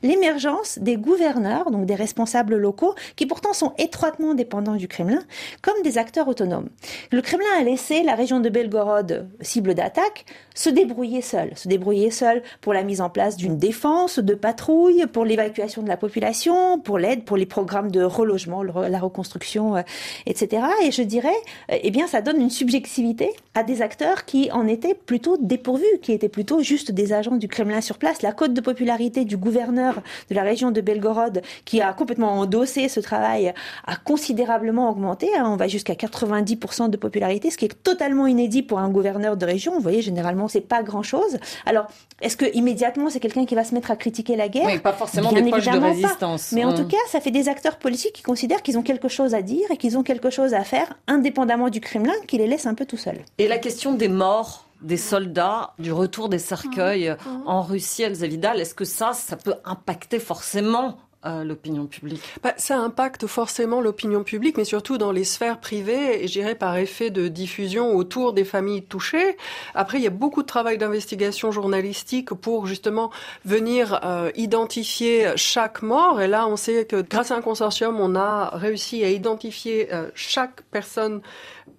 l'émergence 0.03 0.81
des 0.81 0.97
gouverneurs, 0.97 1.71
donc 1.71 1.87
des 1.87 1.95
responsables 1.95 2.57
locaux, 2.57 2.97
qui 3.15 3.27
pourtant 3.27 3.53
sont 3.53 3.75
étroitement 3.79 4.35
dépendants 4.35 4.75
du 4.75 4.89
Kremlin, 4.89 5.23
comme 5.63 5.81
des 5.85 5.99
acteurs 5.99 6.27
autonomes. 6.27 6.69
Le 7.13 7.23
Kremlin 7.23 7.47
a 7.61 7.63
laissé 7.63 8.03
la 8.03 8.17
région 8.17 8.41
de 8.41 8.49
Belgorod, 8.49 9.29
cible 9.41 9.75
d'attaque, 9.75 10.25
se 10.57 10.69
débrouiller 10.69 11.23
seul, 11.23 11.51
se 11.55 11.69
débrouiller 11.69 12.11
seul 12.11 12.43
pour 12.61 12.73
la 12.73 12.83
mise 12.83 13.01
en 13.01 13.11
place 13.11 13.37
d'une 13.37 13.57
défense, 13.57 14.19
de 14.19 14.35
patrouilles, 14.35 15.07
pour 15.07 15.25
l'évacuation 15.25 15.83
de 15.83 15.89
la 15.89 15.97
population, 15.97 16.81
pour 16.81 16.99
l'aide, 16.99 17.25
pour 17.25 17.36
les 17.37 17.47
programmes 17.47 17.91
de 17.91 18.03
relogement, 18.03 18.63
la 18.63 18.99
reconstruction, 18.99 19.77
euh, 19.77 19.83
etc. 20.27 20.63
Et 20.85 20.91
je 20.91 21.03
dirais, 21.03 21.29
euh, 21.71 21.79
eh 21.83 21.91
bien, 21.91 22.07
ça 22.07 22.21
donne 22.23 22.41
une 22.41 22.51
subjectivité 22.51 23.31
à 23.55 23.63
des 23.63 23.83
acteurs 23.83 24.25
qui 24.25 24.51
en 24.53 24.67
étaient 24.67 24.95
plutôt 24.95 25.37
dépourvus, 25.39 25.85
qui 26.03 26.13
étaient 26.13 26.29
plutôt 26.29 26.63
juste 26.63 26.93
des 26.93 27.13
agents 27.13 27.37
du 27.37 27.49
Kremlin 27.49 27.81
sur 27.81 27.99
place. 27.99 28.23
La 28.23 28.33
cote 28.33 28.55
de 28.55 28.61
popularité 28.61 29.25
du 29.25 29.37
gouverneur 29.37 30.03
de 30.31 30.35
la 30.35 30.43
région 30.43 30.71
de 30.71 30.81
Belgorod, 30.81 31.43
qui 31.65 31.81
a 31.81 31.93
complètement 31.93 32.39
endossé 32.39 32.89
ce 32.89 33.01
travail, 33.01 33.55
a 33.87 33.97
considérablement 33.97 34.91
augmenté. 34.91 35.29
Hein. 35.37 35.45
On 35.47 35.57
va 35.57 35.69
jusqu'à 35.69 35.95
90% 35.95 36.91
de 36.91 36.97
popularité, 36.97 37.51
ce 37.51 37.57
qui 37.57 37.65
est 37.65 37.83
totalement 37.83 38.27
inédit 38.27 38.63
pour 38.63 38.79
un 38.79 38.89
gouverneur 38.89 39.37
de 39.37 39.47
région. 39.47 39.75
Vous 39.75 39.81
voyez, 39.81 40.03
généralement, 40.03 40.49
c'est 40.49 40.61
pas 40.61 40.83
grand-chose. 40.83 41.39
Alors, 41.65 41.87
est-ce 42.23 42.37
que 42.37 42.47
immédiatement 42.55 43.11
c'est 43.11 43.21
quelqu'un 43.21 43.45
qui 43.45 43.55
va 43.55 43.65
se 43.65 43.75
mettre 43.75 43.91
à 43.91 43.97
critiquer 43.97 44.37
la 44.37 44.49
guerre? 44.49 44.67
Oui, 44.67 44.79
pas 44.79 44.93
forcément 44.93 45.33
des 45.33 45.43
poches 45.43 45.67
de 45.67 45.79
résistance. 45.79 46.53
Mais 46.53 46.65
en 46.65 46.75
tout 46.75 46.87
cas, 46.87 46.97
ça 47.09 47.21
fait 47.21 47.26
des 47.31 47.49
acteurs 47.49 47.79
politiques 47.79 48.13
qui 48.13 48.23
considèrent 48.23 48.63
qu'ils 48.63 48.79
ont 48.79 48.83
quelque 48.83 49.09
chose 49.09 49.35
à 49.35 49.43
dire 49.43 49.71
et 49.71 49.77
qu'ils 49.77 49.99
ont 49.99 50.03
quelque 50.03 50.31
chose 50.31 50.55
à 50.55 50.65
faire, 50.65 50.95
indépendamment 51.07 51.69
du 51.69 51.81
Kremlin, 51.81 52.15
qui 52.27 52.39
les 52.39 52.47
laisse 52.47 52.67
un 52.67 52.75
peu 52.75 52.87
tout 52.87 52.97
seuls. 52.97 53.21
Et 53.39 53.49
la 53.49 53.59
question 53.59 53.95
des 53.95 54.09
morts 54.09 54.67
des 54.83 54.97
soldats, 54.97 55.73
du 55.79 55.93
retour 55.93 56.29
des 56.29 56.39
cercueils 56.39 57.11
mmh. 57.11 57.47
en 57.47 57.63
Russie, 57.63 58.03
Elsa 58.03 58.27
Vidal, 58.27 58.61
est-ce 58.61 58.75
que 58.75 58.85
ça, 58.85 59.13
ça 59.15 59.37
peut 59.37 59.55
impacter 59.65 60.19
forcément 60.19 60.99
l'opinion 61.45 61.87
publique? 61.87 62.23
Bah, 62.43 62.55
Ça 62.57 62.79
impacte 62.79 63.27
forcément 63.27 63.81
l'opinion 63.81 64.23
publique, 64.23 64.57
mais 64.57 64.65
surtout 64.65 64.99
dans 64.99 65.13
les 65.13 65.25
sphères 65.25 65.61
privées, 65.61 66.25
et 66.25 66.29
j'irais 66.29 66.55
par 66.55 66.77
effet 66.77 67.11
de 67.11 67.29
diffusion 67.29 67.95
autour 67.95 68.33
des 68.33 68.45
familles 68.45 68.83
touchées. 68.83 69.37
Après, 69.75 69.99
il 69.99 70.05
y 70.05 70.07
a 70.07 70.11
beaucoup 70.11 70.43
de 70.43 70.47
travail 70.47 70.79
d'investigation 70.79 71.51
journalistique 71.51 72.35
pour 72.35 72.67
justement 72.67 73.11
venir 73.45 74.01
euh, 74.05 74.31
identifier 74.35 75.33
chaque 75.37 75.83
mort. 75.83 76.21
Et 76.21 76.29
là, 76.29 76.47
on 76.47 76.57
sait 76.57 76.85
que 76.85 77.03
grâce 77.03 77.31
à 77.31 77.37
un 77.37 77.43
consortium, 77.43 78.01
on 78.01 78.15
a 78.15 78.51
réussi 78.57 79.05
à 79.05 79.11
identifier 79.11 79.93
euh, 79.93 80.11
chaque 80.15 80.63
personne 80.71 81.21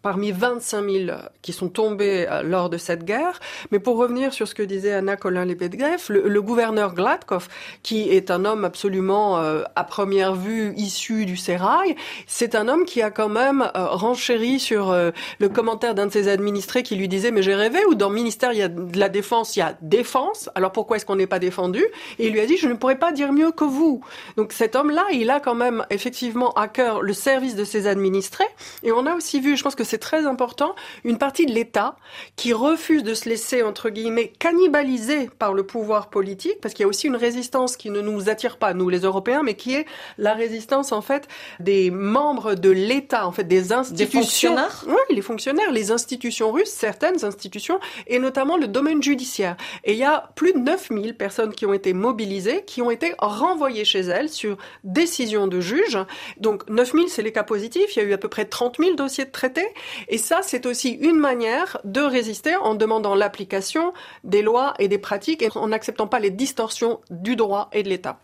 parmi 0.02 0.32
25 0.32 0.90
000 0.90 1.18
qui 1.42 1.54
sont 1.54 1.70
tombés 1.70 2.28
euh, 2.30 2.44
lors 2.44 2.70
de 2.70 2.78
cette 2.78 3.04
guerre. 3.04 3.40
Mais 3.72 3.80
pour 3.80 3.98
revenir 3.98 4.34
sur 4.34 4.48
ce 4.48 4.56
que 4.56 4.64
disait 4.64 4.94
Anna 4.94 5.16
Colin-Lebedgreff, 5.16 6.10
le, 6.10 6.28
le, 6.28 6.42
gouverneur 6.42 6.94
Gladkov, 6.94 7.48
qui 7.84 8.10
est 8.10 8.32
un 8.32 8.46
homme 8.46 8.64
absolument 8.64 9.37
euh, 9.38 9.64
à 9.76 9.84
première 9.84 10.36
vue 10.36 10.74
issu 10.76 11.26
du 11.26 11.38
sérail, 11.38 11.96
c'est 12.26 12.56
un 12.56 12.68
homme 12.68 12.86
qui 12.86 13.02
a 13.02 13.12
quand 13.12 13.30
même 13.30 13.72
euh, 13.76 13.88
renchéri 13.88 14.60
sur 14.60 14.94
le 15.40 15.50
commentaire 15.50 15.96
d'un 15.96 16.08
de 16.08 16.12
ses 16.12 16.28
administrés 16.28 16.84
qui 16.84 16.96
lui 16.96 17.08
disait 17.08 17.32
mais 17.32 17.42
j'ai 17.42 17.56
rêvé 17.56 17.80
ou 17.86 17.96
dans 17.96 18.10
le 18.10 18.16
ministère 18.16 18.52
il 18.54 18.60
y 18.60 18.64
a 18.64 18.68
de 18.68 19.00
la 19.00 19.10
défense, 19.10 19.56
il 19.56 19.60
y 19.60 19.62
a 19.62 19.76
défense. 19.82 20.50
Alors 20.56 20.72
pourquoi 20.72 20.98
est-ce 20.98 21.06
qu'on 21.06 21.16
n'est 21.16 21.28
pas 21.28 21.40
défendu? 21.40 21.84
Et 22.20 22.28
il 22.28 22.34
lui 22.34 22.40
a 22.40 22.46
dit 22.46 22.58
je 22.58 22.68
ne 22.68 22.74
pourrais 22.74 22.98
pas 22.98 23.12
dire 23.12 23.32
mieux 23.34 23.52
que 23.52 23.64
vous. 23.64 24.02
Donc 24.36 24.54
cet 24.54 24.76
homme-là, 24.76 25.06
il 25.12 25.30
a 25.30 25.40
quand 25.40 25.56
même 25.56 25.86
effectivement 25.90 26.52
à 26.54 26.68
cœur 26.68 27.02
le 27.02 27.14
service 27.14 27.56
de 27.56 27.64
ses 27.64 27.88
administrés. 27.88 28.48
Et 28.84 28.92
on 28.92 29.06
a 29.06 29.16
aussi 29.16 29.40
vu, 29.40 29.58
je 29.58 29.64
pense 29.64 29.76
que 29.76 29.84
c'est 29.84 29.98
très 29.98 30.26
important, 30.26 30.76
une 31.04 31.18
partie 31.18 31.46
de 31.46 31.52
l'État 31.52 31.96
qui 32.36 32.54
refuse 32.54 33.04
de 33.04 33.14
se 33.14 33.28
laisser, 33.30 33.64
entre 33.64 33.90
guillemets, 33.90 34.32
cannibaliser 34.40 35.30
par 35.40 35.54
le 35.54 35.64
pouvoir 35.64 36.10
politique, 36.10 36.60
parce 36.62 36.74
qu'il 36.74 36.84
y 36.84 36.86
a 36.86 36.88
aussi 36.88 37.08
une 37.08 37.16
résistance 37.16 37.78
qui 37.78 37.90
ne 37.90 38.02
nous 38.02 38.30
attire 38.30 38.58
pas, 38.58 38.74
nous 38.74 38.90
les 38.90 39.00
Européens, 39.00 39.27
mais 39.44 39.56
qui 39.56 39.76
est 39.76 39.86
la 40.18 40.34
résistance, 40.34 40.92
en 40.92 41.02
fait, 41.02 41.28
des 41.60 41.92
membres 41.92 42.56
de 42.56 42.70
l'État, 42.70 43.28
en 43.28 43.32
fait, 43.32 43.44
des 43.44 43.74
institutions. 43.74 44.20
Des 44.20 44.26
fonctionnaires? 44.26 44.86
Oui, 44.88 45.16
les 45.16 45.22
fonctionnaires, 45.22 45.72
les 45.72 45.92
institutions 45.92 46.52
russes, 46.52 46.70
certaines 46.70 47.24
institutions, 47.26 47.80
et 48.08 48.20
notamment 48.20 48.58
le 48.58 48.68
domaine 48.68 49.02
judiciaire. 49.02 49.58
Et 49.84 49.94
il 49.94 50.00
y 50.00 50.04
a 50.04 50.32
plus 50.36 50.54
de 50.54 50.60
9000 50.60 51.16
personnes 51.16 51.54
qui 51.54 51.66
ont 51.66 51.74
été 51.74 51.94
mobilisées, 51.94 52.64
qui 52.66 52.82
ont 52.82 52.92
été 52.92 53.14
renvoyées 53.20 53.86
chez 53.86 54.02
elles 54.02 54.30
sur 54.30 54.58
décision 54.84 55.48
de 55.48 55.60
juge. 55.60 55.98
Donc 56.40 56.68
9000, 56.70 57.10
c'est 57.10 57.22
les 57.22 57.32
cas 57.32 57.44
positifs. 57.44 57.96
Il 57.96 58.00
y 58.00 58.06
a 58.06 58.06
eu 58.06 58.14
à 58.14 58.18
peu 58.18 58.30
près 58.30 58.46
30 58.46 58.78
000 58.80 58.96
dossiers 58.96 59.26
de 59.26 59.32
traités. 59.32 59.68
Et 60.08 60.18
ça, 60.18 60.40
c'est 60.42 60.66
aussi 60.66 60.92
une 60.92 61.18
manière 61.18 61.78
de 61.84 62.02
résister 62.02 62.56
en 62.56 62.76
demandant 62.76 63.16
l'application 63.16 63.94
des 64.24 64.42
lois 64.42 64.74
et 64.80 64.88
des 64.88 64.98
pratiques 64.98 65.42
et 65.42 65.50
en 65.56 65.68
n'acceptant 65.68 66.08
pas 66.08 66.20
les 66.20 66.32
distorsions 66.32 67.02
du 67.10 67.36
droit 67.36 67.70
et 67.74 67.84
de 67.84 67.90
l'État. 67.90 68.20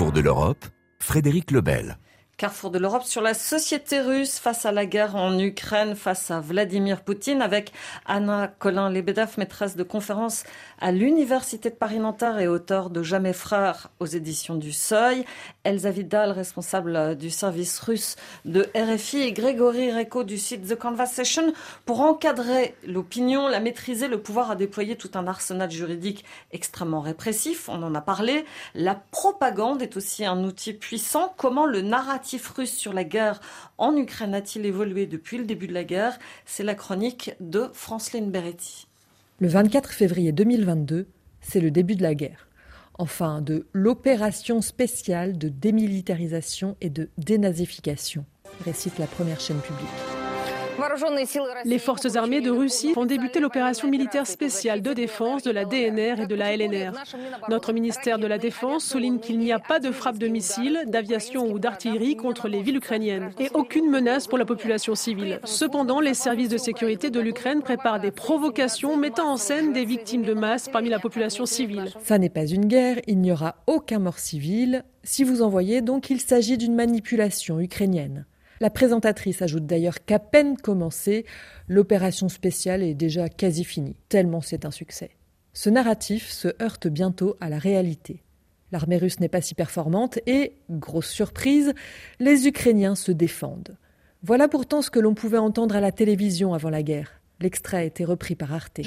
Carrefour 0.00 0.16
de 0.16 0.20
l'Europe, 0.22 0.64
Frédéric 0.98 1.50
Lebel. 1.50 1.98
Carrefour 2.40 2.70
de 2.70 2.78
l'Europe 2.78 3.02
sur 3.02 3.20
la 3.20 3.34
société 3.34 4.00
russe 4.00 4.38
face 4.38 4.64
à 4.64 4.72
la 4.72 4.86
guerre 4.86 5.14
en 5.14 5.38
Ukraine, 5.38 5.94
face 5.94 6.30
à 6.30 6.40
Vladimir 6.40 7.02
Poutine, 7.02 7.42
avec 7.42 7.70
Anna 8.06 8.48
Colin-Lebedev, 8.58 9.34
maîtresse 9.36 9.76
de 9.76 9.82
conférence 9.82 10.44
à 10.80 10.90
l'Université 10.90 11.68
de 11.68 11.74
Paris-Nanterre 11.74 12.38
et 12.38 12.48
auteur 12.48 12.88
de 12.88 13.02
Jamais 13.02 13.34
frère 13.34 13.90
aux 14.00 14.06
éditions 14.06 14.54
du 14.54 14.72
Seuil. 14.72 15.26
Elsa 15.64 15.90
Vidal, 15.90 16.30
responsable 16.30 17.14
du 17.14 17.28
service 17.28 17.78
russe 17.80 18.16
de 18.46 18.70
RFI 18.74 19.18
et 19.18 19.32
Grégory 19.32 19.92
Reco 19.92 20.24
du 20.24 20.38
site 20.38 20.66
The 20.66 20.78
Conversation 20.78 21.52
pour 21.84 22.00
encadrer 22.00 22.74
l'opinion, 22.86 23.48
la 23.48 23.60
maîtriser, 23.60 24.08
le 24.08 24.22
pouvoir 24.22 24.50
à 24.50 24.56
déployer 24.56 24.96
tout 24.96 25.10
un 25.12 25.26
arsenal 25.26 25.70
juridique 25.70 26.24
extrêmement 26.52 27.02
répressif. 27.02 27.68
On 27.68 27.82
en 27.82 27.94
a 27.94 28.00
parlé. 28.00 28.46
La 28.74 28.94
propagande 28.94 29.82
est 29.82 29.98
aussi 29.98 30.24
un 30.24 30.42
outil 30.42 30.72
puissant. 30.72 31.34
Comment 31.36 31.66
le 31.66 31.82
narratif 31.82 32.29
sur 32.38 32.92
la 32.92 33.04
guerre 33.04 33.40
en 33.78 33.96
Ukraine 33.96 34.34
a-t-il 34.34 34.64
évolué 34.66 35.06
depuis 35.06 35.38
le 35.38 35.44
début 35.44 35.66
de 35.66 35.74
la 35.74 35.84
guerre? 35.84 36.18
C'est 36.44 36.64
la 36.64 36.74
chronique 36.74 37.32
de. 37.40 37.70
Le 39.38 39.48
24 39.48 39.90
février 39.90 40.32
2022, 40.32 41.08
c'est 41.40 41.60
le 41.60 41.70
début 41.70 41.96
de 41.96 42.02
la 42.02 42.14
guerre. 42.14 42.48
Enfin, 42.94 43.40
de 43.40 43.66
l'opération 43.72 44.60
spéciale 44.60 45.38
de 45.38 45.48
démilitarisation 45.48 46.76
et 46.80 46.90
de 46.90 47.08
dénazification, 47.16 48.26
récite 48.64 48.98
la 48.98 49.06
première 49.06 49.40
chaîne 49.40 49.60
publique. 49.60 50.19
Les 51.64 51.78
forces 51.78 52.16
armées 52.16 52.40
de 52.40 52.50
Russie 52.50 52.92
ont 52.96 53.04
débuté 53.04 53.40
l'opération 53.40 53.88
militaire 53.88 54.26
spéciale 54.26 54.82
de 54.82 54.92
défense 54.92 55.42
de 55.42 55.50
la 55.50 55.64
DNR 55.64 56.22
et 56.22 56.26
de 56.26 56.34
la 56.34 56.56
LNR. 56.56 56.92
Notre 57.48 57.72
ministère 57.72 58.18
de 58.18 58.26
la 58.26 58.38
Défense 58.38 58.84
souligne 58.84 59.18
qu'il 59.18 59.38
n'y 59.38 59.52
a 59.52 59.58
pas 59.58 59.80
de 59.80 59.90
frappe 59.90 60.18
de 60.18 60.28
missiles, 60.28 60.80
d'aviation 60.86 61.50
ou 61.50 61.58
d'artillerie 61.58 62.16
contre 62.16 62.48
les 62.48 62.62
villes 62.62 62.76
ukrainiennes 62.76 63.30
et 63.38 63.50
aucune 63.54 63.90
menace 63.90 64.26
pour 64.26 64.38
la 64.38 64.44
population 64.44 64.94
civile. 64.94 65.40
Cependant, 65.44 66.00
les 66.00 66.14
services 66.14 66.48
de 66.48 66.58
sécurité 66.58 67.10
de 67.10 67.20
l'Ukraine 67.20 67.62
préparent 67.62 68.00
des 68.00 68.10
provocations 68.10 68.96
mettant 68.96 69.32
en 69.32 69.36
scène 69.36 69.72
des 69.72 69.84
victimes 69.84 70.22
de 70.22 70.34
masse 70.34 70.68
parmi 70.68 70.88
la 70.88 70.98
population 70.98 71.46
civile. 71.46 71.92
Ça 72.02 72.18
n'est 72.18 72.28
pas 72.28 72.46
une 72.46 72.66
guerre, 72.66 73.00
il 73.06 73.18
n'y 73.18 73.32
aura 73.32 73.56
aucun 73.66 73.98
mort 73.98 74.18
civil. 74.18 74.84
Si 75.02 75.24
vous 75.24 75.42
en 75.42 75.48
voyez, 75.48 75.80
donc, 75.80 76.10
il 76.10 76.20
s'agit 76.20 76.58
d'une 76.58 76.74
manipulation 76.74 77.60
ukrainienne. 77.60 78.26
La 78.62 78.68
présentatrice 78.68 79.40
ajoute 79.40 79.64
d'ailleurs 79.64 80.04
qu'à 80.04 80.18
peine 80.18 80.54
commencée, 80.58 81.24
l'opération 81.66 82.28
spéciale 82.28 82.82
est 82.82 82.94
déjà 82.94 83.30
quasi 83.30 83.64
finie, 83.64 83.96
tellement 84.10 84.42
c'est 84.42 84.66
un 84.66 84.70
succès. 84.70 85.12
Ce 85.54 85.70
narratif 85.70 86.28
se 86.28 86.48
heurte 86.62 86.86
bientôt 86.86 87.36
à 87.40 87.48
la 87.48 87.58
réalité. 87.58 88.22
L'armée 88.70 88.98
russe 88.98 89.18
n'est 89.18 89.30
pas 89.30 89.40
si 89.40 89.54
performante 89.54 90.18
et, 90.26 90.52
grosse 90.68 91.08
surprise, 91.08 91.72
les 92.18 92.46
Ukrainiens 92.46 92.94
se 92.94 93.12
défendent. 93.12 93.78
Voilà 94.22 94.46
pourtant 94.46 94.82
ce 94.82 94.90
que 94.90 95.00
l'on 95.00 95.14
pouvait 95.14 95.38
entendre 95.38 95.74
à 95.74 95.80
la 95.80 95.90
télévision 95.90 96.52
avant 96.52 96.68
la 96.70 96.82
guerre. 96.82 97.19
L'extrait 97.40 97.78
a 97.78 97.84
été 97.84 98.04
repris 98.04 98.34
par 98.34 98.52
Arte. 98.52 98.80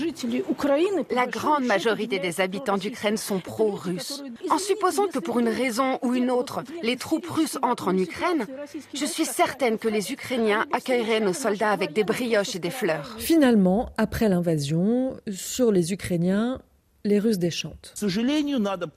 La 1.10 1.26
grande 1.26 1.66
majorité 1.66 2.20
des 2.20 2.40
habitants 2.40 2.78
d'Ukraine 2.78 3.18
sont 3.18 3.40
pro-russes. 3.40 4.24
En 4.52 4.60
supposant 4.60 5.08
que 5.08 5.18
pour 5.20 5.40
une 5.40 5.50
raison 5.50 5.98
ou 6.04 6.14
une 6.14 6.30
autre, 6.30 6.64
les 6.84 6.96
troupes 6.96 7.28
russes 7.28 7.58
entrent 7.64 7.88
en 7.88 7.98
Ukraine, 7.98 8.46
je 8.94 9.06
suis 9.06 9.26
certaine 9.26 9.80
que 9.80 9.88
les 9.88 10.12
Ukrainiens 10.12 10.66
accueilleraient 10.72 11.20
nos 11.20 11.34
soldats 11.34 11.72
avec 11.72 11.94
des 11.94 12.04
brioches 12.04 12.56
et 12.56 12.60
des 12.60 12.70
fleurs. 12.70 13.16
Finalement, 13.18 13.92
après 13.98 14.30
l'invasion, 14.30 15.18
sur 15.32 15.72
les 15.72 15.92
Ukrainiens, 15.92 16.60
les 17.06 17.20
Russes 17.20 17.40
déchantent. 17.40 17.94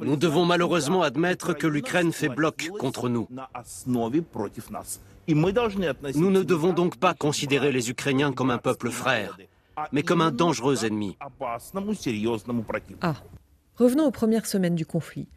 Nous 0.01 0.17
devons 0.17 0.45
malheureusement 0.45 1.03
admettre 1.03 1.55
que 1.55 1.67
l'Ukraine 1.67 2.13
fait 2.13 2.29
bloc 2.29 2.71
contre 2.79 3.09
nous. 3.09 3.29
Nous 5.29 6.31
ne 6.31 6.43
devons 6.43 6.73
donc 6.73 6.99
pas 6.99 7.15
considérer 7.15 7.73
les 7.73 7.91
Ukrainiens 7.91 8.33
comme 8.33 8.51
un 8.51 8.59
peuple 8.59 8.91
frère, 8.91 9.39
mais 9.93 10.03
comme 10.03 10.21
un 10.21 10.31
dangereux 10.31 10.85
ennemi. 10.85 11.17
Ah. 13.03 13.15
Revenons 13.77 14.07
aux 14.07 14.11
premières 14.11 14.47
semaines 14.47 14.75
du 14.75 14.87
conflit. 14.87 15.29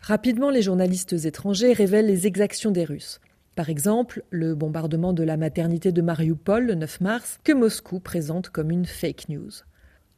Rapidement, 0.00 0.50
les 0.50 0.62
journalistes 0.62 1.12
étrangers 1.24 1.72
révèlent 1.72 2.06
les 2.06 2.26
exactions 2.26 2.70
des 2.70 2.84
Russes. 2.84 3.20
Par 3.54 3.70
exemple, 3.70 4.24
le 4.30 4.54
bombardement 4.54 5.12
de 5.12 5.22
la 5.22 5.36
maternité 5.36 5.92
de 5.92 6.02
Mariupol 6.02 6.66
le 6.66 6.74
9 6.74 7.00
mars, 7.00 7.38
que 7.44 7.52
Moscou 7.52 8.00
présente 8.00 8.50
comme 8.50 8.70
une 8.70 8.84
fake 8.84 9.28
news. 9.28 9.52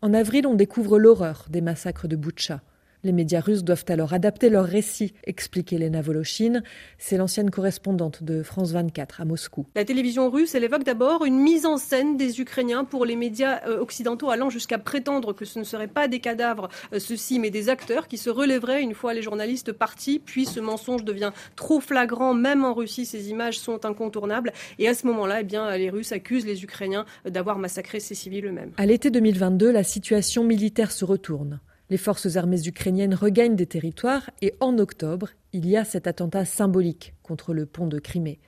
En 0.01 0.15
avril, 0.15 0.47
on 0.47 0.55
découvre 0.55 0.99
l'horreur 0.99 1.47
des 1.51 1.61
massacres 1.61 2.09
de 2.09 2.17
Boutcha. 2.17 2.63
Les 3.07 3.13
médias 3.13 3.39
russes 3.39 3.63
doivent 3.63 3.85
alors 3.87 4.15
adapter 4.15 4.49
leur 4.49 4.65
récit, 4.65 5.15
explique 5.23 5.73
Elena 5.73 6.03
Volochine. 6.03 6.65
C'est 6.99 7.17
l'ancienne 7.17 7.53
correspondante 7.53 8.25
de 8.25 8.43
France 8.43 8.73
24 8.73 9.21
à 9.21 9.25
Moscou. 9.25 9.65
La 9.77 9.85
télévision 9.85 10.29
russe, 10.29 10.57
elle 10.57 10.65
évoque 10.65 10.83
d'abord 10.83 11.25
une 11.25 11.39
mise 11.39 11.67
en 11.67 11.77
scène 11.77 12.17
des 12.17 12.41
Ukrainiens 12.41 12.85
pour 12.85 13.05
les 13.05 13.15
médias 13.15 13.61
euh, 13.69 13.79
occidentaux, 13.79 14.29
allant 14.29 14.51
jusqu'à 14.51 14.79
prétendre 14.79 15.33
que 15.35 15.45
ce 15.45 15.61
ne 15.61 15.65
seraient 15.65 15.87
pas 15.87 16.09
des 16.09 16.19
cadavres, 16.19 16.69
euh, 16.93 16.99
ceux-ci, 16.99 17.39
mais 17.39 17.51
des 17.51 17.69
acteurs 17.69 18.09
qui 18.09 18.19
se 18.19 18.29
relèveraient 18.29 18.83
une 18.83 18.95
fois 18.95 19.15
les 19.15 19.23
journalistes 19.23 19.71
partis. 19.71 20.19
Puis 20.19 20.45
ce 20.45 20.59
mensonge 20.59 21.05
devient 21.05 21.31
trop 21.55 21.79
flagrant, 21.79 22.35
même 22.35 22.65
en 22.65 22.75
Russie, 22.75 23.07
ces 23.07 23.31
images 23.31 23.61
sont 23.61 23.87
incontournables. 23.87 24.53
Et 24.81 24.89
à 24.89 24.95
ce 24.95 25.07
moment-là, 25.07 25.43
eh 25.43 25.45
bien, 25.45 25.77
les 25.77 25.91
Russes 25.91 26.11
accusent 26.11 26.45
les 26.45 26.65
Ukrainiens 26.65 27.07
d'avoir 27.25 27.61
massacré 27.61 28.01
ces 28.01 28.17
civils 28.17 28.47
eux-mêmes. 28.47 28.73
À 28.79 28.87
l'été 28.87 29.13
2022, 29.13 29.71
la 29.71 29.85
situation 29.85 30.43
militaire 30.43 30.91
se 30.91 31.05
retourne. 31.05 31.61
Les 31.89 31.97
forces 31.99 32.37
armées 32.37 32.67
ukrainiennes 32.67 33.15
regagnent 33.15 33.55
des 33.55 33.67
territoires 33.67 34.31
et 34.43 34.55
en 34.61 34.79
octobre, 34.79 35.29
il 35.53 35.69
y 35.69 35.77
a 35.77 35.85
cet 35.85 36.09
attentat 36.09 36.45
symbolique 36.45 37.15
contre 37.23 37.55
le 37.55 37.65
pont 37.65 37.87
de 37.87 38.01
Crimée. 38.01 38.41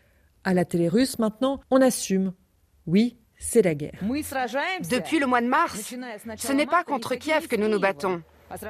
À 0.42 0.54
la 0.54 0.64
télé 0.64 0.88
russe, 0.88 1.18
maintenant, 1.18 1.60
on 1.70 1.80
assume. 1.80 2.32
Oui, 2.86 3.16
c'est 3.36 3.62
la 3.62 3.76
guerre. 3.76 4.00
Depuis 4.02 5.20
le 5.20 5.26
mois 5.26 5.40
de 5.40 5.46
mars, 5.46 5.94
ce 6.36 6.52
n'est 6.52 6.66
pas 6.66 6.82
contre 6.82 7.14
Kiev 7.14 7.46
que 7.46 7.54
nous 7.54 7.68
nous 7.68 7.78
battons, 7.78 8.22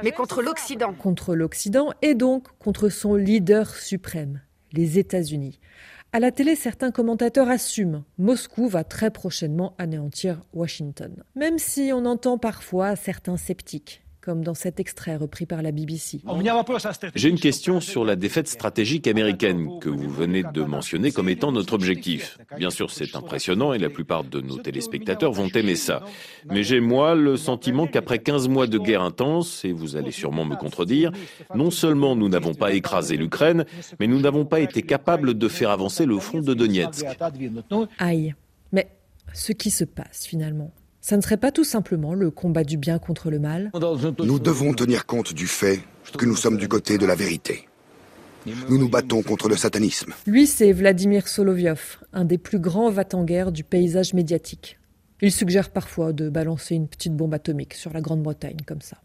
mais 0.03 0.13
contre 0.13 0.43
l'Occident. 0.43 0.93
Contre 0.93 1.35
l'Occident 1.35 1.93
et 2.03 2.15
donc 2.15 2.49
contre 2.59 2.91
son 2.91 3.15
leader 3.15 3.75
suprême, 3.75 4.43
les 4.73 4.99
États-Unis. 4.99 5.61
À 6.13 6.21
la 6.21 6.31
télé, 6.31 6.57
certains 6.57 6.91
commentateurs 6.91 7.49
assument 7.49 8.05
Moscou 8.19 8.69
va 8.69 8.83
très 8.85 9.11
prochainement 9.11 9.75
anéantir 9.79 10.43
Washington. 10.53 11.23
Même 11.37 11.59
si 11.59 11.91
on 11.95 12.05
entend 12.07 12.39
parfois 12.39 12.97
certains 12.97 13.37
sceptiques 13.37 14.03
comme 14.29 14.45
dans 14.45 14.53
cet 14.53 14.79
extrait 14.79 15.17
repris 15.17 15.47
par 15.47 15.63
la 15.63 15.73
BBC. 15.73 16.21
J'ai 17.15 17.31
une 17.31 17.41
question 17.41 17.81
sur 17.81 18.05
la 18.05 18.15
défaite 18.15 18.47
stratégique 18.47 19.07
américaine 19.07 19.79
que 19.81 19.89
vous 19.89 20.11
venez 20.11 20.43
de 20.43 20.63
mentionner 20.65 21.13
comme 21.13 21.31
étant 21.31 21.51
notre 21.51 21.73
objectif. 21.73 22.37
Bien 22.59 22.69
sûr, 22.69 22.91
c'est 22.91 23.17
impressionnant 23.17 23.73
et 23.73 23.79
la 23.79 23.89
plupart 23.89 24.25
de 24.25 24.43
nos 24.43 24.59
téléspectateurs 24.59 25.33
vont 25.33 25.49
aimer 25.49 25.77
ça. 25.77 26.03
Mais 26.51 26.63
j'ai, 26.63 26.81
moi, 26.81 27.15
le 27.15 27.39
sentiment 27.39 27.87
qu'après 27.87 28.19
15 28.19 28.49
mois 28.49 28.67
de 28.67 28.77
guerre 28.77 29.01
intense, 29.01 29.65
et 29.65 29.73
vous 29.73 29.97
allez 29.97 30.13
sûrement 30.13 30.45
me 30.45 30.57
contredire, 30.57 31.11
non 31.55 31.71
seulement 31.71 32.15
nous 32.15 32.29
n'avons 32.29 32.53
pas 32.53 32.75
écrasé 32.75 33.17
l'Ukraine, 33.17 33.65
mais 33.99 34.09
nous 34.09 34.21
n'avons 34.21 34.45
pas 34.45 34.61
été 34.61 34.83
capables 34.83 35.39
de 35.39 35.49
faire 35.49 35.71
avancer 35.71 36.05
le 36.05 36.19
front 36.19 36.43
de 36.43 36.53
Donetsk. 36.53 37.07
Aïe. 37.99 38.35
Mais 38.73 38.89
ce 39.33 39.53
qui 39.53 39.71
se 39.71 39.85
passe 39.85 40.27
finalement, 40.27 40.71
ça 41.01 41.17
ne 41.17 41.23
serait 41.23 41.37
pas 41.37 41.53
tout 41.53 41.65
simplement 41.65 42.15
le 42.15 42.31
combat 42.31 42.65
du 42.65 42.77
bien 42.77 42.99
contre 42.99 43.31
le 43.31 43.39
mal 43.39 43.71
Nous 44.19 44.39
devons 44.39 44.75
tenir 44.75 45.07
compte 45.07 45.33
du 45.33 45.47
fait 45.47 45.81
que 46.17 46.27
nous 46.27 46.37
sommes 46.37 46.57
du 46.57 46.69
côté 46.69 46.99
de 46.99 47.07
la 47.07 47.15
vérité. 47.15 47.69
Nous 48.69 48.79
nous 48.79 48.89
battons 48.89 49.23
contre 49.23 49.49
le 49.49 49.57
satanisme. 49.57 50.15
Lui, 50.27 50.47
c'est 50.47 50.73
Vladimir 50.73 51.29
Solovyov, 51.29 51.99
un 52.13 52.25
des 52.25 52.39
plus 52.39 52.59
grands 52.59 52.91
va-t-en-guerre 52.91 53.53
du 53.53 53.65
paysage 53.65 54.15
médiatique. 54.15 54.79
Il 55.21 55.33
suggère 55.33 55.71
parfois 55.71 56.13
de 56.13 56.29
balancer 56.29 56.75
une 56.77 56.89
petite 56.89 57.15
bombe 57.15 57.35
atomique 57.35 57.75
sur 57.75 57.93
la 57.93 58.01
Grande-Bretagne 58.01 58.59
comme 58.67 58.81
ça. 58.81 58.99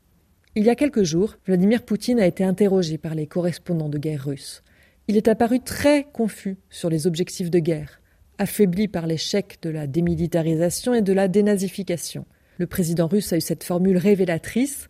Il 0.56 0.64
y 0.64 0.70
a 0.70 0.76
quelques 0.76 1.04
jours, 1.04 1.36
Vladimir 1.48 1.84
Poutine 1.84 2.20
a 2.20 2.28
été 2.28 2.44
interrogé 2.44 3.00
par 3.00 3.16
les 3.16 3.26
correspondants 3.26 3.90
de 3.90 3.98
guerre 3.98 4.26
russes. 4.26 4.64
Il 5.08 5.18
est 5.18 5.28
apparu 5.28 5.60
très 5.60 6.08
confus 6.14 6.58
sur 6.70 6.90
les 6.90 7.08
objectifs 7.08 7.50
de 7.50 7.60
guerre 7.60 8.00
affaibli 8.38 8.88
par 8.88 9.08
l'échec 9.08 9.58
de 9.62 9.70
la 9.70 9.88
démilitarisation 9.88 10.94
et 10.94 11.02
de 11.02 11.14
la 11.14 11.28
dénazification. 11.28 12.26
Le 12.58 12.68
président 12.68 13.08
russe 13.08 13.34
a 13.34 13.38
eu 13.38 13.42
cette 13.42 13.64
formule 13.64 13.98
révélatrice 13.98 14.88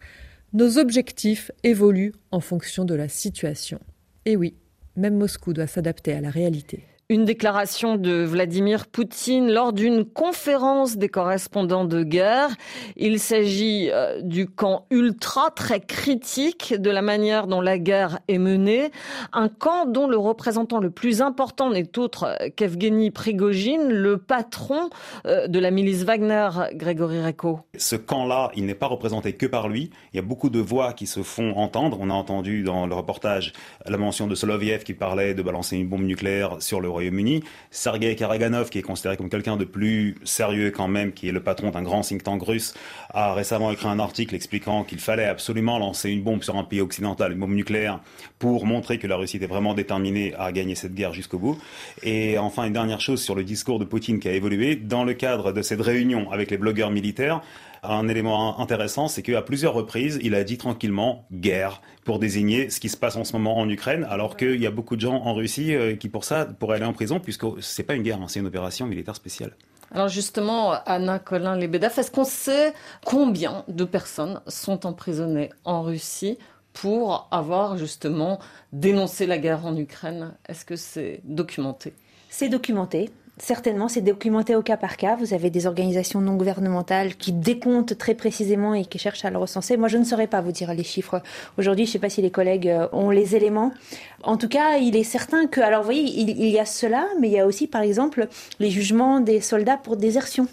Nos 0.53 0.77
objectifs 0.77 1.51
évoluent 1.63 2.13
en 2.31 2.39
fonction 2.39 2.85
de 2.85 2.95
la 2.95 3.07
situation. 3.07 3.79
Et 4.25 4.35
oui, 4.35 4.55
même 4.95 5.15
Moscou 5.15 5.53
doit 5.53 5.67
s'adapter 5.67 6.13
à 6.13 6.21
la 6.21 6.29
réalité. 6.29 6.85
Une 7.09 7.25
déclaration 7.25 7.97
de 7.97 8.23
Vladimir 8.23 8.87
Poutine 8.87 9.51
lors 9.51 9.73
d'une 9.73 10.05
conférence 10.05 10.95
des 10.95 11.09
correspondants 11.09 11.83
de 11.83 12.01
guerre. 12.01 12.47
Il 12.95 13.19
s'agit 13.19 13.89
euh, 13.91 14.21
du 14.21 14.47
camp 14.47 14.85
ultra 14.89 15.51
très 15.51 15.81
critique 15.81 16.73
de 16.73 16.89
la 16.89 17.01
manière 17.01 17.47
dont 17.47 17.59
la 17.59 17.77
guerre 17.77 18.19
est 18.29 18.37
menée. 18.37 18.89
Un 19.33 19.49
camp 19.49 19.85
dont 19.85 20.07
le 20.07 20.15
représentant 20.15 20.79
le 20.79 20.91
plus 20.91 21.21
important 21.21 21.69
n'est 21.69 21.99
autre 21.99 22.37
qu'Evgeny 22.55 23.11
Prigogine, 23.11 23.89
le 23.89 24.17
patron 24.17 24.89
euh, 25.25 25.47
de 25.47 25.59
la 25.59 25.71
milice 25.71 26.03
Wagner, 26.03 26.49
Grégory 26.73 27.21
Reco. 27.21 27.59
Ce 27.77 27.97
camp-là, 27.97 28.49
il 28.55 28.65
n'est 28.65 28.75
pas 28.75 28.87
représenté 28.87 29.33
que 29.33 29.45
par 29.45 29.67
lui. 29.67 29.89
Il 30.13 30.15
y 30.15 30.19
a 30.19 30.23
beaucoup 30.23 30.49
de 30.49 30.59
voix 30.59 30.93
qui 30.93 31.07
se 31.07 31.21
font 31.21 31.57
entendre. 31.57 31.97
On 31.99 32.09
a 32.09 32.13
entendu 32.13 32.63
dans 32.63 32.87
le 32.87 32.95
reportage 32.95 33.51
la 33.85 33.97
mention 33.97 34.25
de 34.25 34.35
Soloviev 34.35 34.85
qui 34.85 34.93
parlait 34.93 35.33
de 35.33 35.41
balancer 35.41 35.75
une 35.75 35.89
bombe 35.89 36.03
nucléaire 36.03 36.61
sur 36.61 36.79
le 36.79 36.92
Royaume-Uni. 36.93 37.43
Sergei 37.71 38.15
Karaganov, 38.15 38.69
qui 38.69 38.79
est 38.79 38.83
considéré 38.83 39.17
comme 39.17 39.29
quelqu'un 39.29 39.57
de 39.57 39.65
plus 39.65 40.15
sérieux 40.23 40.71
quand 40.71 40.87
même, 40.87 41.11
qui 41.11 41.27
est 41.27 41.31
le 41.31 41.41
patron 41.41 41.71
d'un 41.71 41.81
grand 41.81 42.01
think 42.01 42.23
tank 42.23 42.41
russe, 42.43 42.73
a 43.09 43.33
récemment 43.33 43.71
écrit 43.71 43.87
un 43.87 43.99
article 43.99 44.35
expliquant 44.35 44.83
qu'il 44.83 44.99
fallait 44.99 45.25
absolument 45.25 45.77
lancer 45.77 46.09
une 46.09 46.23
bombe 46.23 46.43
sur 46.43 46.55
un 46.55 46.63
pays 46.63 46.81
occidental, 46.81 47.33
une 47.33 47.39
bombe 47.39 47.53
nucléaire, 47.53 47.99
pour 48.39 48.65
montrer 48.65 48.97
que 48.97 49.07
la 49.07 49.15
Russie 49.15 49.37
était 49.37 49.47
vraiment 49.47 49.73
déterminée 49.73 50.33
à 50.37 50.51
gagner 50.51 50.75
cette 50.75 50.95
guerre 50.95 51.13
jusqu'au 51.13 51.39
bout. 51.39 51.57
Et 52.01 52.37
enfin, 52.37 52.65
une 52.65 52.73
dernière 52.73 53.01
chose 53.01 53.21
sur 53.21 53.35
le 53.35 53.43
discours 53.43 53.79
de 53.79 53.85
Poutine 53.85 54.19
qui 54.19 54.29
a 54.29 54.33
évolué. 54.33 54.75
Dans 54.75 55.03
le 55.03 55.13
cadre 55.13 55.51
de 55.51 55.61
cette 55.61 55.81
réunion 55.81 56.31
avec 56.31 56.51
les 56.51 56.57
blogueurs 56.57 56.91
militaires, 56.91 57.41
un 57.83 58.07
élément 58.07 58.59
intéressant, 58.59 59.07
c'est 59.07 59.21
qu'à 59.21 59.41
plusieurs 59.41 59.73
reprises, 59.73 60.19
il 60.23 60.35
a 60.35 60.43
dit 60.43 60.57
tranquillement 60.57 61.25
guerre 61.31 61.81
pour 62.05 62.19
désigner 62.19 62.69
ce 62.69 62.79
qui 62.79 62.89
se 62.89 62.97
passe 62.97 63.15
en 63.15 63.23
ce 63.23 63.33
moment 63.33 63.57
en 63.57 63.69
Ukraine, 63.69 64.05
alors 64.09 64.37
qu'il 64.37 64.61
y 64.61 64.67
a 64.67 64.71
beaucoup 64.71 64.95
de 64.95 65.01
gens 65.01 65.15
en 65.15 65.33
Russie 65.33 65.75
euh, 65.75 65.95
qui, 65.95 66.09
pour 66.09 66.23
ça, 66.23 66.45
pourraient 66.45 66.77
aller 66.77 66.85
en 66.85 66.93
prison, 66.93 67.19
puisque 67.19 67.45
c'est 67.61 67.83
pas 67.83 67.95
une 67.95 68.03
guerre, 68.03 68.21
hein, 68.21 68.27
c'est 68.27 68.39
une 68.39 68.47
opération 68.47 68.87
militaire 68.87 69.15
spéciale. 69.15 69.53
Alors 69.91 70.07
justement, 70.07 70.73
Anna 70.85 71.19
Colin-Lebedev, 71.19 71.91
est-ce 71.97 72.09
qu'on 72.09 72.23
sait 72.23 72.73
combien 73.05 73.63
de 73.67 73.83
personnes 73.83 74.41
sont 74.47 74.87
emprisonnées 74.87 75.51
en 75.65 75.83
Russie 75.83 76.39
pour 76.73 77.27
avoir 77.29 77.77
justement 77.77 78.39
dénoncé 78.71 79.27
la 79.27 79.37
guerre 79.37 79.65
en 79.65 79.77
Ukraine? 79.77 80.33
Est-ce 80.47 80.65
que 80.65 80.75
c'est 80.75 81.21
documenté? 81.25 81.93
C'est 82.29 82.49
documenté. 82.49 83.11
Certainement, 83.39 83.87
c'est 83.87 84.01
documenté 84.01 84.55
au 84.55 84.61
cas 84.61 84.77
par 84.77 84.95
cas. 84.95 85.15
Vous 85.15 85.33
avez 85.33 85.49
des 85.49 85.65
organisations 85.65 86.21
non 86.21 86.35
gouvernementales 86.35 87.15
qui 87.15 87.31
décomptent 87.31 87.97
très 87.97 88.13
précisément 88.13 88.75
et 88.75 88.85
qui 88.85 88.99
cherchent 88.99 89.25
à 89.25 89.31
le 89.31 89.39
recenser. 89.39 89.75
Moi, 89.75 89.87
je 89.87 89.97
ne 89.97 90.03
saurais 90.03 90.27
pas 90.27 90.39
vous 90.41 90.51
dire 90.51 90.71
les 90.71 90.83
chiffres. 90.83 91.19
Aujourd'hui, 91.57 91.85
je 91.85 91.89
ne 91.89 91.93
sais 91.93 91.99
pas 91.99 92.09
si 92.09 92.21
les 92.21 92.29
collègues 92.29 92.69
euh, 92.69 92.87
ont 92.91 93.09
les 93.09 93.35
éléments. 93.35 93.73
En 94.21 94.37
tout 94.37 94.47
cas, 94.47 94.77
il 94.77 94.95
est 94.95 95.03
certain 95.03 95.47
que, 95.47 95.61
alors 95.61 95.81
vous 95.81 95.85
voyez, 95.85 96.03
il, 96.03 96.47
y 96.47 96.59
a 96.59 96.65
cela, 96.65 97.07
mais 97.19 97.27
il 97.27 97.33
y 97.33 97.39
a 97.39 97.47
aussi, 97.47 97.65
par 97.65 97.81
exemple, 97.81 98.27
les 98.59 98.69
jugements 98.69 99.19
des 99.19 99.41
soldats 99.41 99.77
pour 99.77 99.97
désertion, 99.97 100.47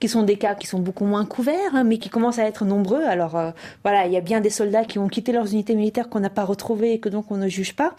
qui 0.00 0.08
sont 0.08 0.22
des 0.22 0.36
cas 0.36 0.54
qui 0.54 0.66
sont 0.66 0.78
beaucoup 0.78 1.04
moins 1.04 1.26
couverts, 1.26 1.74
hein, 1.74 1.84
mais 1.84 1.98
qui 1.98 2.08
commencent 2.08 2.38
à 2.38 2.46
être 2.46 2.64
nombreux. 2.64 3.02
Alors 3.02 3.36
euh, 3.36 3.50
voilà, 3.84 4.06
il 4.06 4.12
y 4.12 4.16
a 4.16 4.22
bien 4.22 4.40
des 4.40 4.50
soldats 4.50 4.86
qui 4.86 4.98
ont 4.98 5.08
quitté 5.08 5.32
leurs 5.32 5.52
unités 5.52 5.74
militaires 5.74 6.08
qu'on 6.08 6.20
n'a 6.20 6.30
pas 6.30 6.44
retrouvées 6.44 6.94
et 6.94 6.98
que 6.98 7.10
donc 7.10 7.30
on 7.30 7.36
ne 7.36 7.48
juge 7.48 7.76
pas. 7.76 7.94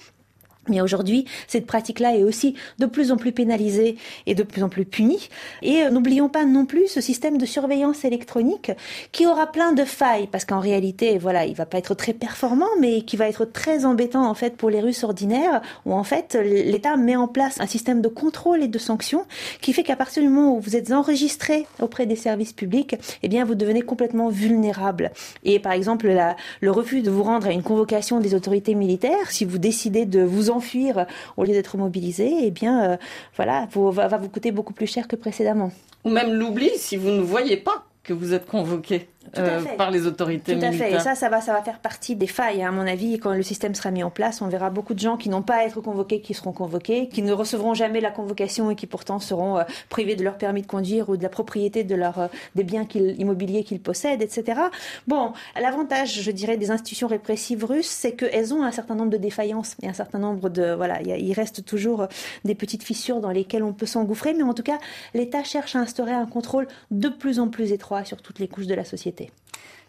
Mais 0.69 0.81
aujourd'hui, 0.81 1.25
cette 1.47 1.65
pratique-là 1.65 2.15
est 2.15 2.23
aussi 2.23 2.55
de 2.79 2.85
plus 2.85 3.11
en 3.11 3.17
plus 3.17 3.31
pénalisée 3.31 3.97
et 4.25 4.35
de 4.35 4.43
plus 4.43 4.63
en 4.63 4.69
plus 4.69 4.85
punie. 4.85 5.29
Et 5.61 5.83
euh, 5.83 5.89
n'oublions 5.89 6.29
pas 6.29 6.45
non 6.45 6.65
plus 6.65 6.87
ce 6.87 7.01
système 7.01 7.37
de 7.37 7.45
surveillance 7.45 8.05
électronique 8.05 8.71
qui 9.11 9.27
aura 9.27 9.47
plein 9.47 9.73
de 9.73 9.83
failles, 9.83 10.27
parce 10.31 10.45
qu'en 10.45 10.59
réalité, 10.59 11.17
voilà, 11.17 11.45
il 11.45 11.55
va 11.55 11.65
pas 11.65 11.77
être 11.77 11.95
très 11.95 12.13
performant, 12.13 12.69
mais 12.79 13.01
qui 13.01 13.17
va 13.17 13.27
être 13.27 13.45
très 13.45 13.85
embêtant 13.85 14.25
en 14.29 14.33
fait 14.33 14.55
pour 14.55 14.69
les 14.69 14.79
Russes 14.79 15.03
ordinaires, 15.03 15.61
où 15.85 15.93
en 15.93 16.03
fait 16.03 16.35
l'État 16.35 16.95
met 16.95 17.15
en 17.15 17.27
place 17.27 17.59
un 17.59 17.67
système 17.67 18.01
de 18.01 18.07
contrôle 18.07 18.63
et 18.63 18.67
de 18.67 18.79
sanctions 18.79 19.25
qui 19.61 19.73
fait 19.73 19.83
qu'à 19.83 19.95
partir 19.95 20.23
du 20.23 20.29
moment 20.29 20.55
où 20.55 20.59
vous 20.59 20.75
êtes 20.75 20.91
enregistré 20.91 21.65
auprès 21.81 22.05
des 22.05 22.15
services 22.15 22.53
publics, 22.53 22.95
eh 23.21 23.27
bien 23.27 23.45
vous 23.45 23.55
devenez 23.55 23.81
complètement 23.81 24.29
vulnérable. 24.29 25.11
Et 25.43 25.59
par 25.59 25.73
exemple, 25.73 26.07
la, 26.07 26.35
le 26.61 26.71
refus 26.71 27.01
de 27.01 27.11
vous 27.11 27.23
rendre 27.23 27.47
à 27.47 27.51
une 27.51 27.63
convocation 27.63 28.19
des 28.19 28.35
autorités 28.35 28.75
militaires, 28.75 29.31
si 29.31 29.45
vous 29.45 29.57
décidez 29.57 30.05
de 30.05 30.21
vous 30.21 30.49
enfuir 30.53 31.05
au 31.37 31.43
lieu 31.43 31.53
d'être 31.53 31.77
mobilisé, 31.77 32.31
eh 32.41 32.51
bien, 32.51 32.91
euh, 32.91 32.97
voilà, 33.35 33.67
va, 33.73 34.07
va 34.07 34.17
vous 34.17 34.29
coûter 34.29 34.51
beaucoup 34.51 34.73
plus 34.73 34.87
cher 34.87 35.07
que 35.07 35.15
précédemment. 35.15 35.71
Ou 36.03 36.09
même 36.09 36.33
l'oubli 36.33 36.69
si 36.75 36.97
vous 36.97 37.09
ne 37.09 37.21
voyez 37.21 37.57
pas 37.57 37.85
que 38.03 38.13
vous 38.13 38.33
êtes 38.33 38.45
convoqué. 38.45 39.07
Euh, 39.37 39.63
par 39.77 39.89
les 39.89 40.05
autorités 40.05 40.57
Tout 40.57 40.65
à 40.65 40.71
fait. 40.71 40.93
Et 40.93 40.99
ça, 40.99 41.15
ça 41.15 41.29
va, 41.29 41.41
ça 41.41 41.53
va 41.53 41.63
faire 41.63 41.79
partie 41.79 42.15
des 42.15 42.27
failles. 42.27 42.61
Hein. 42.61 42.69
À 42.69 42.71
mon 42.71 42.85
avis, 42.85 43.17
quand 43.17 43.33
le 43.33 43.41
système 43.41 43.73
sera 43.73 43.89
mis 43.89 44.03
en 44.03 44.11
place, 44.11 44.41
on 44.41 44.47
verra 44.47 44.69
beaucoup 44.69 44.93
de 44.93 44.99
gens 44.99 45.17
qui 45.17 45.29
n'ont 45.29 45.41
pas 45.41 45.55
à 45.55 45.63
être 45.63 45.81
convoqués, 45.81 46.21
qui 46.21 46.33
seront 46.33 46.51
convoqués, 46.51 47.07
qui 47.07 47.21
ne 47.23 47.31
recevront 47.31 47.73
jamais 47.73 47.99
la 47.99 48.11
convocation 48.11 48.69
et 48.69 48.75
qui 48.75 48.85
pourtant 48.85 49.19
seront 49.19 49.57
euh, 49.57 49.63
privés 49.89 50.15
de 50.15 50.23
leur 50.23 50.37
permis 50.37 50.61
de 50.61 50.67
conduire 50.67 51.09
ou 51.09 51.17
de 51.17 51.23
la 51.23 51.29
propriété 51.29 51.83
de 51.83 51.95
leur, 51.95 52.19
euh, 52.19 52.27
des 52.55 52.63
biens 52.63 52.87
immobiliers 52.93 53.63
qu'ils 53.63 53.79
possèdent, 53.79 54.21
etc. 54.21 54.61
Bon, 55.07 55.33
l'avantage, 55.59 56.21
je 56.21 56.31
dirais, 56.31 56.57
des 56.57 56.69
institutions 56.69 57.07
répressives 57.07 57.65
russes, 57.65 57.89
c'est 57.89 58.13
qu'elles 58.13 58.53
ont 58.53 58.63
un 58.63 58.71
certain 58.71 58.95
nombre 58.95 59.09
de 59.09 59.17
défaillances 59.17 59.75
et 59.81 59.87
un 59.87 59.93
certain 59.93 60.19
nombre 60.19 60.49
de, 60.49 60.73
voilà, 60.73 61.01
il 61.01 61.33
reste 61.33 61.65
toujours 61.65 62.07
des 62.45 62.55
petites 62.55 62.83
fissures 62.83 63.19
dans 63.19 63.31
lesquelles 63.31 63.63
on 63.63 63.73
peut 63.73 63.85
s'engouffrer, 63.85 64.33
mais 64.33 64.43
en 64.43 64.53
tout 64.53 64.63
cas, 64.63 64.77
l'État 65.13 65.43
cherche 65.43 65.75
à 65.75 65.79
instaurer 65.79 66.11
un 66.11 66.25
contrôle 66.25 66.67
de 66.91 67.09
plus 67.09 67.39
en 67.39 67.47
plus 67.47 67.71
étroit 67.71 68.05
sur 68.05 68.21
toutes 68.21 68.39
les 68.39 68.47
couches 68.47 68.67
de 68.67 68.75
la 68.75 68.85
société. 68.85 69.12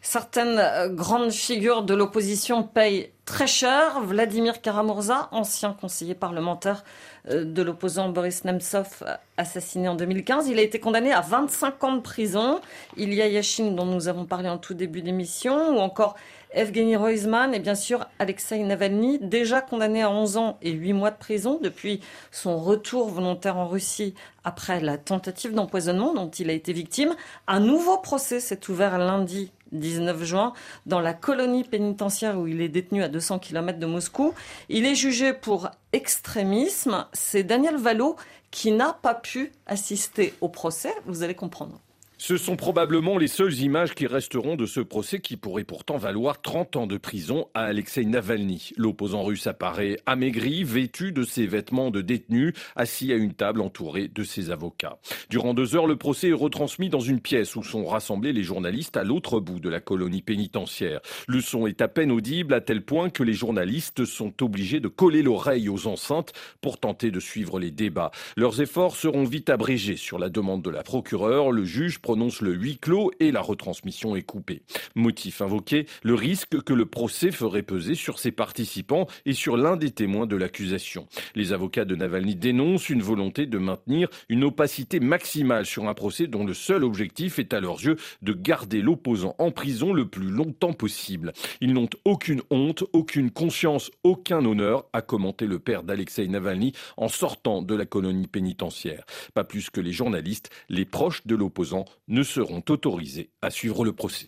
Certaines 0.04 0.58
euh, 0.58 0.88
grandes 0.90 1.32
figures 1.32 1.82
de 1.82 1.94
l'opposition 1.94 2.62
payent 2.62 3.10
très 3.24 3.46
cher. 3.46 4.02
Vladimir 4.02 4.60
Karamurza, 4.60 5.28
ancien 5.32 5.72
conseiller 5.72 6.14
parlementaire 6.14 6.84
euh, 7.30 7.44
de 7.44 7.62
l'opposant 7.62 8.10
Boris 8.10 8.44
Nemtsov, 8.44 9.02
assassiné 9.37 9.88
en 9.88 9.94
2015, 9.94 10.49
il 10.49 10.59
a 10.59 10.62
été 10.62 10.79
condamné 10.79 11.12
à 11.12 11.20
25 11.20 11.85
ans 11.85 11.92
de 11.94 12.01
prison. 12.01 12.61
Ilya 12.97 13.29
Yashin, 13.29 13.73
dont 13.73 13.87
nous 13.87 14.09
avons 14.09 14.25
parlé 14.25 14.49
en 14.49 14.59
tout 14.59 14.75
début 14.75 15.03
d'émission, 15.03 15.77
ou 15.77 15.81
encore 15.81 16.14
Evgeny 16.55 16.94
Roizman 16.94 17.53
et 17.53 17.59
bien 17.59 17.75
sûr 17.75 18.07
Alexei 18.18 18.62
Navalny, 18.62 19.18
déjà 19.18 19.61
condamné 19.61 20.03
à 20.03 20.11
11 20.11 20.37
ans 20.37 20.59
et 20.62 20.70
8 20.70 20.92
mois 20.92 21.11
de 21.11 21.16
prison 21.16 21.59
depuis 21.61 22.01
son 22.31 22.59
retour 22.59 23.09
volontaire 23.09 23.57
en 23.57 23.66
Russie 23.66 24.14
après 24.44 24.81
la 24.81 24.97
tentative 24.97 25.53
d'empoisonnement 25.53 26.14
dont 26.14 26.31
il 26.31 26.51
a 26.51 26.53
été 26.53 26.73
victime. 26.73 27.14
Un 27.49 27.59
nouveau 27.59 27.99
procès 27.99 28.38
s'est 28.38 28.70
ouvert 28.70 28.99
lundi 28.99 29.51
19 29.73 30.23
juin, 30.23 30.53
dans 30.87 31.01
la 31.01 31.12
colonie 31.12 31.64
pénitentiaire 31.64 32.38
où 32.38 32.47
il 32.47 32.61
est 32.61 32.68
détenu 32.68 33.03
à 33.03 33.09
200 33.09 33.40
km 33.40 33.79
de 33.79 33.87
Moscou. 33.87 34.33
Il 34.68 34.87
est 34.87 34.94
jugé 34.94 35.33
pour 35.33 35.70
extrémisme. 35.92 37.07
C'est 37.12 37.42
Daniel 37.42 37.77
Valo 37.77 38.16
qui 38.54 38.70
n'a 38.70 38.92
pas 38.92 39.16
pu 39.16 39.50
assister 39.66 40.32
au 40.40 40.48
procès. 40.48 40.94
Vous 41.06 41.24
allez 41.24 41.34
comprendre. 41.34 41.80
Ce 42.26 42.38
sont 42.38 42.56
probablement 42.56 43.18
les 43.18 43.28
seules 43.28 43.60
images 43.60 43.94
qui 43.94 44.06
resteront 44.06 44.56
de 44.56 44.64
ce 44.64 44.80
procès 44.80 45.20
qui 45.20 45.37
pourrait 45.37 45.64
pourtant 45.64 45.98
valoir 45.98 46.40
30 46.40 46.76
ans 46.76 46.87
de 46.87 46.96
prison 46.96 47.48
à 47.52 47.64
Alexei 47.64 48.06
Navalny. 48.06 48.70
L'opposant 48.78 49.24
russe 49.24 49.46
apparaît 49.46 49.98
amaigri, 50.06 50.64
vêtu 50.64 51.12
de 51.12 51.22
ses 51.22 51.46
vêtements 51.46 51.90
de 51.90 52.00
détenu, 52.00 52.54
assis 52.76 53.12
à 53.12 53.16
une 53.16 53.34
table 53.34 53.60
entouré 53.60 54.08
de 54.08 54.24
ses 54.24 54.50
avocats. 54.50 54.96
Durant 55.28 55.52
deux 55.52 55.76
heures, 55.76 55.87
le 55.87 55.96
procès 55.96 56.30
est 56.30 56.32
retransmis 56.32 56.88
dans 56.88 56.98
une 56.98 57.20
pièce 57.20 57.56
où 57.56 57.62
sont 57.62 57.84
rassemblés 57.84 58.32
les 58.32 58.42
journalistes 58.42 58.96
à 58.96 59.04
l'autre 59.04 59.38
bout 59.38 59.60
de 59.60 59.68
la 59.68 59.80
colonie 59.80 60.22
pénitentiaire. 60.22 61.00
Le 61.28 61.42
son 61.42 61.66
est 61.66 61.82
à 61.82 61.88
peine 61.88 62.10
audible 62.10 62.54
à 62.54 62.62
tel 62.62 62.87
point 62.87 63.10
que 63.10 63.22
les 63.22 63.34
journalistes 63.34 64.06
sont 64.06 64.32
obligés 64.42 64.80
de 64.80 64.88
coller 64.88 65.20
l'oreille 65.20 65.68
aux 65.68 65.87
enceintes 65.87 66.32
pour 66.62 66.78
tenter 66.80 67.10
de 67.10 67.20
suivre 67.20 67.60
les 67.60 67.70
débats. 67.70 68.12
Leurs 68.38 68.62
efforts 68.62 68.96
seront 68.96 69.24
vite 69.24 69.50
abrégés 69.50 69.98
sur 69.98 70.18
la 70.18 70.30
demande 70.30 70.62
de 70.62 70.70
la 70.70 70.82
procureure. 70.82 71.52
Le 71.52 71.66
juge 71.66 72.00
prononce 72.14 72.42
le 72.42 72.53
huis 72.53 72.79
clos 72.79 73.11
et 73.18 73.33
la 73.33 73.40
retransmission 73.40 74.14
est 74.14 74.22
coupée. 74.22 74.62
Motif 74.94 75.42
invoqué, 75.42 75.87
le 76.05 76.14
risque 76.14 76.62
que 76.62 76.72
le 76.72 76.87
procès 76.87 77.33
ferait 77.33 77.64
peser 77.64 77.96
sur 77.96 78.20
ses 78.20 78.31
participants 78.31 79.09
et 79.27 79.33
sur 79.33 79.57
l'un 79.57 79.77
des 79.77 79.90
témoins 79.90 80.27
de 80.27 80.37
l'accusation. 80.37 81.09
Les 81.35 81.53
avocats 81.53 81.85
de 81.85 81.96
Navalny 81.96 82.37
dénoncent 82.37 82.88
une 82.88 83.03
volonté 83.03 83.46
de 83.46 83.59
maintenir 83.59 84.09
une 84.29 84.44
opacité 84.44 85.00
maximale 85.00 85.66
sur 85.66 85.88
un 85.88 85.94
procès 85.94 86.29
dont 86.29 86.46
le 86.46 86.55
seul 86.55 86.85
objectif 86.85 87.40
est 87.40 87.53
à 87.53 87.59
leurs 87.59 87.83
yeux 87.83 87.96
de 88.22 88.33
garder 88.33 88.81
l'opposant 88.81 89.35
en 89.38 89.50
prison 89.50 89.92
le 89.92 90.07
plus 90.07 90.31
longtemps 90.31 90.72
possible. 90.72 91.33
Ils 91.61 91.72
n'ont 91.72 91.90
aucune 92.05 92.42
honte, 92.50 92.85
aucune 92.92 93.33
conscience, 93.33 93.90
aucun 94.05 94.44
honneur, 94.44 94.85
a 94.92 95.03
commenté 95.03 95.48
le 95.48 95.59
père 95.59 95.83
d'Alexei 95.83 96.29
Navalny 96.29 96.74
en 96.96 97.09
sortant 97.09 97.61
de 97.61 97.74
la 97.74 97.87
colonie 97.87 98.29
pénitentiaire. 98.29 99.05
Pas 99.35 99.42
plus 99.42 99.68
que 99.68 99.81
les 99.81 99.92
journalistes, 99.92 100.50
les 100.68 100.85
proches 100.85 101.27
de 101.27 101.35
l'opposant 101.35 101.85
ne 102.08 102.22
seront 102.22 102.62
autorisés 102.68 103.30
à 103.42 103.50
suivre 103.50 103.84
le 103.84 103.92
procès. 103.92 104.26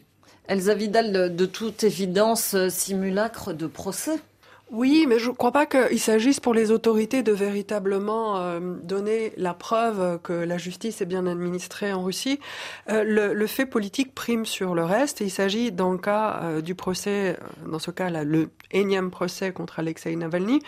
Elsa 0.48 0.74
Vidal, 0.74 1.34
de 1.34 1.46
toute 1.46 1.84
évidence, 1.84 2.56
simulacre 2.68 3.52
de 3.52 3.66
procès 3.66 4.18
Oui, 4.72 5.06
mais 5.08 5.20
je 5.20 5.30
ne 5.30 5.34
crois 5.34 5.52
pas 5.52 5.64
qu'il 5.64 6.00
s'agisse 6.00 6.40
pour 6.40 6.52
les 6.52 6.72
autorités 6.72 7.22
de 7.22 7.30
véritablement 7.30 8.38
euh, 8.38 8.58
donner 8.82 9.32
la 9.36 9.54
preuve 9.54 10.18
que 10.24 10.32
la 10.32 10.58
justice 10.58 11.00
est 11.00 11.06
bien 11.06 11.24
administrée 11.28 11.92
en 11.92 12.02
Russie. 12.02 12.40
Euh, 12.90 13.04
le, 13.32 13.46
fait 13.46 13.64
politique 13.64 14.12
prime 14.12 14.44
sur 14.44 14.74
le 14.74 14.82
reste. 14.82 15.20
Il 15.20 15.30
s'agit, 15.30 15.70
dans 15.70 15.92
le 15.92 15.98
cas 15.98 16.40
euh, 16.42 16.60
du 16.62 16.74
procès, 16.74 17.38
dans 17.64 17.78
ce 17.78 17.92
cas-là, 17.92 18.24
le 18.24 18.48
énième 18.72 19.12
procès 19.12 19.52
contre 19.52 19.78
Alexei 19.78 20.16
Navalny, 20.16 20.60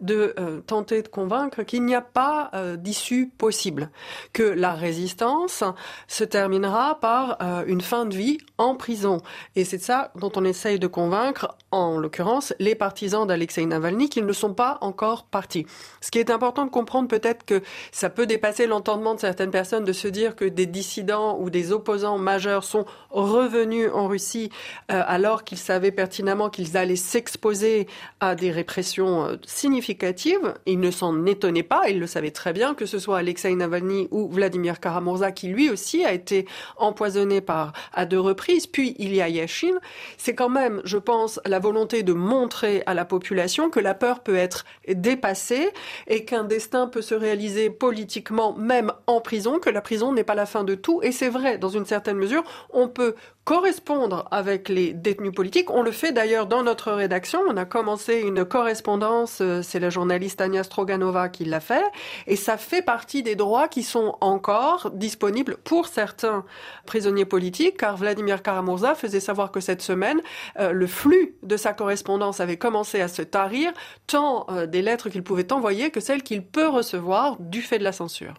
de 0.00 0.34
tenter 0.66 1.00
de 1.00 1.08
convaincre 1.08 1.62
qu'il 1.62 1.82
n'y 1.86 1.94
a 1.94 2.02
pas 2.02 2.50
d'issue 2.76 3.32
possible, 3.38 3.88
que 4.34 4.42
la 4.42 4.74
résistance 4.74 5.64
se 6.06 6.24
terminera 6.24 7.00
par 7.00 7.38
une 7.66 7.80
fin 7.80 8.04
de 8.04 8.14
vie 8.14 8.36
en 8.58 8.74
prison. 8.74 9.22
Et 9.56 9.64
c'est 9.64 9.80
ça 9.80 10.12
dont 10.16 10.30
on 10.36 10.44
essaye 10.44 10.78
de 10.78 10.86
convaincre, 10.86 11.56
en 11.70 11.96
l'occurrence, 11.96 12.52
les 12.58 12.74
partisans 12.74 13.26
d'Alexei 13.26 13.45
Alexei 13.46 13.64
Navalny 13.64 14.08
qu'ils 14.08 14.26
ne 14.26 14.32
sont 14.32 14.54
pas 14.54 14.76
encore 14.80 15.22
partis. 15.26 15.66
Ce 16.00 16.10
qui 16.10 16.18
est 16.18 16.30
important 16.30 16.64
de 16.64 16.70
comprendre 16.70 17.06
peut-être 17.06 17.44
que 17.44 17.62
ça 17.92 18.10
peut 18.10 18.26
dépasser 18.26 18.66
l'entendement 18.66 19.14
de 19.14 19.20
certaines 19.20 19.52
personnes 19.52 19.84
de 19.84 19.92
se 19.92 20.08
dire 20.08 20.34
que 20.34 20.44
des 20.44 20.66
dissidents 20.66 21.38
ou 21.38 21.48
des 21.48 21.70
opposants 21.70 22.18
majeurs 22.18 22.64
sont 22.64 22.86
revenus 23.10 23.88
en 23.94 24.08
Russie 24.08 24.50
euh, 24.90 25.00
alors 25.06 25.44
qu'ils 25.44 25.58
savaient 25.58 25.92
pertinemment 25.92 26.50
qu'ils 26.50 26.76
allaient 26.76 26.96
s'exposer 26.96 27.86
à 28.18 28.34
des 28.34 28.50
répressions 28.50 29.26
euh, 29.26 29.36
significatives. 29.46 30.54
Ils 30.66 30.80
ne 30.80 30.90
s'en 30.90 31.24
étonnaient 31.24 31.62
pas, 31.62 31.88
ils 31.88 32.00
le 32.00 32.08
savaient 32.08 32.32
très 32.32 32.52
bien, 32.52 32.74
que 32.74 32.84
ce 32.84 32.98
soit 32.98 33.18
Alexei 33.18 33.54
Navalny 33.54 34.08
ou 34.10 34.28
Vladimir 34.28 34.80
Karamurza 34.80 35.30
qui 35.30 35.46
lui 35.46 35.70
aussi 35.70 36.04
a 36.04 36.12
été 36.12 36.48
empoisonné 36.78 37.40
par 37.40 37.74
à 37.92 38.06
deux 38.06 38.18
reprises. 38.18 38.66
Puis 38.66 38.96
il 38.98 39.14
y 39.14 39.22
a 39.22 39.28
Yashin. 39.28 39.78
C'est 40.16 40.34
quand 40.34 40.48
même, 40.48 40.82
je 40.84 40.98
pense, 40.98 41.38
la 41.46 41.60
volonté 41.60 42.02
de 42.02 42.12
montrer 42.12 42.82
à 42.86 42.94
la 42.94 43.04
population 43.04 43.35
que 43.70 43.80
la 43.80 43.94
peur 43.94 44.20
peut 44.20 44.36
être 44.36 44.64
dépassée 44.88 45.70
et 46.06 46.24
qu'un 46.24 46.44
destin 46.44 46.86
peut 46.86 47.02
se 47.02 47.14
réaliser 47.14 47.70
politiquement 47.70 48.54
même 48.54 48.92
en 49.06 49.20
prison, 49.20 49.58
que 49.58 49.70
la 49.70 49.80
prison 49.80 50.12
n'est 50.12 50.24
pas 50.24 50.34
la 50.34 50.46
fin 50.46 50.64
de 50.64 50.74
tout. 50.74 51.00
Et 51.02 51.12
c'est 51.12 51.28
vrai, 51.28 51.58
dans 51.58 51.68
une 51.68 51.86
certaine 51.86 52.16
mesure, 52.16 52.44
on 52.70 52.88
peut 52.88 53.14
correspondre 53.46 54.26
avec 54.32 54.68
les 54.68 54.92
détenus 54.92 55.32
politiques. 55.32 55.70
On 55.70 55.82
le 55.82 55.92
fait 55.92 56.10
d'ailleurs 56.10 56.48
dans 56.48 56.64
notre 56.64 56.90
rédaction. 56.90 57.38
On 57.48 57.56
a 57.56 57.64
commencé 57.64 58.18
une 58.18 58.44
correspondance, 58.44 59.38
euh, 59.40 59.62
c'est 59.62 59.78
la 59.78 59.88
journaliste 59.88 60.40
Ania 60.40 60.64
Stroganova 60.64 61.28
qui 61.28 61.44
l'a 61.44 61.60
fait, 61.60 61.84
et 62.26 62.34
ça 62.34 62.56
fait 62.56 62.82
partie 62.82 63.22
des 63.22 63.36
droits 63.36 63.68
qui 63.68 63.84
sont 63.84 64.18
encore 64.20 64.90
disponibles 64.90 65.58
pour 65.62 65.86
certains 65.86 66.44
prisonniers 66.86 67.24
politiques, 67.24 67.76
car 67.76 67.96
Vladimir 67.96 68.42
Karamurza 68.42 68.96
faisait 68.96 69.20
savoir 69.20 69.52
que 69.52 69.60
cette 69.60 69.80
semaine, 69.80 70.20
euh, 70.58 70.72
le 70.72 70.88
flux 70.88 71.36
de 71.44 71.56
sa 71.56 71.72
correspondance 71.72 72.40
avait 72.40 72.56
commencé 72.56 73.00
à 73.00 73.06
se 73.06 73.22
tarir, 73.22 73.72
tant 74.08 74.46
euh, 74.50 74.66
des 74.66 74.82
lettres 74.82 75.08
qu'il 75.08 75.22
pouvait 75.22 75.52
envoyer 75.52 75.92
que 75.92 76.00
celles 76.00 76.24
qu'il 76.24 76.44
peut 76.44 76.66
recevoir 76.66 77.36
du 77.38 77.62
fait 77.62 77.78
de 77.78 77.84
la 77.84 77.92
censure. 77.92 78.34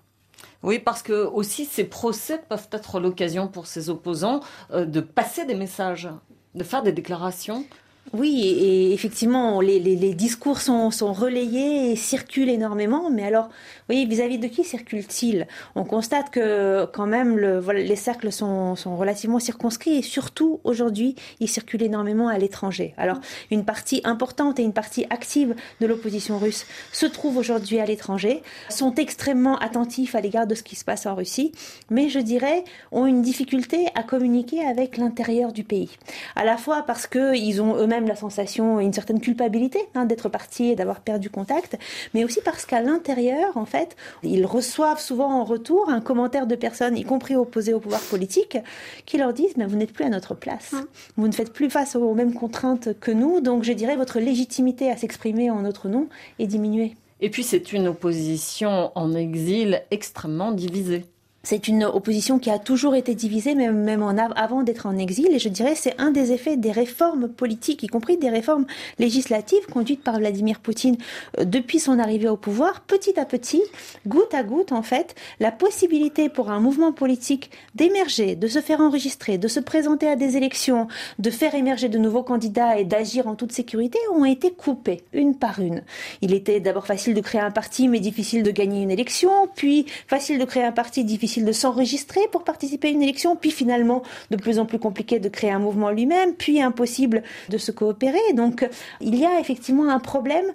Oui, 0.64 0.80
parce 0.80 1.01
que 1.01 1.26
aussi 1.26 1.66
ces 1.66 1.84
procès 1.84 2.41
peuvent 2.49 2.68
être 2.72 2.99
l'occasion 2.99 3.47
pour 3.47 3.68
ces 3.68 3.89
opposants 3.89 4.41
euh, 4.72 4.86
de 4.86 5.01
passer 5.01 5.45
des 5.45 5.55
messages, 5.55 6.10
de 6.55 6.64
faire 6.64 6.84
des 6.84 6.91
déclarations. 6.91 7.66
Oui, 8.14 8.41
et 8.47 8.93
effectivement, 8.93 9.60
les, 9.60 9.80
discours 10.14 10.62
sont, 10.62 10.89
relayés 11.14 11.91
et 11.91 11.95
circulent 11.97 12.49
énormément. 12.49 13.10
Mais 13.10 13.24
alors, 13.24 13.49
oui, 13.89 14.05
vis-à-vis 14.05 14.38
de 14.38 14.47
qui 14.47 14.64
circulent-ils 14.64 15.45
On 15.76 15.84
constate 15.84 16.30
que 16.30 16.86
quand 16.93 17.05
même, 17.05 17.38
le, 17.38 17.60
les 17.74 17.95
cercles 17.97 18.32
sont, 18.32 18.76
relativement 18.86 19.39
circonscrits 19.39 19.97
et 19.97 20.01
surtout 20.01 20.62
aujourd'hui, 20.64 21.16
ils 21.41 21.49
circulent 21.49 21.84
énormément 21.84 22.30
à 22.30 22.38
l'étranger. 22.38 22.93
Alors, 22.97 23.18
une 23.51 23.66
partie 23.66 24.01
importante 24.05 24.60
et 24.60 24.64
une 24.64 24.74
partie 24.74 25.05
active 25.10 25.53
de 25.82 25.86
l'opposition 25.86 26.39
russe 26.39 26.66
se 26.93 27.05
trouve 27.05 27.38
aujourd'hui 27.38 27.80
à 27.80 27.86
l'étranger, 27.86 28.41
sont 28.70 28.95
extrêmement 28.95 29.58
attentifs 29.58 30.16
à 30.16 30.22
l'égard 30.22 30.47
de 30.47 30.55
ce 30.55 30.64
qui 30.64 30.78
se 30.78 30.86
passe 30.86 31.05
en 31.05 31.16
Russie, 31.16 31.51
mais 31.89 32.08
je 32.08 32.20
dirais 32.20 32.64
ont 32.91 33.05
une 33.05 33.22
difficulté 33.22 33.88
à 33.95 34.03
communiquer 34.03 34.66
avec 34.66 34.97
l'intérieur 34.97 35.51
du 35.51 35.64
pays. 35.64 35.89
À 36.36 36.45
la 36.45 36.58
fois 36.58 36.84
parce 36.84 37.05
qu'ils 37.05 37.62
ont 37.62 37.76
eux-mêmes 37.76 37.97
la 38.06 38.16
sensation 38.16 38.80
et 38.80 38.84
une 38.84 38.93
certaine 38.93 39.20
culpabilité 39.20 39.80
hein, 39.95 40.06
d'être 40.06 40.30
partis 40.30 40.72
et 40.72 40.76
d'avoir 40.76 41.00
perdu 41.00 41.30
contact, 41.30 41.78
mais 42.14 42.24
aussi 42.24 42.41
parce 42.43 42.66
qu'à 42.66 42.82
l'intérieur, 42.82 43.58
en 43.58 43.66
fait, 43.66 43.95
ils 44.24 44.45
reçoivent 44.45 45.00
souvent 45.00 45.32
en 45.32 45.43
retour 45.43 45.89
un 45.89 46.02
commentaire 46.02 46.48
de 46.48 46.56
personnes, 46.56 46.98
y 46.98 47.04
compris 47.04 47.36
opposées 47.36 47.74
au 47.74 47.80
pouvoir 47.80 48.02
politique, 48.02 48.58
qui 49.06 49.18
leur 49.18 49.34
disent 49.34 49.58
mais 49.58 49.66
vous 49.66 49.78
n'êtes 49.78 49.93
plus 49.93 50.06
à 50.06 50.10
notre 50.10 50.36
place, 50.36 50.74
hum. 50.74 50.86
vous 51.16 51.28
ne 51.28 51.34
faites 51.34 51.54
plus 51.54 51.70
face 51.70 51.95
aux 51.95 52.14
mêmes 52.14 52.34
contraintes 52.34 53.00
que 53.00 53.12
nous, 53.12 53.41
donc 53.41 53.64
je 53.64 53.74
dirais 53.74 53.95
votre 53.95 54.20
légitimité 54.20 54.91
à 54.91 54.98
s'exprimer 54.98 55.50
en 55.50 55.62
notre 55.62 55.88
nom 55.88 56.08
est 56.39 56.48
diminuée. 56.48 56.95
Et 57.20 57.30
puis 57.30 57.43
c'est 57.43 57.74
une 57.74 57.88
opposition 57.88 58.91
en 58.95 59.16
exil 59.16 59.82
extrêmement 59.89 60.52
divisée. 60.52 61.06
C'est 61.50 61.70
une 61.70 61.86
opposition 61.86 62.39
qui 62.39 62.50
a 62.50 62.60
toujours 62.60 62.93
été 62.93 63.16
divisée, 63.16 63.56
même, 63.56 64.04
en 64.04 64.18
avant 64.18 64.64
d'être 64.64 64.86
en 64.86 64.98
exil. 64.98 65.30
Et 65.32 65.39
je 65.39 65.48
dirais 65.48 65.76
c'est 65.76 65.95
un 65.98 66.12
des 66.12 66.34
effets 66.34 66.58
des 66.58 66.74
réformes 66.74 67.30
politiques, 67.30 67.84
y 67.84 67.88
compris 67.88 68.18
des 68.18 68.30
réformes 68.30 68.66
législatives 69.00 69.66
conduites 69.72 70.04
par 70.04 70.20
Vladimir 70.20 70.60
Poutine 70.60 70.98
euh, 71.39 71.45
depuis 71.45 71.80
son 71.80 72.00
arrivée 72.00 72.28
au 72.28 72.36
pouvoir. 72.36 72.82
Petit 72.82 73.18
à 73.18 73.24
petit, 73.24 73.64
goutte 74.06 74.34
à 74.34 74.43
goutte, 74.43 74.74
en 74.74 74.82
fait, 74.82 75.16
la 75.39 75.54
possibilité 75.54 76.28
pour 76.28 76.52
un 76.52 76.60
mouvement 76.60 76.91
politique 76.91 77.50
d'émerger, 77.76 78.36
de 78.36 78.48
se 78.50 78.60
faire 78.60 78.82
enregistrer, 78.82 79.38
de 79.38 79.48
se 79.48 79.62
présenter 79.62 80.10
à 80.10 80.18
des 80.18 80.36
élections, 80.36 80.89
de 81.18 81.30
faire 81.30 81.56
émerger 81.56 81.88
de 81.88 81.98
nouveaux 81.98 82.24
candidats 82.24 82.78
et 82.78 82.84
d'agir 82.84 83.26
en 83.26 83.36
toute 83.36 83.54
sécurité 83.54 84.00
ont 84.14 84.26
été 84.26 84.52
coupées, 84.52 85.06
une 85.14 85.34
par 85.34 85.62
une. 85.62 85.84
Il 86.20 86.34
était 86.34 86.60
d'abord 86.60 86.88
facile 86.88 87.14
de 87.14 87.22
créer 87.22 87.39
un 87.39 87.52
parti, 87.52 87.88
mais 87.88 88.02
difficile 88.02 88.43
de 88.43 88.52
gagner 88.52 88.82
une 88.82 88.91
élection, 88.91 89.32
puis 89.56 89.86
facile 90.08 90.39
de 90.39 90.43
créer 90.43 90.66
un 90.66 90.74
parti, 90.74 91.06
difficile 91.06 91.36
de 91.45 91.51
s'enregistrer 91.51 92.21
pour 92.31 92.43
participer 92.43 92.89
à 92.89 92.91
une 92.91 93.01
élection, 93.01 93.35
puis 93.35 93.51
finalement 93.51 94.03
de 94.31 94.38
plus 94.38 94.59
en 94.59 94.65
plus 94.65 94.79
compliqué 94.79 95.19
de 95.19 95.29
créer 95.29 95.51
un 95.51 95.59
mouvement 95.59 95.89
lui-même, 95.89 96.33
puis 96.33 96.61
impossible 96.61 97.23
de 97.49 97.57
se 97.57 97.71
coopérer. 97.71 98.33
Donc 98.33 98.67
il 99.01 99.15
y 99.15 99.25
a 99.25 99.39
effectivement 99.39 99.89
un 99.89 99.99
problème 99.99 100.45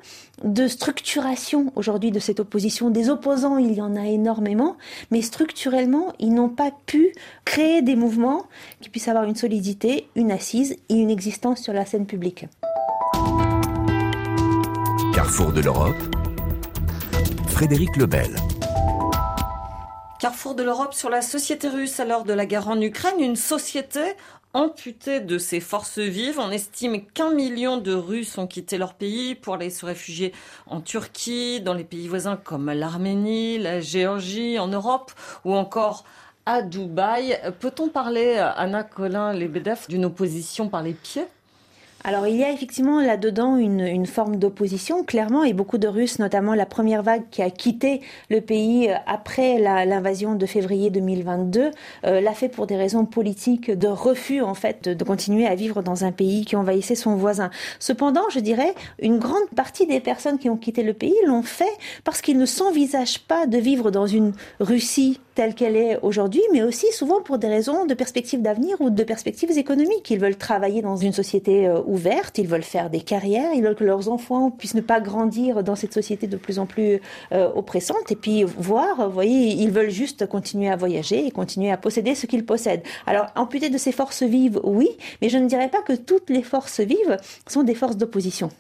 de 0.45 0.67
structuration 0.67 1.73
aujourd'hui 1.77 2.11
de 2.11 2.19
cette 2.19 2.41
opposition. 2.41 2.91
Des 2.91 3.11
opposants, 3.11 3.59
il 3.59 3.73
y 3.73 3.81
en 3.81 3.97
a 3.97 4.07
énormément, 4.07 4.77
mais 5.11 5.23
structurellement, 5.23 6.13
ils 6.19 6.35
n'ont 6.35 6.49
pas 6.49 6.71
pu 6.87 7.13
créer 7.45 7.83
des 7.83 7.97
mouvements 7.97 8.47
qui 8.81 8.89
puissent 8.89 9.09
avoir 9.09 9.25
une 9.25 9.37
solidité, 9.37 10.09
une 10.17 10.31
assise 10.31 10.77
et 10.89 10.95
une 10.95 11.11
existence 11.11 11.61
sur 11.61 11.73
la 11.73 11.87
scène 11.87 12.07
publique. 12.07 12.47
Carrefour 15.15 15.53
de 15.53 15.61
l'Europe, 15.61 15.95
Frédéric 17.49 17.97
Lebel. 17.97 18.35
Carrefour 20.23 20.55
de 20.55 20.63
l'Europe 20.63 20.95
sur 20.95 21.11
la 21.11 21.21
société 21.21 21.69
russe 21.69 21.99
à 21.99 22.05
l'heure 22.05 22.23
de 22.23 22.33
la 22.33 22.47
guerre 22.47 22.69
en 22.69 22.81
Ukraine, 22.81 23.19
une 23.19 23.35
société 23.35 23.99
amputée 24.55 25.19
de 25.19 25.37
ses 25.37 25.59
forces 25.59 25.99
vives. 25.99 26.39
On 26.39 26.53
estime 26.53 27.05
qu'un 27.07 27.31
million 27.31 27.77
de 27.77 27.93
Russes 27.93 28.39
ont 28.39 28.47
quitté 28.47 28.79
leur 28.79 28.95
pays 28.95 29.35
pour 29.35 29.55
aller 29.55 29.69
se 29.69 29.85
réfugier 29.85 30.33
en 30.69 30.81
Turquie, 30.81 31.61
dans 31.61 31.75
les 31.75 31.83
pays 31.83 32.07
voisins 32.07 32.37
comme 32.37 32.71
l'Arménie, 32.71 33.59
la 33.59 33.81
Géorgie, 33.81 34.61
en 34.61 34.69
Europe 34.69 35.11
ou 35.45 35.55
encore 35.57 36.05
à 36.47 36.63
Dubaï. 36.63 37.37
Peut-on 37.59 37.89
parler, 37.89 38.37
Anna 38.37 38.85
Colin-Lebedev, 38.85 39.87
d'une 39.89 40.05
opposition 40.05 40.69
par 40.69 40.85
les 40.85 40.93
pieds? 40.93 41.27
Alors 42.05 42.27
il 42.27 42.37
y 42.37 42.45
a 42.45 42.51
effectivement 42.51 43.01
là-dedans 43.01 43.57
une, 43.57 43.81
une 43.81 44.07
forme 44.07 44.37
d'opposition, 44.37 45.05
clairement, 45.05 45.45
et 45.45 45.53
beaucoup 45.53 45.79
de 45.79 45.87
Russes, 45.87 46.19
notamment 46.19 46.55
la 46.55 46.67
première 46.67 47.03
vague 47.03 47.23
qui 47.31 47.43
a 47.43 47.51
quitté 47.51 48.01
le 48.29 48.41
pays 48.41 48.91
euh, 48.91 48.95
après 49.07 49.59
l'invasion 49.59 50.35
de 50.35 50.47
février 50.47 50.91
2022, 50.91 51.71
euh, 52.05 52.21
l'a 52.21 52.33
fait 52.33 52.49
pour 52.49 52.67
des 52.67 52.77
raisons 52.77 53.05
politiques 53.05 53.71
de 53.71 53.89
refus 53.89 54.43
en 54.43 54.55
fait 54.55 54.83
de, 54.85 54.95
de, 54.95 55.05
continuer 55.05 55.47
à 55.47 55.55
vivre 55.55 55.83
dans 55.83 56.05
un 56.05 56.13
pays 56.13 56.45
qui 56.45 56.57
envahissait 56.57 56.95
son 56.95 57.15
voisin. 57.15 57.51
Cependant, 57.79 58.29
je 58.31 58.41
dirais, 58.41 58.75
une 59.01 59.19
grande 59.19 59.49
partie 59.55 59.87
des 59.87 60.01
personnes 60.01 60.39
qui 60.39 60.49
ont 60.49 60.57
quitté 60.57 60.83
le 60.83 60.95
pays 60.95 61.15
l'ont 61.27 61.43
fait 61.43 61.73
parce 62.05 62.21
qu'ils 62.21 62.39
ne 62.39 62.47
s'envisagent 62.47 63.21
pas 63.21 63.47
de 63.47 63.59
vivre 63.59 63.91
dans 63.91 64.07
une 64.07 64.33
Russie 64.59 65.21
telle 65.35 65.55
qu'elle 65.55 65.77
est 65.77 65.99
aujourd'hui, 66.03 66.43
mais 66.53 66.63
aussi 66.63 66.87
souvent 66.93 67.21
pour 67.21 67.39
des 67.39 67.49
raisons 67.49 67.87
de 67.87 67.95
perspectives 67.95 68.43
d'avenir 68.43 68.81
ou 68.81 68.91
de 68.91 69.03
perspectives 69.03 69.57
économiques. 69.57 70.11
Ils 70.11 70.19
veulent 70.19 70.37
travailler 70.37 70.83
dans 70.83 70.97
une 70.97 71.13
société 71.13 71.67
euh, 71.67 71.81
ouverte, 71.87 72.39
ils 72.39 72.49
veulent 72.49 72.63
faire 72.63 72.91
des 72.91 73.01
carrières, 73.01 73.53
ils 73.55 73.63
veulent 73.63 73.75
que 73.75 73.85
leurs 73.85 74.09
enfants 74.09 74.51
puissent 74.51 74.75
ne 74.75 74.81
pas 74.81 75.01
grandir 75.01 75.63
dans 75.63 75.77
cette 75.77 75.93
société 75.93 76.27
de 76.27 76.37
plus 76.37 76.59
en 76.59 76.67
plus 76.67 77.01
euh, 77.33 77.51
oppressante, 77.55 78.11
et 78.11 78.17
puis 78.17 78.45
voir, 78.45 79.09
vous 79.09 79.15
voyez, 79.15 79.53
ils 79.53 79.71
veulent 79.71 79.91
juste 79.91 80.27
continuer 80.27 80.69
à 80.69 80.77
voyager 80.77 81.27
et 81.27 81.31
continuer 81.31 81.71
à 81.71 81.77
posséder 81.77 82.15
ce 82.15 82.27
qu'ils 82.27 82.45
possèdent. 82.45 82.83
Alors, 83.07 83.27
amputer 83.37 83.71
de 83.71 83.79
ces 83.79 83.93
forces 83.93 84.23
vives, 84.23 84.61
oui, 84.65 84.89
mais 85.21 85.29
je 85.29 85.39
ne 85.39 85.47
dirais 85.47 85.69
pas 85.69 85.83
que 85.83 85.95
toutes 85.95 86.31
les 86.31 86.43
forces 86.43 86.81
vives 86.81 87.17
sont 87.49 87.63
des 87.63 87.75
forces 87.75 87.97
d'opposition. 87.97 88.51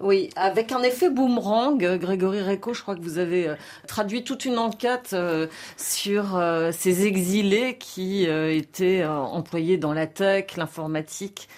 Oui, 0.00 0.30
avec 0.34 0.72
un 0.72 0.82
effet 0.82 1.10
boomerang, 1.10 1.98
Grégory 1.98 2.40
Réco, 2.40 2.72
je 2.72 2.80
crois 2.80 2.96
que 2.96 3.02
vous 3.02 3.18
avez 3.18 3.48
euh, 3.48 3.54
traduit 3.86 4.24
toute 4.24 4.46
une 4.46 4.56
enquête 4.56 5.10
euh, 5.12 5.46
sur 5.76 6.36
euh, 6.36 6.72
ces 6.72 7.06
exilés 7.06 7.76
qui 7.76 8.24
étaient 8.24 9.04
employés 9.04 9.76
dans 9.76 9.92
la 9.92 10.06
tech, 10.06 10.56
l'informatique. 10.56 11.48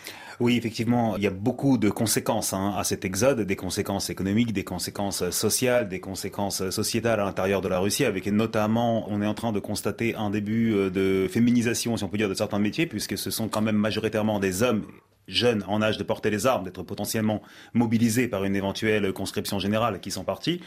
Oui, 0.42 0.56
effectivement, 0.56 1.16
il 1.16 1.22
y 1.22 1.28
a 1.28 1.30
beaucoup 1.30 1.78
de 1.78 1.88
conséquences 1.88 2.52
hein, 2.52 2.74
à 2.76 2.82
cet 2.82 3.04
exode, 3.04 3.42
des 3.42 3.54
conséquences 3.54 4.10
économiques, 4.10 4.52
des 4.52 4.64
conséquences 4.64 5.30
sociales, 5.30 5.88
des 5.88 6.00
conséquences 6.00 6.68
sociétales 6.70 7.20
à 7.20 7.24
l'intérieur 7.24 7.60
de 7.60 7.68
la 7.68 7.78
Russie, 7.78 8.04
avec 8.04 8.26
notamment, 8.26 9.06
on 9.08 9.22
est 9.22 9.26
en 9.26 9.34
train 9.34 9.52
de 9.52 9.60
constater 9.60 10.16
un 10.16 10.30
début 10.30 10.74
euh, 10.74 10.90
de 10.90 11.28
féminisation, 11.28 11.96
si 11.96 12.02
on 12.02 12.08
peut 12.08 12.18
dire, 12.18 12.28
de 12.28 12.34
certains 12.34 12.58
métiers, 12.58 12.86
puisque 12.86 13.16
ce 13.16 13.30
sont 13.30 13.46
quand 13.46 13.62
même 13.62 13.76
majoritairement 13.76 14.40
des 14.40 14.64
hommes 14.64 14.84
jeunes 15.28 15.64
en 15.68 15.82
âge 15.82 15.98
de 15.98 16.02
porter 16.02 16.30
les 16.30 16.46
armes, 16.46 16.64
d'être 16.64 16.82
potentiellement 16.82 17.42
mobilisés 17.74 18.28
par 18.28 18.44
une 18.44 18.56
éventuelle 18.56 19.12
conscription 19.12 19.58
générale 19.58 20.00
qui 20.00 20.10
sont 20.10 20.24
partis. 20.24 20.60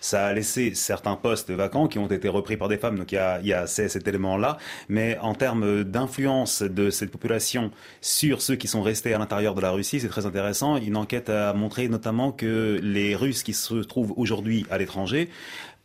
Ça 0.00 0.26
a 0.26 0.32
laissé 0.32 0.74
certains 0.74 1.16
postes 1.16 1.50
vacants 1.50 1.86
qui 1.86 1.98
ont 1.98 2.06
été 2.06 2.28
repris 2.28 2.56
par 2.56 2.68
des 2.68 2.78
femmes, 2.78 2.98
donc 2.98 3.12
il 3.12 3.16
y 3.16 3.18
a, 3.18 3.40
y 3.42 3.52
a 3.52 3.66
cet 3.66 4.08
élément-là. 4.08 4.56
Mais 4.88 5.18
en 5.18 5.34
termes 5.34 5.84
d'influence 5.84 6.62
de 6.62 6.88
cette 6.90 7.10
population 7.10 7.70
sur 8.00 8.40
ceux 8.40 8.56
qui 8.56 8.66
sont 8.66 8.82
restés 8.82 9.12
à 9.12 9.18
l'intérieur 9.18 9.54
de 9.54 9.60
la 9.60 9.70
Russie, 9.70 10.00
c'est 10.00 10.08
très 10.08 10.24
intéressant. 10.24 10.76
Une 10.78 10.96
enquête 10.96 11.28
a 11.28 11.52
montré 11.52 11.88
notamment 11.88 12.32
que 12.32 12.80
les 12.82 13.14
Russes 13.14 13.42
qui 13.42 13.52
se 13.52 13.74
trouvent 13.74 14.14
aujourd'hui 14.16 14.64
à 14.70 14.78
l'étranger 14.78 15.28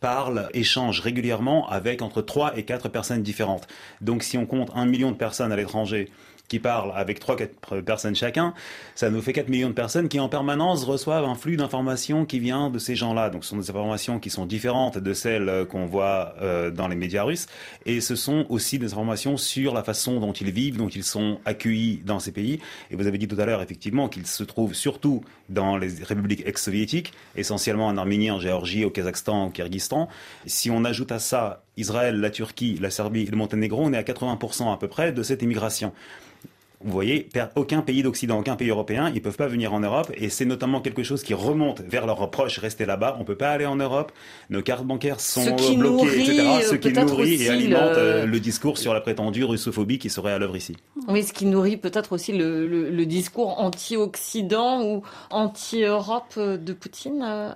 parlent, 0.00 0.48
échangent 0.52 1.00
régulièrement 1.00 1.68
avec 1.68 2.02
entre 2.02 2.22
3 2.22 2.58
et 2.58 2.64
4 2.64 2.88
personnes 2.88 3.22
différentes. 3.22 3.66
Donc 4.00 4.22
si 4.22 4.38
on 4.38 4.46
compte 4.46 4.70
un 4.74 4.86
million 4.86 5.10
de 5.10 5.16
personnes 5.16 5.52
à 5.52 5.56
l'étranger 5.56 6.10
qui 6.48 6.58
parlent 6.58 6.92
avec 6.94 7.20
3-4 7.20 7.82
personnes 7.82 8.14
chacun, 8.14 8.54
ça 8.94 9.10
nous 9.10 9.20
fait 9.20 9.32
4 9.32 9.48
millions 9.48 9.68
de 9.68 9.74
personnes 9.74 10.08
qui 10.08 10.20
en 10.20 10.28
permanence 10.28 10.84
reçoivent 10.84 11.24
un 11.24 11.34
flux 11.34 11.56
d'informations 11.56 12.24
qui 12.24 12.38
vient 12.38 12.70
de 12.70 12.78
ces 12.78 12.94
gens-là. 12.94 13.30
Donc 13.30 13.44
ce 13.44 13.50
sont 13.50 13.58
des 13.58 13.70
informations 13.70 14.18
qui 14.18 14.30
sont 14.30 14.46
différentes 14.46 14.98
de 14.98 15.12
celles 15.12 15.66
qu'on 15.70 15.86
voit 15.86 16.34
euh, 16.40 16.70
dans 16.70 16.88
les 16.88 16.96
médias 16.96 17.24
russes 17.24 17.46
et 17.84 18.00
ce 18.00 18.16
sont 18.16 18.46
aussi 18.48 18.78
des 18.78 18.92
informations 18.92 19.36
sur 19.36 19.74
la 19.74 19.82
façon 19.82 20.20
dont 20.20 20.32
ils 20.32 20.50
vivent, 20.50 20.76
dont 20.76 20.88
ils 20.88 21.04
sont 21.04 21.40
accueillis 21.44 22.02
dans 22.04 22.18
ces 22.18 22.32
pays. 22.32 22.60
Et 22.90 22.96
vous 22.96 23.06
avez 23.06 23.18
dit 23.18 23.28
tout 23.28 23.40
à 23.40 23.46
l'heure 23.46 23.62
effectivement 23.62 24.08
qu'ils 24.08 24.26
se 24.26 24.44
trouvent 24.44 24.74
surtout 24.74 25.24
dans 25.48 25.76
les 25.76 26.02
républiques 26.02 26.42
ex-soviétiques, 26.46 27.12
essentiellement 27.36 27.86
en 27.86 27.96
Arménie, 27.96 28.30
en 28.30 28.40
Géorgie, 28.40 28.84
au 28.84 28.90
Kazakhstan, 28.90 29.46
au 29.46 29.50
Kyrgyzstan. 29.50 30.08
Si 30.46 30.70
on 30.70 30.84
ajoute 30.84 31.12
à 31.12 31.18
ça 31.18 31.62
Israël, 31.76 32.20
la 32.20 32.30
Turquie, 32.30 32.78
la 32.80 32.90
Serbie 32.90 33.22
et 33.22 33.30
le 33.30 33.36
Monténégro, 33.36 33.82
on 33.84 33.92
est 33.92 33.98
à 33.98 34.02
80% 34.02 34.72
à 34.72 34.76
peu 34.76 34.88
près 34.88 35.12
de 35.12 35.22
cette 35.22 35.42
immigration. 35.42 35.92
Vous 36.84 36.92
voyez, 36.92 37.28
aucun 37.54 37.80
pays 37.80 38.02
d'Occident, 38.02 38.38
aucun 38.38 38.54
pays 38.54 38.68
européen, 38.68 39.08
ils 39.08 39.14
ne 39.14 39.20
peuvent 39.20 39.36
pas 39.36 39.46
venir 39.46 39.72
en 39.72 39.80
Europe 39.80 40.12
et 40.14 40.28
c'est 40.28 40.44
notamment 40.44 40.82
quelque 40.82 41.02
chose 41.02 41.22
qui 41.22 41.32
remonte 41.32 41.80
vers 41.80 42.06
leurs 42.06 42.30
proches 42.30 42.58
restés 42.58 42.84
là-bas. 42.84 43.14
On 43.16 43.20
ne 43.20 43.24
peut 43.24 43.36
pas 43.36 43.50
aller 43.50 43.64
en 43.64 43.76
Europe, 43.76 44.12
nos 44.50 44.60
cartes 44.60 44.84
bancaires 44.84 45.18
sont 45.18 45.56
bloquées, 45.74 46.20
etc. 46.20 46.42
Ce 46.70 46.74
qui 46.74 46.92
nourrit 46.92 47.42
et 47.42 47.48
alimente 47.48 47.80
euh, 47.80 48.26
le... 48.26 48.40
discours 48.40 48.76
sur 48.76 48.92
la 48.92 49.00
prétendue 49.00 49.44
russophobie 49.44 49.98
qui 49.98 50.10
serait 50.10 50.32
à 50.32 50.38
l'œuvre 50.38 50.56
ici. 50.56 50.76
Oui, 51.08 51.22
ce 51.24 51.32
qui 51.32 51.46
nourrit 51.46 51.78
peut-être 51.78 52.12
aussi 52.12 52.32
le, 52.32 53.04
discours 53.06 53.58
anti-Occident 53.58 54.84
ou 54.84 55.02
anti-Europe 55.30 56.38
de 56.38 56.72
Poutine 56.74 57.24
euh, 57.26 57.52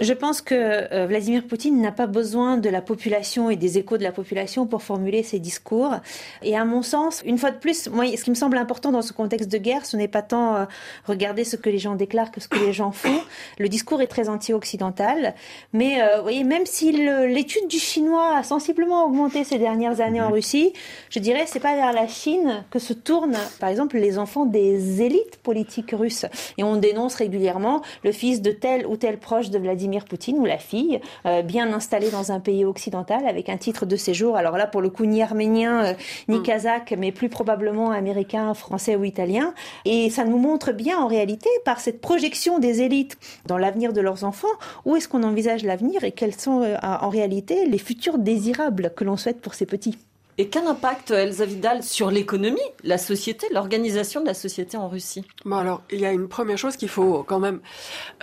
je 0.00 0.12
pense 0.12 0.40
que 0.40 0.54
euh, 0.54 1.06
Vladimir 1.06 1.44
Poutine 1.44 1.80
n'a 1.80 1.92
pas 1.92 2.06
besoin 2.06 2.56
de 2.56 2.68
la 2.68 2.80
population 2.80 3.50
et 3.50 3.56
des 3.56 3.78
échos 3.78 3.98
de 3.98 4.02
la 4.02 4.12
population 4.12 4.66
pour 4.66 4.82
formuler 4.82 5.22
ses 5.22 5.38
discours. 5.38 5.94
Et 6.42 6.56
à 6.56 6.64
mon 6.64 6.82
sens, 6.82 7.22
une 7.24 7.38
fois 7.38 7.50
de 7.50 7.58
plus, 7.58 7.88
moi, 7.88 8.04
ce 8.16 8.22
qui 8.22 8.30
me 8.30 8.34
semble 8.34 8.56
important 8.56 8.92
dans 8.92 9.02
ce 9.02 9.12
contexte 9.12 9.50
de 9.50 9.58
guerre, 9.58 9.84
ce 9.84 9.96
n'est 9.96 10.08
pas 10.08 10.22
tant 10.22 10.56
euh, 10.56 10.64
regarder 11.06 11.44
ce 11.44 11.56
que 11.56 11.70
les 11.70 11.78
gens 11.78 11.94
déclarent 11.94 12.30
que 12.30 12.40
ce 12.40 12.48
que 12.48 12.58
les 12.58 12.72
gens 12.72 12.92
font. 12.92 13.20
Le 13.58 13.68
discours 13.68 14.00
est 14.00 14.06
très 14.06 14.28
anti-occidental, 14.28 15.34
mais 15.72 16.00
euh, 16.02 16.16
vous 16.16 16.22
voyez, 16.22 16.44
même 16.44 16.66
si 16.66 16.92
l'étude 16.92 17.66
du 17.68 17.78
chinois 17.78 18.36
a 18.36 18.42
sensiblement 18.42 19.04
augmenté 19.04 19.44
ces 19.44 19.58
dernières 19.58 20.00
années 20.00 20.20
en 20.20 20.28
mhm. 20.28 20.34
Russie, 20.34 20.72
je 21.10 21.18
dirais 21.18 21.44
c'est 21.46 21.60
pas 21.60 21.74
vers 21.74 21.92
la 21.92 22.06
Chine 22.06 22.64
que 22.70 22.78
se 22.78 22.92
tournent, 22.92 23.36
par 23.60 23.68
exemple, 23.68 23.98
les 23.98 24.18
enfants 24.18 24.46
des 24.46 25.02
élites 25.02 25.36
politiques 25.42 25.92
russes. 25.92 26.26
Et 26.58 26.64
on 26.64 26.76
dénonce 26.76 27.16
régulièrement 27.16 27.82
le 28.02 28.12
fils 28.12 28.42
de 28.42 28.50
tel 28.50 28.83
ou 28.86 28.96
tel 28.96 29.18
proche 29.18 29.50
de 29.50 29.58
Vladimir 29.58 30.04
Poutine 30.04 30.38
ou 30.38 30.44
la 30.44 30.58
fille, 30.58 31.00
euh, 31.26 31.42
bien 31.42 31.72
installée 31.72 32.10
dans 32.10 32.32
un 32.32 32.40
pays 32.40 32.64
occidental 32.64 33.26
avec 33.26 33.48
un 33.48 33.56
titre 33.56 33.86
de 33.86 33.96
séjour. 33.96 34.36
Alors 34.36 34.56
là, 34.56 34.66
pour 34.66 34.80
le 34.80 34.90
coup, 34.90 35.04
ni 35.06 35.22
arménien, 35.22 35.84
euh, 35.84 35.94
ni 36.28 36.38
mm. 36.38 36.42
kazakh, 36.42 36.94
mais 36.96 37.12
plus 37.12 37.28
probablement 37.28 37.90
américain, 37.90 38.54
français 38.54 38.96
ou 38.96 39.04
italien. 39.04 39.54
Et 39.84 40.10
ça 40.10 40.24
nous 40.24 40.38
montre 40.38 40.72
bien 40.72 40.98
en 40.98 41.06
réalité, 41.06 41.48
par 41.64 41.80
cette 41.80 42.00
projection 42.00 42.58
des 42.58 42.82
élites 42.82 43.16
dans 43.46 43.58
l'avenir 43.58 43.92
de 43.92 44.00
leurs 44.00 44.24
enfants, 44.24 44.48
où 44.84 44.96
est-ce 44.96 45.08
qu'on 45.08 45.22
envisage 45.22 45.64
l'avenir 45.64 46.04
et 46.04 46.12
quels 46.12 46.34
sont 46.34 46.62
euh, 46.62 46.76
en 46.82 47.08
réalité 47.08 47.66
les 47.66 47.78
futurs 47.78 48.18
désirables 48.18 48.92
que 48.96 49.04
l'on 49.04 49.16
souhaite 49.16 49.40
pour 49.40 49.54
ces 49.54 49.66
petits? 49.66 49.98
Et 50.36 50.48
quel 50.48 50.66
impact, 50.66 51.12
Elsa 51.12 51.44
Vidal, 51.44 51.84
sur 51.84 52.10
l'économie, 52.10 52.58
la 52.82 52.98
société, 52.98 53.46
l'organisation 53.52 54.20
de 54.20 54.26
la 54.26 54.34
société 54.34 54.76
en 54.76 54.88
Russie? 54.88 55.24
Bon 55.44 55.56
alors, 55.56 55.82
il 55.92 56.00
y 56.00 56.06
a 56.06 56.10
une 56.10 56.26
première 56.26 56.58
chose 56.58 56.76
qu'il 56.76 56.88
faut 56.88 57.22
quand 57.22 57.38
même 57.38 57.60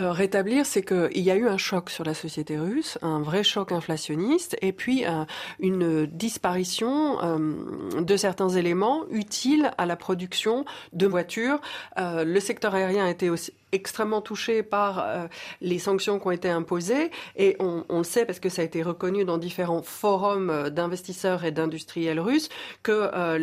euh, 0.01 0.11
rétablir, 0.11 0.65
c'est 0.65 0.81
qu'il 0.81 1.21
y 1.21 1.31
a 1.31 1.35
eu 1.35 1.47
un 1.47 1.57
choc 1.57 1.89
sur 1.89 2.03
la 2.03 2.13
société 2.13 2.59
russe, 2.59 2.97
un 3.01 3.21
vrai 3.21 3.43
choc 3.43 3.71
inflationniste, 3.71 4.57
et 4.61 4.73
puis 4.73 5.05
euh, 5.05 5.23
une 5.59 6.05
disparition 6.05 7.17
euh, 7.23 8.01
de 8.01 8.17
certains 8.17 8.49
éléments 8.49 9.05
utiles 9.09 9.71
à 9.77 9.85
la 9.85 9.95
production 9.95 10.65
de 10.91 11.07
voitures. 11.07 11.61
le 11.97 12.39
secteur 12.39 12.75
aérien 12.75 13.05
a 13.05 13.09
été 13.09 13.29
aussi 13.29 13.53
extrêmement 13.71 14.21
touché 14.21 14.63
par 14.63 14.99
euh, 14.99 15.27
les 15.61 15.79
sanctions 15.79 16.19
qui 16.19 16.27
ont 16.27 16.31
été 16.31 16.49
imposées 16.49 17.11
et 17.35 17.55
on, 17.59 17.83
le 17.89 18.03
sait 18.03 18.25
parce 18.25 18.39
que 18.39 18.49
ça 18.49 18.61
a 18.61 18.65
été 18.65 18.83
reconnu 18.83 19.25
dans 19.25 19.37
différents 19.37 19.81
forums 19.81 20.49
euh, 20.49 20.69
d'investisseurs 20.69 21.45
et 21.45 21.51
d'industriels 21.51 22.19
russes 22.19 22.49
que 22.83 23.09
euh, 23.13 23.37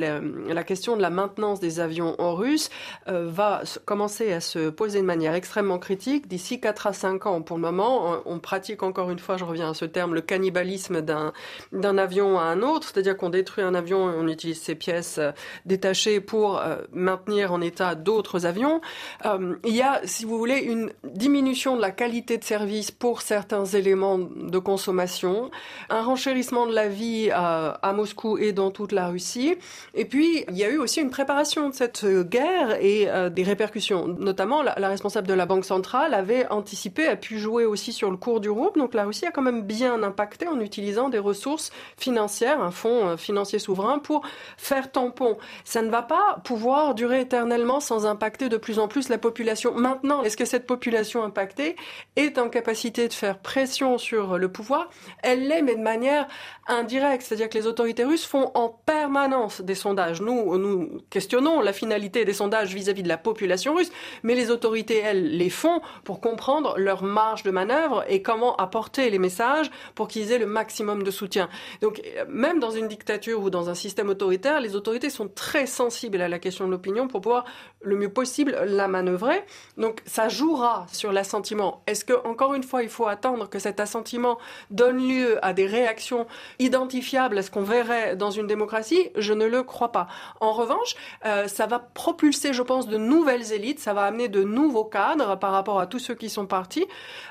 la, 0.49 0.65
question 0.65 0.97
de 0.97 1.03
la 1.03 1.11
maintenance 1.11 1.61
des 1.61 1.81
avions 1.81 2.15
en 2.21 2.35
russe 2.35 2.69
va 3.07 3.63
commencer 3.85 4.33
à 4.33 4.41
se 4.41 4.69
poser 4.69 5.01
de 5.01 5.07
manière 5.07 5.35
extrêmement 5.35 5.79
critique 5.79 6.29
d'ici 6.29 6.61
4 6.61 6.89
à 6.89 6.93
5 6.93 7.27
ans. 7.27 7.43
Pour 7.43 7.57
le 7.57 7.63
moment, 7.63 8.21
on, 8.27 8.39
pratique 8.39 8.83
encore 8.83 9.11
une 9.11 9.19
fois, 9.19 9.37
je 9.37 9.45
reviens 9.45 9.71
à 9.71 9.75
ce 9.75 9.85
terme, 9.85 10.15
le 10.15 10.21
cannibalisme 10.21 11.01
d'un 11.01 11.33
d'un 11.73 11.97
avion 11.97 12.39
à 12.39 12.43
un 12.43 12.63
autre, 12.63 12.89
c'est-à-dire 12.89 13.17
qu'on 13.17 13.31
détruit 13.31 13.65
un 13.65 13.75
avion 13.75 14.11
et 14.11 14.17
on 14.17 14.29
utilise 14.29 14.61
ses 14.61 14.75
pièces 14.75 15.21
détachées 15.65 16.21
pour 16.21 16.61
maintenir 16.93 17.53
en 17.53 17.61
état 17.61 17.95
d'autres 17.95 18.45
avions. 18.45 18.81
il 19.25 19.75
y 19.75 19.83
a 19.83 20.01
si 20.19 20.25
vous 20.25 20.37
voulez, 20.37 20.59
une 20.59 20.91
diminution 21.05 21.77
de 21.77 21.81
la 21.81 21.93
qualité 21.93 22.39
de 22.39 22.43
service 22.43 22.91
pour 22.91 23.23
certains 23.23 23.65
éléments 23.65 24.19
de 24.19 24.59
consommation, 24.59 25.53
un 25.91 26.03
renchérissement 26.03 26.67
de 26.67 26.75
la 26.75 26.89
vie 26.89 27.31
à, 27.33 27.93
Moscou 27.95 28.37
et 28.37 28.53
dans 28.53 28.73
toute 28.73 28.91
la 28.91 29.07
Russie. 29.07 29.55
Et 29.95 30.05
puis, 30.05 30.45
il 30.49 30.57
y 30.57 30.65
a 30.65 30.71
eu 30.71 30.79
aussi 30.79 31.01
une 31.01 31.11
préparation 31.11 31.69
de 31.69 31.75
cette 31.75 32.05
guerre 32.05 32.83
et 32.83 33.09
euh, 33.09 33.31
des 33.31 33.45
répercussions. 33.45 34.09
Notamment, 34.09 34.61
la, 34.61 34.75
la, 34.77 34.89
responsable 34.89 35.29
de 35.29 35.35
la 35.35 35.47
Banque 35.47 35.65
centrale 35.65 36.15
avait 36.15 36.49
anticipé, 36.49 37.07
a 37.07 37.15
pu 37.15 37.39
jouer 37.39 37.65
aussi 37.65 37.93
sur 37.93 38.11
le 38.11 38.17
cours 38.17 38.41
du 38.41 38.51
rouble. 38.51 38.81
Donc, 38.81 38.95
la 38.95 39.05
Russie 39.05 39.27
a 39.27 39.31
quand 39.31 39.43
même 39.43 39.63
bien 39.63 40.03
impacté 40.03 40.49
en 40.49 40.59
utilisant 40.59 41.11
des 41.11 41.21
ressources 41.21 41.71
financières, 41.97 42.61
un 42.61 42.73
fonds 42.73 43.11
euh, 43.11 43.17
financier 43.17 43.61
souverain, 43.61 44.01
pour 44.01 44.23
faire 44.57 44.91
tampon. 44.91 45.39
Ça 45.63 45.81
ne 45.81 45.91
va 45.91 46.03
pas 46.03 46.41
pouvoir 46.43 46.97
durer 46.97 47.21
éternellement 47.21 47.79
sans 47.79 48.05
impacter 48.05 48.49
de 48.49 48.57
plus 48.57 48.81
en 48.81 48.89
plus 48.89 49.11
la 49.11 49.19
population. 49.19 49.75
Maintenant, 49.77 50.08
est-ce 50.25 50.37
que 50.37 50.45
cette 50.45 50.67
population 50.67 51.23
impactée 51.23 51.77
est 52.17 52.39
en 52.39 52.49
capacité 52.49 53.09
de 53.09 53.13
faire 53.13 53.39
pression 53.39 53.99
sur 53.99 54.39
le 54.39 54.51
pouvoir? 54.51 54.91
Elle 55.23 55.49
l'est, 55.49 55.63
mais 55.63 55.75
de 55.75 55.83
manière 55.83 56.27
indirecte. 56.67 57.23
C'est-à-dire 57.23 57.49
que 57.49 57.59
les 57.59 57.67
autorités 57.67 58.05
russes 58.05 58.27
font 58.27 58.51
en 58.55 58.69
permanence 58.69 59.61
des 59.61 59.75
sondages. 59.75 60.21
Nous, 60.21 60.57
nous 60.59 61.01
questionnons 61.11 61.61
la 61.61 61.73
finalité 61.73 62.25
des 62.25 62.33
sondages 62.33 62.75
vis-à-vis 62.75 63.03
de 63.03 63.09
la 63.09 63.19
population 63.19 63.75
russe, 63.75 63.91
mais 64.23 64.35
les 64.35 64.51
autorités, 64.51 64.99
elles, 64.99 65.37
les 65.37 65.51
font 65.51 65.81
pour 66.05 66.21
comprendre 66.21 66.75
leur 66.79 67.03
marge 67.03 67.43
de 67.43 67.51
manœuvre 67.51 68.05
et 68.09 68.23
comment 68.23 68.57
apporter 68.57 69.11
les 69.11 69.19
messages 69.19 69.71
pour 69.95 70.09
qu'ils 70.09 70.33
aient 70.33 70.39
le 70.39 70.47
maximum 70.47 71.03
de 71.03 71.11
soutien. 71.11 71.49
Donc, 71.81 72.03
même 72.29 72.61
dans 72.61 72.71
une 72.71 72.89
dictature 72.89 73.43
ou 73.43 73.51
dans 73.51 73.71
un 73.71 73.75
système 73.75 74.09
autoritaire, 74.09 74.61
les 74.61 74.77
autorités 74.77 75.11
sont 75.11 75.29
très 75.29 75.67
sensibles 75.67 76.21
à 76.21 76.29
la 76.29 76.39
question 76.39 76.67
de 76.67 76.71
l'opinion 76.71 77.09
pour 77.09 77.21
pouvoir 77.21 77.45
le 77.81 77.97
mieux 77.97 78.13
possible 78.13 78.57
la 78.67 78.89
manœuvrer. 78.89 79.45
Donc, 79.77 79.98
ça 80.07 80.29
jouera 80.29 80.87
sur 80.93 81.13
l'assentiment. 81.13 81.83
Est-ce 81.87 82.05
que, 82.05 82.27
encore 82.27 82.55
une 82.55 82.63
fois, 82.63 82.83
il 82.83 82.89
faut 82.89 83.07
attendre 83.07 83.49
que 83.49 83.59
cet 83.59 83.81
assentiment 83.81 84.39
donne 84.71 84.99
lieu 84.99 85.45
à 85.45 85.53
des 85.53 85.67
réactions 85.67 86.27
identifiables 86.59 87.39
à 87.39 87.43
ce 87.43 87.51
qu'on 87.51 87.63
verrait 87.63 88.17
dans 88.17 88.31
une 88.31 88.47
démocratie? 88.47 89.11
Je 89.17 89.33
ne 89.33 89.47
le 89.47 89.63
crois 89.63 89.93
pas. 89.93 90.09
En 90.41 90.53
revanche, 90.53 90.95
euh, 91.25 91.49
ça 91.49 91.67
va 91.67 91.79
propulser, 91.79 92.53
je 92.53 92.63
pense, 92.63 92.89
de 92.89 92.97
nouvelles 92.97 93.53
élites, 93.53 93.81
ça 93.81 93.93
va 93.93 94.03
amener 94.03 94.29
de 94.29 94.43
nouveaux 94.43 94.85
cadres 94.85 95.39
par 95.39 95.53
rapport 95.53 95.81
à 95.81 95.87
tous 95.87 95.99
ceux 95.99 96.15
qui 96.15 96.31
sont 96.31 96.47
partis. 96.47 96.87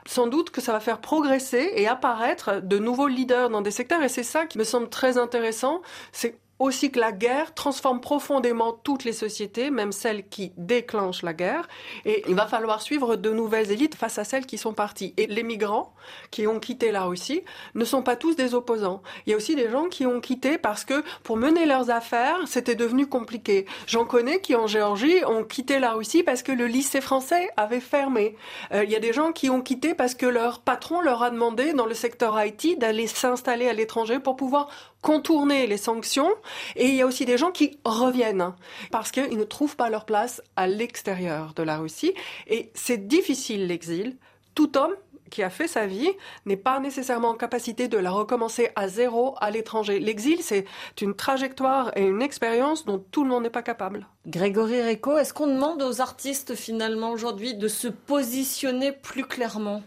Sans 0.06 0.28
doute 0.28 0.50
que 0.50 0.62
ça 0.62 0.72
va 0.72 0.80
faire 0.80 1.00
progresser 1.00 1.74
et 1.76 1.88
apparaître 1.88 2.62
de 2.62 2.78
nouveaux 2.78 3.08
leaders 3.08 3.50
dans 3.50 3.62
des 3.62 3.72
secteurs, 3.72 4.04
et 4.04 4.10
c'est 4.10 4.24
ça 4.24 4.46
qui 4.46 4.58
me 4.58 4.64
semble 4.64 4.90
très 4.90 5.18
intéressant. 5.18 5.82
C'est 6.12 6.38
aussi 6.60 6.92
que 6.92 7.00
la 7.00 7.12
guerre 7.12 7.54
transforme 7.54 8.02
profondément 8.02 8.74
toutes 8.74 9.04
les 9.04 9.14
sociétés, 9.14 9.70
même 9.70 9.92
celles 9.92 10.28
qui 10.28 10.52
déclenchent 10.58 11.24
la 11.24 11.34
guerre. 11.34 11.68
Et 12.06 12.24
il 12.28 12.36
va 12.36 12.48
falloir 12.48 12.82
suivre 12.82 13.16
de 13.16 13.32
nouvelles 13.32 13.72
élites 13.72 13.96
face 13.96 14.18
à 14.18 14.24
celles 14.24 14.46
qui 14.46 14.58
sont 14.58 14.74
parties. 14.74 15.14
Et 15.18 15.28
les 15.28 15.44
migrants 15.44 15.94
qui 16.32 16.48
ont 16.48 16.60
quitté 16.60 16.92
la 16.92 17.04
Russie 17.04 17.44
ne 17.76 17.86
sont 17.86 18.02
pas 18.02 18.16
tous 18.16 18.36
des 18.36 18.54
opposants. 18.56 19.02
Il 19.26 19.32
y 19.32 19.34
a 19.34 19.38
aussi 19.38 19.56
des 19.56 19.70
gens 19.70 19.88
qui 19.88 20.06
ont 20.06 20.20
quitté 20.20 20.58
parce 20.58 20.84
que 20.84 21.04
pour 21.24 21.38
mener 21.38 21.66
leurs 21.66 21.90
affaires, 21.90 22.40
c'était 22.48 22.76
devenu 22.76 23.08
compliqué. 23.08 23.66
J'en 23.86 24.06
connais 24.06 24.40
qui 24.42 24.56
en 24.56 24.68
Géorgie 24.68 25.24
ont 25.26 25.44
quitté 25.44 25.80
la 25.80 25.94
Russie 25.94 26.24
parce 26.24 26.44
que 26.44 26.52
le 26.52 26.66
lycée 26.66 27.02
français 27.02 27.50
avait 27.58 27.80
fermé. 27.80 28.36
Euh, 28.74 28.84
il 28.84 28.92
y 28.92 28.96
a 28.96 29.00
des 29.00 29.14
gens 29.14 29.32
qui 29.32 29.50
ont 29.50 29.62
quitté 29.62 29.94
parce 29.94 30.16
que 30.16 30.26
leur 30.26 30.62
patron 30.62 31.02
leur 31.02 31.22
a 31.24 31.30
demandé 31.30 31.74
dans 31.74 31.86
le 31.86 31.94
secteur 31.94 32.42
IT 32.44 32.80
d'aller 32.80 33.08
s'installer 33.08 33.68
à 33.68 33.74
l'étranger 33.74 34.20
pour 34.20 34.36
pouvoir 34.36 34.70
contourner 35.02 35.68
les 35.68 35.78
sanctions. 35.78 36.30
Et 36.76 36.88
il 36.88 36.96
y 36.96 37.02
a 37.02 37.06
aussi 37.06 37.26
des 37.26 37.38
gens 37.38 37.52
qui 37.52 37.78
reviennent 37.86 38.54
parce 38.92 39.12
qu'ils 39.12 39.38
ne 39.38 39.44
trouvent 39.44 39.76
pas 39.76 39.90
leur 39.90 40.06
place 40.06 40.42
à 40.56 40.68
l'extérieur 40.68 41.54
de 41.56 41.64
la 41.64 41.78
Russie. 41.78 42.14
Et 42.48 42.72
c'est 42.74 43.08
difficile 43.08 43.68
l'exil. 43.68 44.18
Tout 44.56 44.78
homme 44.78 44.96
qui 45.30 45.44
a 45.44 45.50
fait 45.50 45.68
sa 45.68 45.86
vie 45.86 46.10
n'est 46.46 46.58
pas 46.58 46.80
nécessairement 46.80 47.30
en 47.30 47.36
capacité 47.36 47.88
de 47.88 47.98
la 47.98 48.12
recommencer 48.12 48.70
à 48.76 48.88
zéro 48.88 49.36
à 49.40 49.52
l'étranger. 49.52 50.00
L'exil, 50.00 50.42
c'est 50.42 50.66
une 51.02 51.16
trajectoire 51.16 51.92
et 51.98 52.04
une 52.04 52.22
expérience 52.22 52.86
dont 52.86 53.04
tout 53.12 53.24
le 53.24 53.30
monde 53.30 53.44
n'est 53.44 53.50
pas 53.50 53.62
capable. 53.62 54.08
Grégory 54.26 54.82
Rico, 54.82 55.18
est-ce 55.18 55.34
qu'on 55.34 55.48
demande 55.48 55.82
aux 55.82 56.02
artistes 56.02 56.56
finalement 56.56 57.12
aujourd'hui 57.12 57.56
de 57.56 57.68
se 57.68 57.88
positionner 57.88 58.92
plus 58.92 59.26
clairement? 59.26 59.84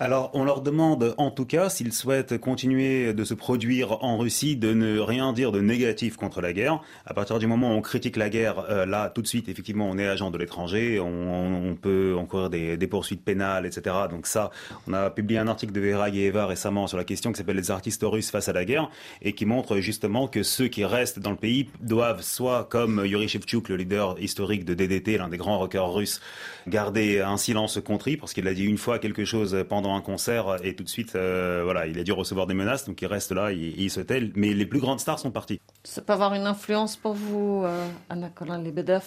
Alors, 0.00 0.30
on 0.34 0.44
leur 0.44 0.60
demande, 0.60 1.14
en 1.18 1.30
tout 1.30 1.44
cas, 1.44 1.68
s'ils 1.68 1.92
souhaitent 1.92 2.36
continuer 2.38 3.14
de 3.14 3.24
se 3.24 3.34
produire 3.34 4.02
en 4.02 4.18
Russie, 4.18 4.56
de 4.56 4.74
ne 4.74 4.98
rien 4.98 5.32
dire 5.32 5.52
de 5.52 5.60
négatif 5.60 6.16
contre 6.16 6.40
la 6.40 6.52
guerre. 6.52 6.80
À 7.06 7.14
partir 7.14 7.38
du 7.38 7.46
moment 7.46 7.70
où 7.70 7.78
on 7.78 7.80
critique 7.80 8.16
la 8.16 8.28
guerre, 8.28 8.64
euh, 8.70 8.86
là, 8.86 9.08
tout 9.08 9.22
de 9.22 9.26
suite, 9.28 9.48
effectivement, 9.48 9.88
on 9.88 9.96
est 9.96 10.06
agent 10.06 10.32
de 10.32 10.38
l'étranger, 10.38 10.98
on, 10.98 11.76
peut 11.80 12.14
encourir 12.18 12.50
des, 12.50 12.86
poursuites 12.86 13.24
pénales, 13.24 13.66
etc. 13.66 13.96
Donc 14.10 14.26
ça, 14.26 14.50
on 14.88 14.92
a 14.92 15.10
publié 15.10 15.38
un 15.38 15.48
article 15.48 15.72
de 15.72 15.80
Vera 15.80 16.08
Eva 16.08 16.46
récemment 16.46 16.86
sur 16.86 16.98
la 16.98 17.04
question 17.04 17.32
qui 17.32 17.38
s'appelle 17.38 17.56
Les 17.56 17.70
artistes 17.70 18.02
russes 18.04 18.30
face 18.30 18.48
à 18.48 18.52
la 18.52 18.64
guerre, 18.64 18.90
et 19.22 19.32
qui 19.32 19.46
montre 19.46 19.78
justement 19.78 20.28
que 20.28 20.42
ceux 20.42 20.68
qui 20.68 20.84
restent 20.84 21.18
dans 21.18 21.30
le 21.30 21.36
pays 21.36 21.68
doivent 21.80 22.22
soit, 22.22 22.64
comme 22.64 23.04
Yuri 23.04 23.28
Shevchuk, 23.28 23.68
le 23.68 23.76
leader 23.76 24.16
historique 24.20 24.64
de 24.64 24.74
DDT, 24.74 25.18
l'un 25.18 25.28
des 25.28 25.36
grands 25.36 25.58
rockers 25.58 25.92
russes, 25.92 26.20
garder 26.66 27.20
un 27.20 27.36
silence 27.36 27.78
contrit, 27.84 28.16
parce 28.16 28.32
qu'il 28.32 28.46
a 28.48 28.54
dit 28.54 28.64
une 28.64 28.78
fois 28.78 28.98
quelque 28.98 29.24
chose 29.24 29.64
pendant 29.68 29.93
un 29.94 30.00
concert 30.00 30.56
et 30.62 30.74
tout 30.74 30.84
de 30.84 30.88
suite, 30.88 31.14
euh, 31.16 31.62
voilà, 31.64 31.86
il 31.86 31.98
a 31.98 32.02
dû 32.02 32.12
recevoir 32.12 32.46
des 32.46 32.54
menaces, 32.54 32.86
donc 32.86 33.00
il 33.00 33.06
reste 33.06 33.32
là, 33.32 33.52
il, 33.52 33.80
il 33.80 33.90
se 33.90 34.00
tait. 34.00 34.30
Mais 34.34 34.52
les 34.54 34.66
plus 34.66 34.80
grandes 34.80 35.00
stars 35.00 35.18
sont 35.18 35.30
parties. 35.30 35.60
Ça 35.82 36.02
peut 36.02 36.12
avoir 36.12 36.34
une 36.34 36.46
influence 36.46 36.96
pour 36.96 37.14
vous, 37.14 37.62
euh, 37.64 37.86
Anna 38.08 38.28
Colin-Lebedev, 38.28 39.04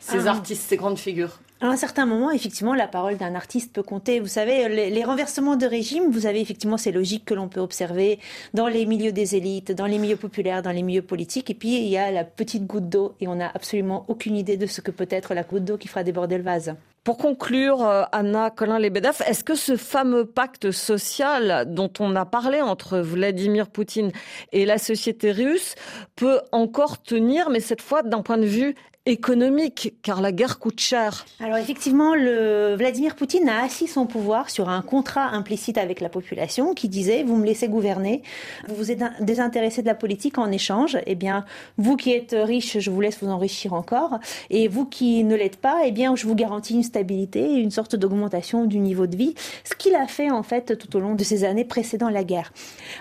ces 0.00 0.26
ah. 0.26 0.32
artistes, 0.32 0.62
ces 0.68 0.76
grandes 0.76 0.98
figures 0.98 1.38
à 1.60 1.68
un 1.68 1.76
certain 1.76 2.04
moment, 2.04 2.30
effectivement, 2.30 2.74
la 2.74 2.86
parole 2.86 3.16
d'un 3.16 3.34
artiste 3.34 3.72
peut 3.72 3.82
compter. 3.82 4.20
Vous 4.20 4.26
savez, 4.26 4.68
les, 4.90 5.04
renversements 5.04 5.56
de 5.56 5.64
régime, 5.64 6.10
vous 6.10 6.26
avez 6.26 6.40
effectivement 6.40 6.76
ces 6.76 6.92
logiques 6.92 7.24
que 7.24 7.32
l'on 7.32 7.48
peut 7.48 7.60
observer 7.60 8.18
dans 8.52 8.68
les 8.68 8.84
milieux 8.84 9.12
des 9.12 9.36
élites, 9.36 9.72
dans 9.72 9.86
les 9.86 9.98
milieux 9.98 10.16
populaires, 10.16 10.62
dans 10.62 10.70
les 10.70 10.82
milieux 10.82 11.02
politiques. 11.02 11.48
Et 11.48 11.54
puis, 11.54 11.78
il 11.78 11.88
y 11.88 11.96
a 11.96 12.10
la 12.10 12.24
petite 12.24 12.66
goutte 12.66 12.90
d'eau 12.90 13.14
et 13.20 13.28
on 13.28 13.36
n'a 13.36 13.50
absolument 13.54 14.04
aucune 14.08 14.36
idée 14.36 14.58
de 14.58 14.66
ce 14.66 14.82
que 14.82 14.90
peut 14.90 15.08
être 15.10 15.32
la 15.32 15.44
goutte 15.44 15.64
d'eau 15.64 15.78
qui 15.78 15.88
fera 15.88 16.04
déborder 16.04 16.36
le 16.36 16.44
vase. 16.44 16.74
Pour 17.06 17.18
conclure, 17.18 17.86
euh, 17.86 18.02
Anna 18.10 18.50
Colin-Lebedev, 18.50 19.22
est-ce 19.28 19.44
que 19.44 19.54
ce 19.54 19.76
fameux 19.76 20.24
pacte 20.24 20.72
social 20.72 21.72
dont 21.72 21.92
on 22.00 22.16
a 22.16 22.24
parlé 22.24 22.60
entre 22.60 22.98
Vladimir 22.98 23.68
Poutine 23.68 24.10
et 24.50 24.66
la 24.66 24.76
société 24.78 25.30
russe 25.30 25.76
peut 26.16 26.40
encore 26.50 27.00
tenir, 27.00 27.48
mais 27.48 27.60
cette 27.60 27.80
fois 27.80 28.02
d'un 28.02 28.22
point 28.22 28.38
de 28.38 28.46
vue 28.46 28.74
économique, 29.06 29.94
car 30.02 30.20
la 30.20 30.32
guerre 30.32 30.58
coûte 30.58 30.80
cher. 30.80 31.24
Alors 31.40 31.56
effectivement, 31.56 32.14
le 32.14 32.74
Vladimir 32.74 33.14
Poutine 33.14 33.48
a 33.48 33.62
assis 33.62 33.86
son 33.86 34.04
pouvoir 34.04 34.50
sur 34.50 34.68
un 34.68 34.82
contrat 34.82 35.28
implicite 35.28 35.78
avec 35.78 36.00
la 36.00 36.08
population 36.08 36.74
qui 36.74 36.88
disait 36.88 37.22
vous 37.22 37.36
me 37.36 37.46
laissez 37.46 37.68
gouverner, 37.68 38.22
vous 38.66 38.74
vous 38.74 38.90
êtes 38.90 39.02
désintéressé 39.20 39.80
de 39.80 39.86
la 39.86 39.94
politique 39.94 40.38
en 40.38 40.50
échange, 40.50 40.98
eh 41.06 41.14
bien 41.14 41.44
vous 41.78 41.96
qui 41.96 42.12
êtes 42.12 42.34
riche, 42.36 42.78
je 42.78 42.90
vous 42.90 43.00
laisse 43.00 43.18
vous 43.22 43.28
enrichir 43.28 43.74
encore, 43.74 44.18
et 44.50 44.66
vous 44.66 44.84
qui 44.84 45.22
ne 45.22 45.36
l'êtes 45.36 45.58
pas, 45.58 45.82
eh 45.84 45.92
bien 45.92 46.16
je 46.16 46.26
vous 46.26 46.34
garantis 46.34 46.74
une 46.74 46.82
stabilité, 46.82 47.54
une 47.54 47.70
sorte 47.70 47.94
d'augmentation 47.94 48.64
du 48.64 48.80
niveau 48.80 49.06
de 49.06 49.16
vie, 49.16 49.34
ce 49.62 49.76
qu'il 49.76 49.94
a 49.94 50.08
fait 50.08 50.32
en 50.32 50.42
fait 50.42 50.76
tout 50.76 50.96
au 50.96 51.00
long 51.00 51.14
de 51.14 51.22
ces 51.22 51.44
années 51.44 51.64
précédant 51.64 52.10
la 52.10 52.24
guerre. 52.24 52.52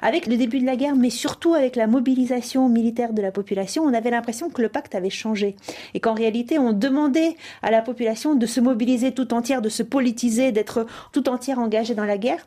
Avec 0.03 0.28
le 0.28 0.38
début 0.38 0.60
de 0.60 0.66
la 0.68 0.76
guerre, 0.76 0.95
mais 0.95 1.10
surtout 1.10 1.56
avec 1.56 1.76
la 1.76 1.88
mobilisation 1.88 2.70
militaire 2.70 3.12
de 3.12 3.24
la 3.24 3.32
population, 3.32 3.84
on 3.84 3.93
avait 3.93 4.12
l'impression 4.12 4.51
que 4.51 4.62
le 4.62 4.70
pacte 4.70 4.93
avait 4.93 5.10
changé 5.10 5.56
et 5.96 6.00
qu'en 6.00 6.14
réalité 6.14 6.60
on 6.60 6.74
demandait 6.74 7.36
à 7.64 7.72
la 7.72 7.82
population 7.82 8.36
de 8.36 8.46
se 8.46 8.60
mobiliser 8.60 9.14
tout 9.14 9.34
entière, 9.34 9.64
de 9.64 9.70
se 9.70 9.82
politiser, 9.82 10.52
d'être 10.52 10.86
tout 11.12 11.28
entière 11.30 11.58
engagée 11.58 11.96
dans 11.96 12.06
la 12.06 12.20
guerre. 12.20 12.46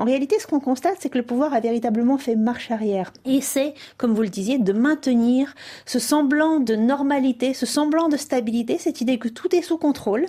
En 0.00 0.04
réalité, 0.04 0.38
ce 0.38 0.46
qu'on 0.46 0.60
constate, 0.60 0.96
c'est 0.98 1.10
que 1.10 1.18
le 1.18 1.24
pouvoir 1.24 1.52
a 1.52 1.60
véritablement 1.60 2.16
fait 2.16 2.34
marche 2.34 2.70
arrière. 2.70 3.12
Et 3.26 3.42
c'est, 3.42 3.74
comme 3.98 4.14
vous 4.14 4.22
le 4.22 4.30
disiez, 4.30 4.56
de 4.56 4.72
maintenir 4.72 5.54
ce 5.84 5.98
semblant 5.98 6.58
de 6.58 6.74
normalité, 6.74 7.52
ce 7.52 7.66
semblant 7.66 8.08
de 8.08 8.16
stabilité, 8.16 8.78
cette 8.78 9.02
idée 9.02 9.18
que 9.18 9.28
tout 9.28 9.54
est 9.54 9.60
sous 9.60 9.76
contrôle, 9.76 10.24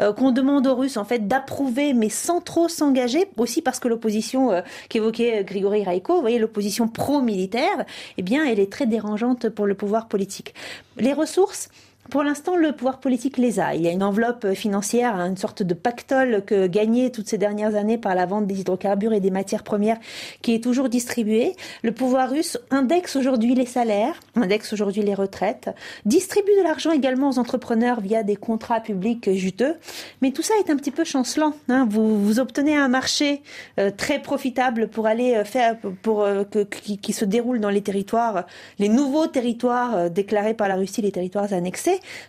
euh, 0.00 0.14
qu'on 0.14 0.30
demande 0.30 0.66
aux 0.66 0.74
Russes 0.74 0.96
en 0.96 1.04
fait 1.04 1.28
d'approuver, 1.28 1.92
mais 1.92 2.08
sans 2.08 2.40
trop 2.40 2.68
s'engager, 2.68 3.26
aussi 3.36 3.60
parce 3.60 3.80
que 3.80 3.88
l'opposition 3.88 4.50
euh, 4.50 4.62
qu'évoquait 4.88 5.40
euh, 5.40 5.42
Grigory 5.42 5.84
Raiko, 5.84 6.14
vous 6.14 6.22
voyez, 6.22 6.38
l'opposition 6.38 6.88
pro-militaire, 6.88 7.84
eh 8.16 8.22
bien, 8.22 8.46
elle 8.46 8.60
est 8.60 8.72
très 8.72 8.86
dérangeante 8.86 9.50
pour 9.50 9.66
le 9.66 9.74
pouvoir 9.74 10.08
politique. 10.08 10.54
Les 10.96 11.12
ressources, 11.12 11.68
pour 12.10 12.24
l'instant, 12.24 12.56
le 12.56 12.72
pouvoir 12.72 12.98
politique 12.98 13.38
les 13.38 13.60
a. 13.60 13.74
Il 13.74 13.82
y 13.82 13.88
a 13.88 13.90
une 13.90 14.02
enveloppe 14.02 14.54
financière, 14.54 15.14
une 15.20 15.36
sorte 15.36 15.62
de 15.62 15.72
pactole 15.72 16.42
que 16.44 16.66
gagné 16.66 17.12
toutes 17.12 17.28
ces 17.28 17.38
dernières 17.38 17.76
années 17.76 17.96
par 17.96 18.14
la 18.14 18.26
vente 18.26 18.46
des 18.46 18.60
hydrocarbures 18.60 19.01
et 19.10 19.20
des 19.20 19.30
matières 19.30 19.64
premières 19.64 19.98
qui 20.42 20.54
est 20.54 20.62
toujours 20.62 20.88
distribuée. 20.88 21.56
Le 21.82 21.92
pouvoir 21.92 22.30
russe 22.30 22.58
indexe 22.70 23.16
aujourd'hui 23.16 23.54
les 23.54 23.66
salaires, 23.66 24.20
indexe 24.36 24.72
aujourd'hui 24.72 25.02
les 25.02 25.14
retraites, 25.14 25.70
distribue 26.04 26.52
de 26.58 26.62
l'argent 26.62 26.92
également 26.92 27.30
aux 27.30 27.38
entrepreneurs 27.38 28.00
via 28.00 28.22
des 28.22 28.36
contrats 28.36 28.80
publics 28.80 29.32
juteux. 29.32 29.74
Mais 30.20 30.30
tout 30.30 30.42
ça 30.42 30.54
est 30.64 30.70
un 30.70 30.76
petit 30.76 30.90
peu 30.90 31.04
chancelant. 31.04 31.54
Hein. 31.68 31.88
Vous, 31.90 32.38
obtenez 32.38 32.76
un 32.76 32.88
marché 32.88 33.42
euh, 33.78 33.90
très 33.90 34.20
profitable 34.20 34.88
pour 34.88 35.06
aller 35.06 35.34
euh, 35.34 35.44
faire, 35.44 35.76
pour 36.02 36.22
euh, 36.22 36.44
qui, 36.44 37.12
se 37.12 37.24
déroule 37.24 37.60
dans 37.60 37.70
les 37.70 37.82
territoires, 37.82 38.46
les 38.78 38.88
nouveaux 38.88 39.26
territoires 39.26 40.10
déclarés 40.10 40.54
par 40.54 40.68
la 40.68 40.76
Russie, 40.76 41.02
les 41.02 41.12
territoires 41.12 41.52
annexés 41.52 41.72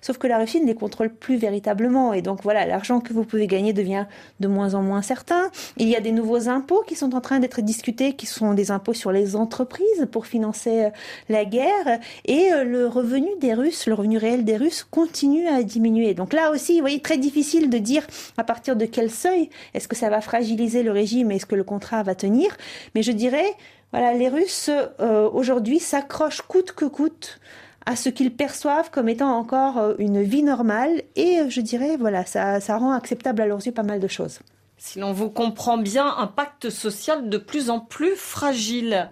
sauf 0.01 0.17
que 0.17 0.28
la 0.28 0.38
Russie 0.38 0.61
ne 0.61 0.67
les 0.67 0.76
contrôle 0.76 1.09
plus 1.09 1.38
véritablement. 1.38 2.13
Et 2.13 2.21
donc 2.21 2.43
voilà, 2.43 2.65
l'argent 2.65 2.99
que 2.99 3.13
vous 3.13 3.24
pouvez 3.24 3.47
gagner 3.47 3.74
devient 3.74 4.05
de 4.39 4.47
moins 4.47 4.74
en 4.74 4.82
moins 4.82 5.01
certain. 5.01 5.49
Il 5.78 5.88
y 5.88 5.95
a 5.95 5.99
des 5.99 6.11
nouveaux 6.11 6.49
impôts 6.54 6.84
qui 6.88 6.95
sont 6.95 7.16
en 7.16 7.22
train 7.22 7.39
d'être 7.39 7.62
discutés, 7.62 8.14
qui 8.14 8.26
sont 8.26 8.54
des 8.54 8.72
impôts 8.72 8.93
sur 8.93 9.12
les 9.12 9.36
entreprises 9.36 10.08
pour 10.12 10.26
financer 10.26 10.86
euh, 10.86 10.89
la 11.30 11.45
guerre. 11.45 11.99
Et 12.26 12.54
euh, 12.54 12.64
le 12.64 12.88
revenu 12.88 13.30
des 13.39 13.54
Russes, 13.54 13.88
le 13.88 13.95
revenu 13.95 14.18
réel 14.18 14.45
des 14.45 14.58
Russes 14.58 14.86
continue 14.89 15.47
à 15.47 15.64
diminuer. 15.64 16.14
Donc 16.14 16.34
là 16.34 16.51
aussi, 16.51 16.76
vous 16.76 16.82
voyez, 16.82 17.01
très 17.01 17.18
difficile 17.18 17.70
de 17.70 17.78
dire 17.78 18.06
à 18.38 18.43
partir 18.43 18.76
de 18.76 18.86
quel 18.86 19.10
seuil 19.12 19.49
est-ce 19.74 19.88
que 19.88 19.95
ça 19.95 20.10
va 20.10 20.22
fragiliser 20.22 20.84
le 20.84 20.91
régime, 20.91 21.32
est-ce 21.32 21.45
que 21.45 21.56
le 21.56 21.64
contrat 21.64 22.04
va 22.04 22.16
tenir. 22.16 22.56
Mais 22.95 23.04
je 23.04 23.12
dirais, 23.12 23.56
voilà, 23.91 24.14
les 24.14 24.30
Russes 24.30 24.70
euh, 24.99 25.30
aujourd'hui 25.30 25.80
s'accrochent 25.80 26.43
coûte 26.43 26.72
que 26.72 26.86
coûte 26.86 27.39
à 27.86 27.95
ce 27.95 28.10
qu'ils 28.10 28.34
perçoivent 28.34 28.91
comme 28.91 29.10
étant 29.10 29.38
encore 29.38 29.95
une 29.99 30.22
vie 30.22 30.43
normale 30.43 31.01
et 31.18 31.39
je 31.49 31.60
dirais 31.60 31.97
voilà 31.97 32.26
ça, 32.26 32.62
ça 32.62 32.78
rend 32.78 32.93
acceptable 32.93 33.41
à 33.41 33.45
leurs 33.45 33.66
yeux 33.66 33.74
pas 33.74 33.84
mal 33.84 33.99
de 33.99 34.08
choses. 34.08 34.39
Si 34.86 35.00
l'on 35.00 35.14
vous 35.14 35.30
comprend 35.30 35.78
bien, 35.78 36.14
un 36.18 36.28
pacte 36.28 36.70
social 36.70 37.30
de 37.30 37.38
plus 37.38 37.70
en 37.70 37.80
plus 37.80 38.18
fragile. 38.18 39.10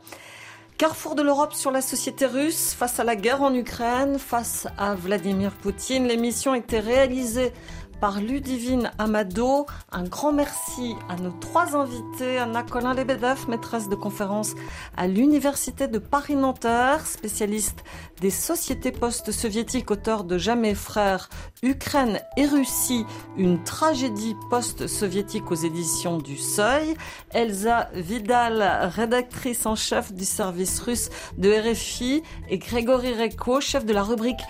Carrefour 0.78 1.16
de 1.16 1.22
l'Europe 1.22 1.54
sur 1.54 1.72
la 1.72 1.82
société 1.82 2.26
russe 2.26 2.74
face 2.74 3.00
à 3.00 3.06
la 3.06 3.16
guerre 3.16 3.42
en 3.42 3.54
Ukraine, 3.54 4.20
face 4.20 4.68
à 4.78 4.96
Vladimir 4.96 5.54
Poutine. 5.54 6.08
L'émission 6.08 6.54
était 6.54 6.82
réalisée 6.82 7.54
par 8.02 8.20
Ludivine 8.20 8.92
Amado. 8.98 9.68
Un 9.92 10.04
grand 10.04 10.34
merci 10.34 10.96
à 11.08 11.16
nos 11.18 11.30
trois 11.30 11.76
invités, 11.76 12.40
Anna 12.40 12.64
Colin-Lebedev, 12.64 13.48
maîtresse 13.48 13.90
de 13.90 13.96
conférence 13.96 14.56
à 14.98 15.08
l'Université 15.08 15.88
de 15.88 16.00
Paris-Nanterre, 16.00 17.06
spécialiste 17.06 17.84
des 18.20 18.32
sociétés 18.32 18.92
post-soviétiques, 18.92 19.92
auteur 19.92 20.24
de 20.24 20.40
Jamais 20.40 20.74
frères, 20.74 21.30
Ukraine 21.62 22.20
et 22.38 22.48
Russie, 22.48 23.06
une 23.38 23.64
tragédie 23.64 24.36
post-soviétique 24.50 25.52
aux 25.52 25.56
éditions 25.56 26.18
du 26.18 26.38
Seuil. 26.38 26.96
Elsa 27.34 27.90
Vidal, 27.94 28.90
rédactrice 28.96 29.68
en 29.68 29.76
chef 29.76 30.12
du 30.12 30.26
service 30.26 30.80
russe 30.80 31.10
de 31.38 31.52
RFI 31.52 32.24
et 32.50 32.58
Grégory 32.58 33.14
Reko, 33.14 33.62
chef 33.62 33.86
de 33.86 33.94
la 33.94 34.02
rubrique 34.02 34.42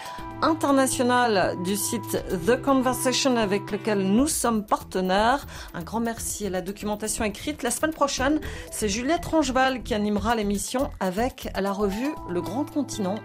internationale 0.41 1.57
du 1.63 1.75
site 1.75 2.23
The 2.45 2.61
Conversation 2.61 3.37
avec 3.37 3.71
lequel 3.71 3.99
nous 3.99 4.27
sommes 4.27 4.65
partenaires. 4.65 5.45
Un 5.73 5.83
grand 5.83 5.99
merci 5.99 6.47
à 6.47 6.49
la 6.49 6.61
documentation 6.61 7.23
écrite. 7.23 7.63
La 7.63 7.71
semaine 7.71 7.93
prochaine, 7.93 8.39
c'est 8.71 8.89
Juliette 8.89 9.25
Rangeval 9.25 9.83
qui 9.83 9.93
animera 9.93 10.35
l'émission 10.35 10.89
avec 10.99 11.49
la 11.59 11.71
revue 11.71 12.13
Le 12.29 12.41
Grand 12.41 12.65
Continent. 12.65 13.15